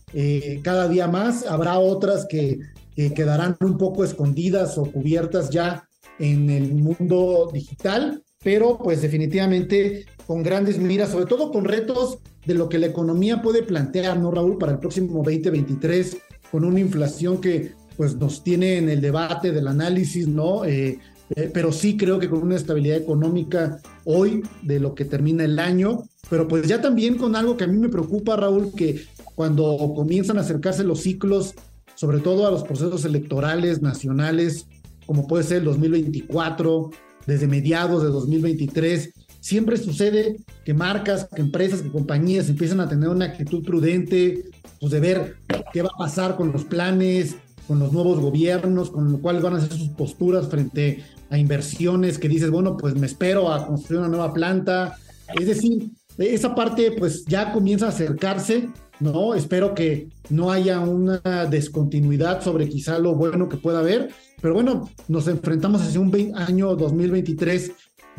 cada 0.62 0.88
día 0.88 1.06
más. 1.06 1.46
Habrá 1.46 1.78
otras 1.78 2.26
que, 2.28 2.58
quedarán 2.96 3.56
un 3.60 3.76
poco 3.78 4.04
escondidas 4.04 4.78
o 4.78 4.84
cubiertas 4.84 5.50
ya 5.50 5.84
en 6.18 6.50
el 6.50 6.74
mundo 6.74 7.50
digital, 7.52 8.22
pero 8.42 8.78
pues 8.78 9.02
definitivamente 9.02 10.06
con 10.26 10.42
grandes 10.42 10.78
miras, 10.78 11.10
sobre 11.10 11.26
todo 11.26 11.50
con 11.50 11.64
retos 11.64 12.18
de 12.46 12.54
lo 12.54 12.68
que 12.68 12.78
la 12.78 12.86
economía 12.86 13.42
puede 13.42 13.62
plantear, 13.62 14.18
¿no, 14.18 14.30
Raúl? 14.30 14.58
Para 14.58 14.72
el 14.72 14.78
próximo 14.78 15.22
2023, 15.22 16.16
con 16.50 16.64
una 16.64 16.80
inflación 16.80 17.40
que 17.40 17.72
pues 17.96 18.16
nos 18.16 18.42
tiene 18.42 18.78
en 18.78 18.88
el 18.88 19.00
debate 19.00 19.52
del 19.52 19.68
análisis, 19.68 20.26
¿no? 20.26 20.64
Eh, 20.64 20.98
eh, 21.36 21.50
pero 21.52 21.72
sí 21.72 21.96
creo 21.96 22.18
que 22.18 22.28
con 22.28 22.42
una 22.42 22.56
estabilidad 22.56 22.98
económica 22.98 23.80
hoy 24.04 24.42
de 24.62 24.78
lo 24.78 24.94
que 24.94 25.04
termina 25.04 25.44
el 25.44 25.58
año, 25.58 26.02
pero 26.28 26.46
pues 26.46 26.66
ya 26.66 26.80
también 26.80 27.16
con 27.16 27.34
algo 27.34 27.56
que 27.56 27.64
a 27.64 27.68
mí 27.68 27.78
me 27.78 27.88
preocupa, 27.88 28.36
Raúl, 28.36 28.72
que 28.74 29.04
cuando 29.34 29.92
comienzan 29.94 30.38
a 30.38 30.42
acercarse 30.42 30.84
los 30.84 31.00
ciclos, 31.00 31.54
sobre 31.94 32.18
todo 32.18 32.46
a 32.46 32.50
los 32.50 32.64
procesos 32.64 33.04
electorales 33.04 33.80
nacionales, 33.80 34.66
como 35.06 35.26
puede 35.26 35.44
ser 35.44 35.58
el 35.58 35.64
2024, 35.64 36.90
desde 37.26 37.46
mediados 37.46 38.02
de 38.02 38.08
2023, 38.10 39.12
siempre 39.40 39.76
sucede 39.76 40.36
que 40.64 40.74
marcas, 40.74 41.28
que 41.34 41.42
empresas, 41.42 41.82
que 41.82 41.90
compañías 41.90 42.48
empiezan 42.48 42.80
a 42.80 42.88
tener 42.88 43.08
una 43.08 43.26
actitud 43.26 43.62
prudente, 43.64 44.44
pues 44.80 44.92
de 44.92 45.00
ver 45.00 45.36
qué 45.72 45.82
va 45.82 45.90
a 45.94 45.98
pasar 45.98 46.36
con 46.36 46.52
los 46.52 46.64
planes, 46.64 47.36
con 47.66 47.78
los 47.78 47.92
nuevos 47.92 48.20
gobiernos, 48.20 48.90
con 48.90 49.10
lo 49.10 49.20
cual 49.20 49.40
van 49.40 49.54
a 49.54 49.60
ser 49.60 49.72
sus 49.72 49.88
posturas 49.90 50.48
frente 50.48 51.04
a 51.30 51.38
inversiones 51.38 52.18
que 52.18 52.28
dices, 52.28 52.50
bueno, 52.50 52.76
pues 52.76 52.94
me 52.94 53.06
espero 53.06 53.52
a 53.52 53.66
construir 53.66 54.00
una 54.00 54.08
nueva 54.08 54.32
planta. 54.32 54.96
Es 55.38 55.46
decir, 55.46 55.90
esa 56.18 56.54
parte 56.54 56.92
pues 56.92 57.24
ya 57.24 57.52
comienza 57.52 57.86
a 57.86 57.90
acercarse, 57.90 58.68
¿no? 59.00 59.34
Espero 59.34 59.74
que 59.74 60.08
no 60.30 60.50
haya 60.52 60.80
una 60.80 61.20
descontinuidad 61.50 62.42
sobre 62.42 62.68
quizá 62.68 62.98
lo 62.98 63.14
bueno 63.14 63.48
que 63.48 63.56
pueda 63.56 63.80
haber, 63.80 64.10
pero 64.44 64.56
bueno, 64.56 64.90
nos 65.08 65.26
enfrentamos 65.26 65.80
hacia 65.80 65.98
un 66.00 66.34
año 66.36 66.76
2023 66.76 67.72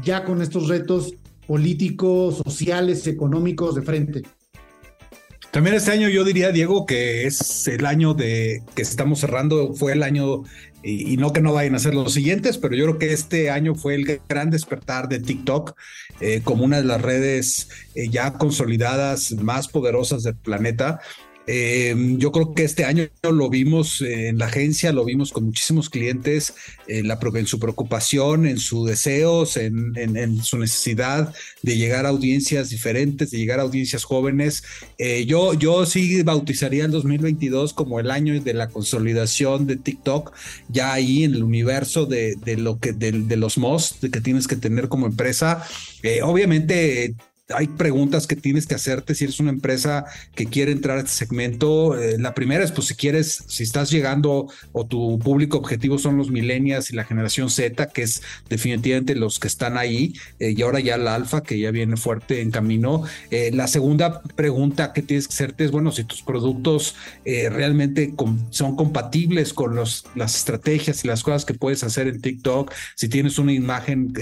ya 0.04 0.24
con 0.24 0.42
estos 0.42 0.68
retos 0.68 1.14
políticos, 1.46 2.42
sociales, 2.44 3.06
económicos 3.06 3.76
de 3.76 3.84
frente. 3.84 4.24
También 5.52 5.76
este 5.76 5.92
año 5.92 6.10
yo 6.10 6.24
diría, 6.24 6.52
Diego, 6.52 6.88
que 6.88 7.28
es 7.28 7.68
el 7.68 7.86
año 7.86 8.16
de 8.16 8.64
que 8.74 8.82
estamos 8.82 9.20
cerrando, 9.20 9.76
fue 9.76 9.94
el 9.94 10.02
año, 10.02 10.42
y, 10.82 11.16
no 11.18 11.32
que 11.32 11.42
no 11.42 11.54
vayan 11.54 11.76
a 11.76 11.80
ser 11.80 11.94
los 11.94 12.14
siguientes, 12.14 12.58
pero 12.58 12.76
yo 12.76 12.86
creo 12.86 12.98
que 12.98 13.14
este 13.14 13.52
año 13.52 13.76
fue 13.76 13.94
el 13.94 14.20
gran 14.28 14.50
despertar 14.50 15.08
de 15.08 15.20
TikTok 15.20 15.76
eh, 16.22 16.42
como 16.44 16.66
una 16.66 16.78
de 16.78 16.86
las 16.86 17.04
redes 17.04 17.70
eh, 17.94 18.10
ya 18.10 18.34
consolidadas 18.34 19.32
más 19.34 19.68
poderosas 19.68 20.24
del 20.24 20.38
planeta. 20.38 21.02
Eh, 21.48 21.96
yo 22.18 22.32
creo 22.32 22.54
que 22.54 22.64
este 22.64 22.86
año 22.86 23.08
lo 23.22 23.50
vimos 23.50 24.02
en 24.02 24.38
la 24.38 24.46
agencia, 24.46 24.92
lo 24.92 25.06
vimos 25.06 25.32
con 25.32 25.46
muchísimos 25.46 25.90
clientes, 25.90 26.54
en, 26.88 27.08
la, 27.08 27.20
en 27.22 27.48
su 27.48 27.60
preocupación, 27.60 28.46
en 28.46 28.58
sus 28.58 28.88
deseos, 28.88 29.58
en, 29.58 30.44
su 30.44 30.58
necesidad 30.58 31.34
de 31.62 31.78
llegar 31.78 32.06
a 32.06 32.10
audiencias 32.10 32.70
diferentes, 32.70 33.32
de 33.32 33.38
llegar 33.38 33.60
a 33.60 33.64
audiencias 33.64 34.04
jóvenes. 34.04 34.64
Eh, 34.98 35.26
yo, 35.26 35.54
yo 35.54 35.86
sí 35.86 36.24
bautizaría 36.24 36.86
el 36.86 36.92
2022 36.92 37.74
como 37.74 38.00
el 38.00 38.12
año 38.12 38.40
de 38.40 38.54
la 38.54 38.70
consolidación 38.70 39.68
de 39.68 39.76
TikTok, 39.76 40.34
ya 40.70 40.94
ahí 40.94 41.24
en 41.24 41.36
el 41.36 41.44
universo 41.44 42.06
de, 42.06 42.36
de 42.44 42.58
lo 42.58 42.80
que 42.80 42.94
de, 42.94 43.12
de 43.12 43.36
los 43.38 43.58
MOS 43.58 43.96
que 44.02 44.22
tienes 44.22 44.48
que 44.48 44.56
tener 44.56 44.88
como 44.88 45.06
empresa. 45.08 45.64
Eh, 46.04 46.22
obviamente 46.22 47.16
hay 47.54 47.68
preguntas 47.68 48.26
que 48.26 48.36
tienes 48.36 48.66
que 48.66 48.76
hacerte 48.76 49.14
si 49.14 49.26
eres 49.26 49.40
una 49.40 49.52
empresa 49.52 50.06
que 50.34 50.48
quiere 50.48 50.72
entrar 50.72 50.98
a 50.98 51.02
este 51.02 51.12
segmento. 51.12 52.00
Eh, 52.00 52.18
la 52.18 52.34
primera 52.34 52.64
es, 52.64 52.72
pues, 52.72 52.88
si 52.88 52.96
quieres, 52.96 53.44
si 53.48 53.64
estás 53.64 53.92
llegando 53.92 54.48
o 54.72 54.86
tu 54.88 55.20
público 55.20 55.58
objetivo 55.58 56.00
son 56.00 56.18
los 56.18 56.32
millennials 56.32 56.90
y 56.90 56.96
la 56.96 57.04
generación 57.04 57.50
Z, 57.50 57.88
que 57.90 58.02
es 58.02 58.24
definitivamente 58.50 59.16
los 59.16 59.38
que 59.38 59.48
están 59.48 59.78
ahí, 59.78 60.14
eh, 60.40 60.56
y 60.58 60.62
ahora 60.64 60.80
ya 60.80 60.98
la 60.98 61.14
alfa, 61.14 61.44
que 61.44 61.60
ya 61.60 61.70
viene 61.70 61.98
fuerte 61.98 62.42
en 62.42 62.50
camino. 62.50 63.04
Eh, 63.30 63.52
la 63.54 63.68
segunda 63.68 64.22
pregunta 64.36 64.92
que 64.92 65.04
tienes 65.04 65.28
que 65.28 65.34
hacerte 65.36 65.66
es, 65.66 65.72
bueno, 65.72 65.92
si 65.92 66.04
tus 66.04 66.22
productos 66.22 66.96
realmente 67.26 68.14
son 68.50 68.76
compatibles 68.76 69.54
con 69.54 69.76
los, 69.76 70.06
las 70.16 70.36
estrategias 70.36 71.04
y 71.04 71.08
las 71.08 71.24
cosas 71.24 71.46
que 71.46 71.54
puedes 71.54 71.84
hacer 71.84 72.08
en 72.08 72.22
TikTok, 72.22 72.72
si 72.96 73.10
tienes 73.10 73.38
una 73.40 73.54
imagen 73.54 74.14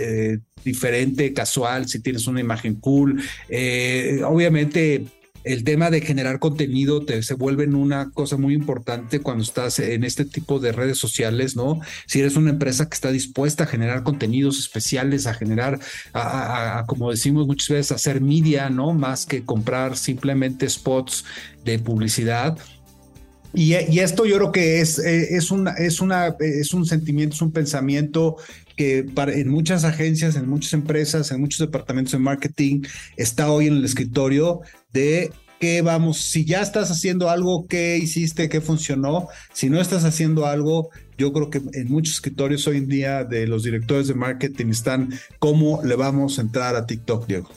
diferente, 0.63 1.33
casual, 1.33 1.87
si 1.87 1.99
tienes 1.99 2.27
una 2.27 2.39
imagen 2.39 2.75
cool. 2.75 3.21
Eh, 3.49 4.21
obviamente 4.25 5.05
el 5.43 5.63
tema 5.63 5.89
de 5.89 6.01
generar 6.01 6.39
contenido 6.39 7.05
te, 7.05 7.21
se 7.21 7.33
vuelve 7.33 7.65
una 7.67 8.11
cosa 8.11 8.37
muy 8.37 8.53
importante 8.53 9.19
cuando 9.19 9.43
estás 9.43 9.79
en 9.79 10.03
este 10.03 10.25
tipo 10.25 10.59
de 10.59 10.71
redes 10.71 10.97
sociales, 10.97 11.55
¿no? 11.55 11.81
Si 12.05 12.19
eres 12.19 12.35
una 12.35 12.51
empresa 12.51 12.87
que 12.87 12.93
está 12.93 13.11
dispuesta 13.11 13.65
a 13.65 13.67
generar 13.67 14.03
contenidos 14.03 14.59
especiales, 14.59 15.27
a 15.27 15.33
generar, 15.33 15.79
a, 16.13 16.85
como 16.87 17.11
decimos 17.11 17.45
muchas 17.45 17.69
veces, 17.69 17.91
hacer 17.91 18.21
media, 18.21 18.69
¿no? 18.69 18.93
Más 18.93 19.25
que 19.25 19.43
comprar 19.43 19.97
simplemente 19.97 20.69
spots 20.69 21.25
de 21.65 21.79
publicidad. 21.79 22.57
Y, 23.53 23.75
y, 23.75 23.99
esto 23.99 24.25
yo 24.25 24.37
creo 24.37 24.51
que 24.51 24.81
es, 24.81 24.97
eh, 24.97 25.35
es, 25.35 25.51
una, 25.51 25.73
es, 25.73 25.99
una, 26.01 26.35
es 26.39 26.73
un 26.73 26.87
sentimiento, 26.87 27.35
es 27.35 27.41
un 27.41 27.51
pensamiento 27.51 28.37
que 28.76 29.03
para, 29.03 29.34
en 29.34 29.49
muchas 29.49 29.84
agencias, 29.84 30.36
en 30.36 30.49
muchas 30.49 30.74
empresas, 30.74 31.32
en 31.32 31.41
muchos 31.41 31.59
departamentos 31.59 32.13
de 32.13 32.19
marketing, 32.19 32.82
está 33.17 33.51
hoy 33.51 33.67
en 33.67 33.76
el 33.76 33.86
escritorio 33.86 34.61
de 34.91 35.32
qué 35.59 35.82
vamos, 35.82 36.17
si 36.17 36.43
ya 36.43 36.61
estás 36.61 36.91
haciendo 36.91 37.30
algo, 37.30 37.67
qué 37.67 37.97
hiciste, 37.97 38.49
qué 38.49 38.59
funcionó, 38.59 39.30
si 39.53 39.69
no 39.69 39.80
estás 39.80 40.03
haciendo 40.03 40.45
algo, 40.45 40.89
yo 41.17 41.32
creo 41.32 41.49
que 41.49 41.61
en 41.74 41.89
muchos 41.89 42.15
escritorios 42.15 42.67
hoy 42.67 42.78
en 42.78 42.89
día 42.89 43.24
de 43.24 43.47
los 43.47 43.63
directores 43.63 44.07
de 44.09 44.13
marketing 44.13 44.67
están 44.67 45.13
cómo 45.39 45.82
le 45.84 45.95
vamos 45.95 46.38
a 46.38 46.41
entrar 46.41 46.76
a 46.76 46.86
TikTok, 46.86 47.28
Diego. 47.28 47.49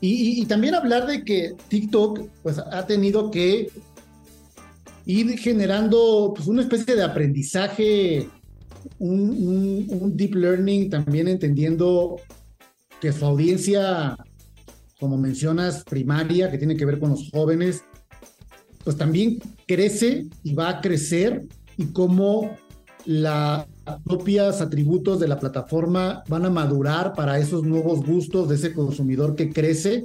Y, 0.00 0.40
y 0.40 0.46
también 0.46 0.74
hablar 0.74 1.06
de 1.06 1.24
que 1.24 1.52
TikTok 1.68 2.26
pues 2.42 2.58
ha 2.58 2.86
tenido 2.86 3.30
que 3.30 3.70
ir 5.06 5.38
generando 5.38 6.32
pues 6.34 6.48
una 6.48 6.62
especie 6.62 6.96
de 6.96 7.04
aprendizaje 7.04 8.28
un, 8.98 10.16
deep 10.16 10.34
learning 10.34 10.90
también 10.90 11.28
entendiendo 11.28 12.16
que 13.00 13.12
su 13.12 13.24
audiencia, 13.24 14.16
como 14.98 15.16
mencionas, 15.18 15.84
primaria, 15.84 16.50
que 16.50 16.58
tiene 16.58 16.76
que 16.76 16.86
ver 16.86 16.98
con 16.98 17.10
los 17.10 17.30
jóvenes, 17.30 17.82
pues 18.84 18.96
también 18.96 19.38
crece 19.66 20.26
y 20.42 20.54
va 20.54 20.68
a 20.68 20.80
crecer 20.80 21.46
y 21.76 21.86
cómo 21.86 22.56
los 23.04 23.64
propios 24.04 24.60
atributos 24.60 25.20
de 25.20 25.28
la 25.28 25.38
plataforma 25.38 26.24
van 26.28 26.46
a 26.46 26.50
madurar 26.50 27.12
para 27.14 27.38
esos 27.38 27.62
nuevos 27.62 28.04
gustos 28.04 28.48
de 28.48 28.56
ese 28.56 28.72
consumidor 28.72 29.36
que 29.36 29.50
crece. 29.50 30.04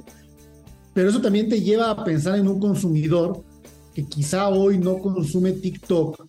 Pero 0.94 1.08
eso 1.08 1.20
también 1.20 1.48
te 1.48 1.60
lleva 1.60 1.90
a 1.90 2.04
pensar 2.04 2.38
en 2.38 2.48
un 2.48 2.60
consumidor 2.60 3.42
que 3.94 4.04
quizá 4.04 4.48
hoy 4.48 4.78
no 4.78 4.98
consume 4.98 5.52
TikTok, 5.52 6.26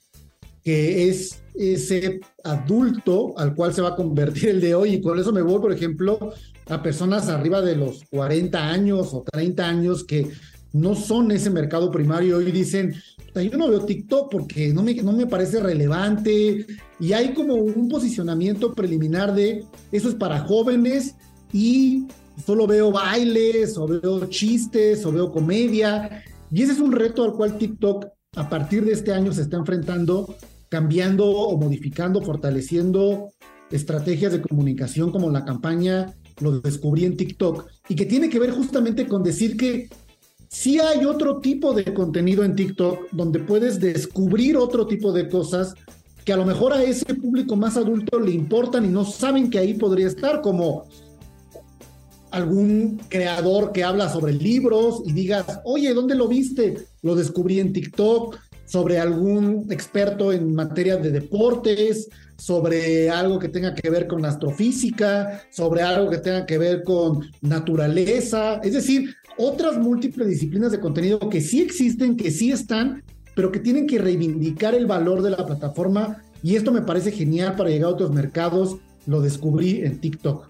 que 0.64 1.09
es 1.09 1.41
ese 1.55 2.22
adulto 2.43 3.38
al 3.38 3.53
cual 3.53 3.74
se 3.74 3.82
va 3.82 3.89
a 3.89 3.95
convertir 3.95 4.49
el 4.49 4.61
de 4.61 4.76
hoy. 4.76 4.95
Y 4.95 5.01
con 5.01 5.20
eso 5.20 5.32
me 5.32 5.41
voy, 5.41 5.59
por 5.59 5.72
ejemplo, 5.72 6.34
a 6.68 6.82
personas 6.82 7.30
arriba 7.30 7.61
de 7.61 7.76
los 7.76 8.03
40 8.05 8.70
años 8.70 9.14
o 9.14 9.24
30 9.24 9.68
años 9.68 10.03
que 10.03 10.30
no 10.72 10.95
son 10.95 11.32
ese 11.32 11.49
mercado 11.49 11.91
primario 11.91 12.41
y 12.41 12.51
dicen, 12.51 12.95
yo 13.36 13.57
no 13.57 13.70
veo 13.70 13.86
TikTok 13.86 14.32
porque 14.32 14.74
no 14.74 14.82
me, 14.82 14.95
no 14.95 15.11
me 15.11 15.28
parece 15.28 15.59
relevante 15.59 16.66
y 16.99 17.14
hay 17.14 17.34
como 17.34 17.53
un 17.55 17.89
posicionamiento 17.89 18.74
preliminar 18.74 19.36
de 19.36 19.66
eso 19.91 20.09
es 20.09 20.16
para 20.16 20.39
jóvenes 20.39 21.16
y 21.51 22.07
solo 22.43 22.66
veo 22.66 22.91
bailes 22.91 23.78
o 23.78 23.88
veo 23.88 24.26
chistes 24.28 25.05
o 25.05 25.11
veo 25.11 25.32
comedia 25.32 26.24
y 26.51 26.64
ese 26.64 26.74
es 26.74 26.80
un 26.80 26.91
reto 26.91 27.24
al 27.24 27.34
cual 27.34 27.57
TikTok 27.57 28.05
a 28.36 28.49
partir 28.49 28.86
de 28.86 28.93
este 28.93 29.14
año 29.14 29.32
se 29.32 29.41
está 29.41 29.57
enfrentando, 29.57 30.36
cambiando 30.74 31.30
o 31.30 31.55
modificando, 31.55 32.19
fortaleciendo 32.24 33.32
estrategias 33.69 34.32
de 34.32 34.41
comunicación 34.41 35.11
como 35.11 35.30
la 35.30 35.45
campaña 35.45 36.15
Lo 36.41 36.61
descubrí 36.61 37.05
en 37.05 37.15
TikTok 37.15 37.67
y 37.89 37.95
que 37.95 38.07
tiene 38.07 38.28
que 38.28 38.39
ver 38.39 38.49
justamente 38.49 39.07
con 39.07 39.21
decir 39.21 39.55
que 39.55 39.88
sí 40.49 40.80
hay 40.80 41.05
otro 41.05 41.38
tipo 41.38 41.74
de 41.76 41.93
contenido 41.93 42.43
en 42.43 42.55
TikTok 42.55 43.11
donde 43.11 43.38
puedes 43.38 43.80
descubrir 43.80 44.57
otro 44.57 44.88
tipo 44.88 45.11
de 45.11 45.30
cosas 45.30 45.76
que 46.26 46.34
a 46.34 46.38
lo 46.38 46.45
mejor 46.45 46.74
a 46.74 46.82
ese 46.82 47.13
público 47.13 47.55
más 47.55 47.78
adulto 47.78 48.19
le 48.19 48.32
importan 48.32 48.86
y 48.86 48.88
no 48.88 49.05
saben 49.05 49.51
que 49.51 49.59
ahí 49.59 49.76
podría 49.76 50.07
estar, 50.07 50.41
como 50.41 50.88
algún 52.32 52.99
creador 53.09 53.74
que 53.74 53.84
habla 53.84 54.09
sobre 54.09 54.34
libros 54.34 55.03
y 55.05 55.13
digas, 55.13 55.45
oye, 55.65 55.93
¿dónde 55.93 56.15
lo 56.15 56.28
viste? 56.28 56.88
Lo 57.03 57.13
descubrí 57.13 57.59
en 57.59 57.74
TikTok, 57.74 58.39
sobre 58.66 58.99
algún 58.99 59.68
experto 59.70 60.32
en 60.32 60.55
materia 60.55 60.97
de 60.97 61.11
deportes, 61.11 62.09
sobre 62.38 63.09
algo 63.09 63.39
que 63.39 63.49
tenga 63.49 63.74
que 63.74 63.89
ver 63.89 64.07
con 64.07 64.26
astrofísica, 64.26 65.43
sobre 65.51 65.82
algo 65.82 66.09
que 66.09 66.18
tenga 66.18 66.45
que 66.45 66.57
ver 66.57 66.84
con 66.84 67.22
naturaleza, 67.41 68.55
es 68.64 68.74
decir, 68.74 69.16
otras 69.38 69.78
múltiples 69.78 70.28
disciplinas 70.28 70.72
de 70.72 70.80
contenido 70.80 71.20
que 71.30 71.41
sí 71.41 71.61
existen, 71.61 72.18
que 72.18 72.32
sí 72.32 72.51
están, 72.51 73.03
pero 73.36 73.51
que 73.51 73.59
tienen 73.59 73.88
que 73.88 73.97
reivindicar 73.97 74.76
el 74.76 74.86
valor 74.86 75.22
de 75.22 75.32
la 75.32 75.45
plataforma. 75.45 76.22
Y 76.43 76.55
esto 76.55 76.72
me 76.72 76.82
parece 76.82 77.11
genial 77.11 77.55
para 77.55 77.70
llegar 77.70 77.89
a 77.89 77.93
otros 77.93 78.11
mercados, 78.11 78.78
lo 79.07 79.22
descubrí 79.22 79.82
en 79.82 79.99
TikTok. 79.99 80.47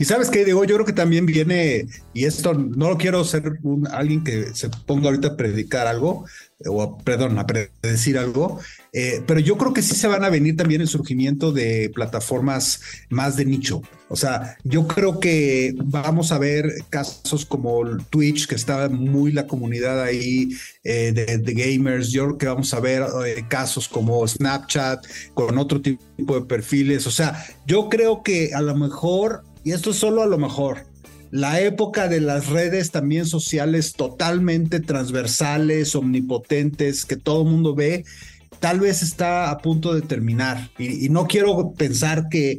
Y 0.00 0.06
sabes 0.06 0.30
qué, 0.30 0.46
Diego, 0.46 0.64
yo 0.64 0.76
creo 0.76 0.86
que 0.86 0.94
también 0.94 1.26
viene, 1.26 1.86
y 2.14 2.24
esto 2.24 2.54
no 2.54 2.88
lo 2.88 2.96
quiero 2.96 3.22
ser 3.22 3.58
un, 3.62 3.86
alguien 3.86 4.24
que 4.24 4.54
se 4.54 4.70
ponga 4.70 5.10
ahorita 5.10 5.28
a 5.28 5.36
predicar 5.36 5.86
algo, 5.86 6.24
o 6.66 6.96
perdón, 6.96 7.38
a 7.38 7.46
predecir 7.46 8.16
algo, 8.16 8.58
eh, 8.94 9.22
pero 9.26 9.40
yo 9.40 9.58
creo 9.58 9.74
que 9.74 9.82
sí 9.82 9.94
se 9.94 10.08
van 10.08 10.24
a 10.24 10.30
venir 10.30 10.56
también 10.56 10.80
el 10.80 10.88
surgimiento 10.88 11.52
de 11.52 11.90
plataformas 11.94 12.80
más 13.10 13.36
de 13.36 13.44
nicho. 13.44 13.82
O 14.08 14.16
sea, 14.16 14.56
yo 14.64 14.86
creo 14.86 15.20
que 15.20 15.74
vamos 15.76 16.32
a 16.32 16.38
ver 16.38 16.72
casos 16.88 17.44
como 17.44 17.84
Twitch, 18.08 18.46
que 18.46 18.54
está 18.54 18.88
muy 18.88 19.32
la 19.32 19.46
comunidad 19.46 20.02
ahí 20.02 20.48
eh, 20.82 21.12
de, 21.12 21.52
gamers. 21.54 22.10
Yo 22.10 22.24
creo 22.24 22.38
que 22.38 22.46
vamos 22.46 22.72
a 22.72 22.80
ver 22.80 23.04
eh, 23.26 23.44
casos 23.48 23.86
como 23.86 24.26
Snapchat 24.26 25.04
con 25.34 25.58
otro 25.58 25.80
tipo 25.82 26.34
de 26.34 26.46
perfiles. 26.46 27.06
O 27.06 27.10
sea, 27.10 27.44
yo 27.66 27.88
creo 27.90 28.22
que 28.22 28.52
a 28.54 28.62
lo 28.62 28.74
mejor 28.74 29.44
y 29.64 29.72
esto 29.72 29.90
es 29.90 29.96
solo 29.96 30.22
a 30.22 30.26
lo 30.26 30.38
mejor, 30.38 30.86
la 31.30 31.60
época 31.60 32.08
de 32.08 32.20
las 32.20 32.48
redes 32.48 32.90
también 32.90 33.26
sociales 33.26 33.92
totalmente 33.92 34.80
transversales, 34.80 35.94
omnipotentes, 35.94 37.04
que 37.04 37.16
todo 37.16 37.42
el 37.42 37.48
mundo 37.50 37.74
ve, 37.74 38.04
tal 38.58 38.80
vez 38.80 39.02
está 39.02 39.50
a 39.50 39.58
punto 39.58 39.94
de 39.94 40.02
terminar. 40.02 40.70
y 40.78 41.08
no 41.08 41.26
quiero 41.26 41.72
pensar 41.72 42.28
que 42.28 42.58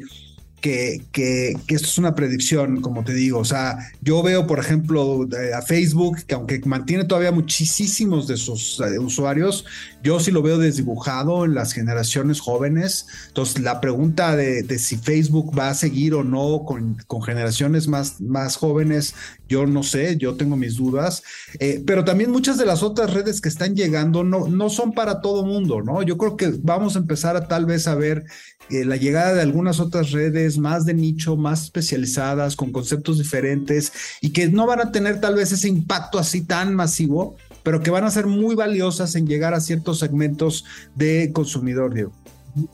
que, 0.61 1.57
esto 1.67 1.87
es 1.87 1.97
una 1.97 2.15
predicción, 2.15 2.81
como 2.81 3.03
te 3.03 3.13
digo. 3.13 3.39
O 3.39 3.45
sea, 3.45 3.77
yo 4.01 4.21
veo, 4.21 4.47
por 4.47 4.59
ejemplo, 4.59 5.27
eh, 5.31 5.53
a 5.53 5.61
Facebook, 5.61 6.19
que 6.25 6.35
aunque 6.35 6.61
mantiene 6.65 7.03
todavía 7.03 7.31
muchísimos 7.31 8.27
de 8.27 8.37
sus 8.37 8.79
eh, 8.79 8.99
usuarios, 8.99 9.65
yo 10.03 10.19
sí 10.19 10.31
lo 10.31 10.41
veo 10.41 10.57
desdibujado 10.59 11.45
en 11.45 11.55
las 11.55 11.73
generaciones 11.73 12.39
jóvenes. 12.39 13.07
Entonces, 13.27 13.61
la 13.61 13.81
pregunta 13.81 14.35
de, 14.35 14.63
si 14.79 14.97
Facebook 14.97 15.57
va 15.57 15.69
a 15.69 15.73
seguir 15.73 16.13
o 16.13 16.23
no 16.23 16.63
con, 16.65 16.95
con, 17.07 17.21
generaciones 17.23 17.87
más, 17.87 18.21
más 18.21 18.55
jóvenes, 18.55 19.15
yo 19.49 19.65
no 19.65 19.83
sé, 19.83 20.17
yo 20.17 20.35
tengo 20.35 20.55
mis 20.55 20.75
dudas. 20.75 21.23
Eh, 21.59 21.83
pero 21.85 22.05
también 22.05 22.31
muchas 22.31 22.57
de 22.57 22.65
las 22.65 22.83
otras 22.83 23.13
redes 23.13 23.41
que 23.41 23.49
están 23.49 23.75
llegando 23.75 24.23
no, 24.23 24.47
no 24.47 24.69
son 24.69 24.93
para 24.93 25.21
todo 25.21 25.45
mundo, 25.45 25.81
¿no? 25.81 26.03
Yo 26.03 26.17
creo 26.17 26.37
que 26.37 26.53
vamos 26.61 26.95
a 26.95 26.99
empezar 26.99 27.35
a 27.35 27.47
tal 27.47 27.65
vez 27.65 27.87
a 27.87 27.95
ver 27.95 28.25
la 28.69 28.95
llegada 28.95 29.33
de 29.33 29.41
algunas 29.41 29.81
otras 29.81 30.11
redes 30.11 30.50
más 30.57 30.85
de 30.85 30.93
nicho, 30.93 31.35
más 31.35 31.63
especializadas, 31.63 32.55
con 32.55 32.71
conceptos 32.71 33.17
diferentes 33.17 33.91
y 34.21 34.31
que 34.31 34.47
no 34.49 34.65
van 34.65 34.81
a 34.81 34.91
tener 34.91 35.19
tal 35.19 35.35
vez 35.35 35.51
ese 35.51 35.67
impacto 35.67 36.19
así 36.19 36.41
tan 36.41 36.75
masivo, 36.75 37.35
pero 37.63 37.81
que 37.81 37.91
van 37.91 38.03
a 38.03 38.11
ser 38.11 38.27
muy 38.27 38.55
valiosas 38.55 39.15
en 39.15 39.27
llegar 39.27 39.53
a 39.53 39.61
ciertos 39.61 39.99
segmentos 39.99 40.65
de 40.95 41.31
consumidor. 41.33 42.11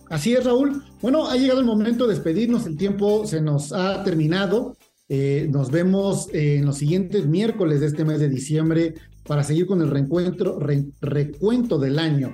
Así 0.10 0.34
es, 0.34 0.44
Raúl. 0.44 0.84
Bueno, 1.02 1.28
ha 1.28 1.36
llegado 1.36 1.60
el 1.60 1.66
momento 1.66 2.08
de 2.08 2.16
despedirnos, 2.16 2.66
el 2.66 2.78
tiempo 2.78 3.26
se 3.26 3.42
nos 3.42 3.74
ha 3.74 4.04
terminado. 4.04 4.76
Eh, 5.10 5.48
nos 5.52 5.72
vemos 5.72 6.28
en 6.34 6.66
los 6.66 6.78
siguientes 6.78 7.26
miércoles 7.26 7.80
de 7.80 7.88
este 7.88 8.04
mes 8.04 8.20
de 8.20 8.28
diciembre 8.28 8.96
para 9.26 9.44
seguir 9.44 9.66
con 9.66 9.82
el 9.82 9.90
reencuentro, 9.90 10.60
recuento 11.02 11.80
del 11.80 12.00
año 12.00 12.34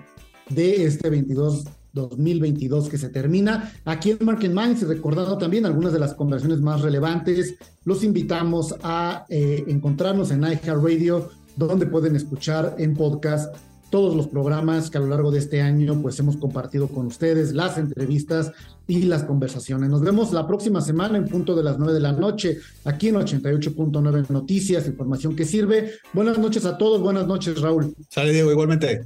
de 0.50 0.86
este 0.86 1.10
22 1.10 1.66
2022 1.94 2.89
que 2.89 2.98
se 2.98 3.10
termina. 3.10 3.72
Aquí 3.86 4.12
en 4.12 4.26
Market 4.26 4.52
Minds, 4.52 4.88
recordando 4.88 5.38
también 5.38 5.66
algunas 5.66 5.94
de 5.94 6.00
las 6.00 6.14
conversiones 6.14 6.60
más 6.60 6.82
relevantes, 6.82 7.56
los 7.86 8.04
invitamos 8.04 8.76
a 8.84 9.26
eh, 9.30 9.64
encontrarnos 9.68 10.32
en 10.32 10.41
iHeartRadio, 10.41 11.30
donde 11.56 11.86
pueden 11.86 12.16
escuchar 12.16 12.76
en 12.80 12.96
podcast 12.96 13.56
todos 13.94 14.16
los 14.16 14.28
programas 14.28 14.89
que 14.89 14.98
a 14.98 15.02
lo 15.02 15.06
largo 15.06 15.30
de 15.30 15.38
este 15.38 15.62
año 15.62 16.02
pues 16.02 16.18
hemos 16.18 16.36
compartido 16.38 16.88
con 16.88 17.06
ustedes, 17.06 17.54
las 17.54 17.78
entrevistas 17.78 18.52
y 18.88 19.04
las 19.04 19.24
conversaciones. 19.24 19.88
Nos 19.88 20.02
vemos 20.02 20.34
la 20.34 20.48
próxima 20.48 20.82
semana 20.82 21.20
en 21.20 21.28
punto 21.28 21.56
de 21.56 21.62
las 21.62 21.78
9 21.78 21.94
de 21.94 22.00
la 22.00 22.12
noche, 22.12 22.58
aquí 22.86 23.10
en 23.10 23.16
88.9 23.18 24.30
Noticias, 24.30 24.88
información 24.88 25.36
que 25.36 25.46
sirve. 25.46 25.91
Buenas 26.12 26.39
noches 26.39 26.66
a 26.66 26.76
todos, 26.76 27.02
buenas 27.02 27.28
noches 27.28 27.62
Raúl. 27.62 27.96
Sale 28.10 28.34
Diego, 28.34 28.50
igualmente. 28.50 29.06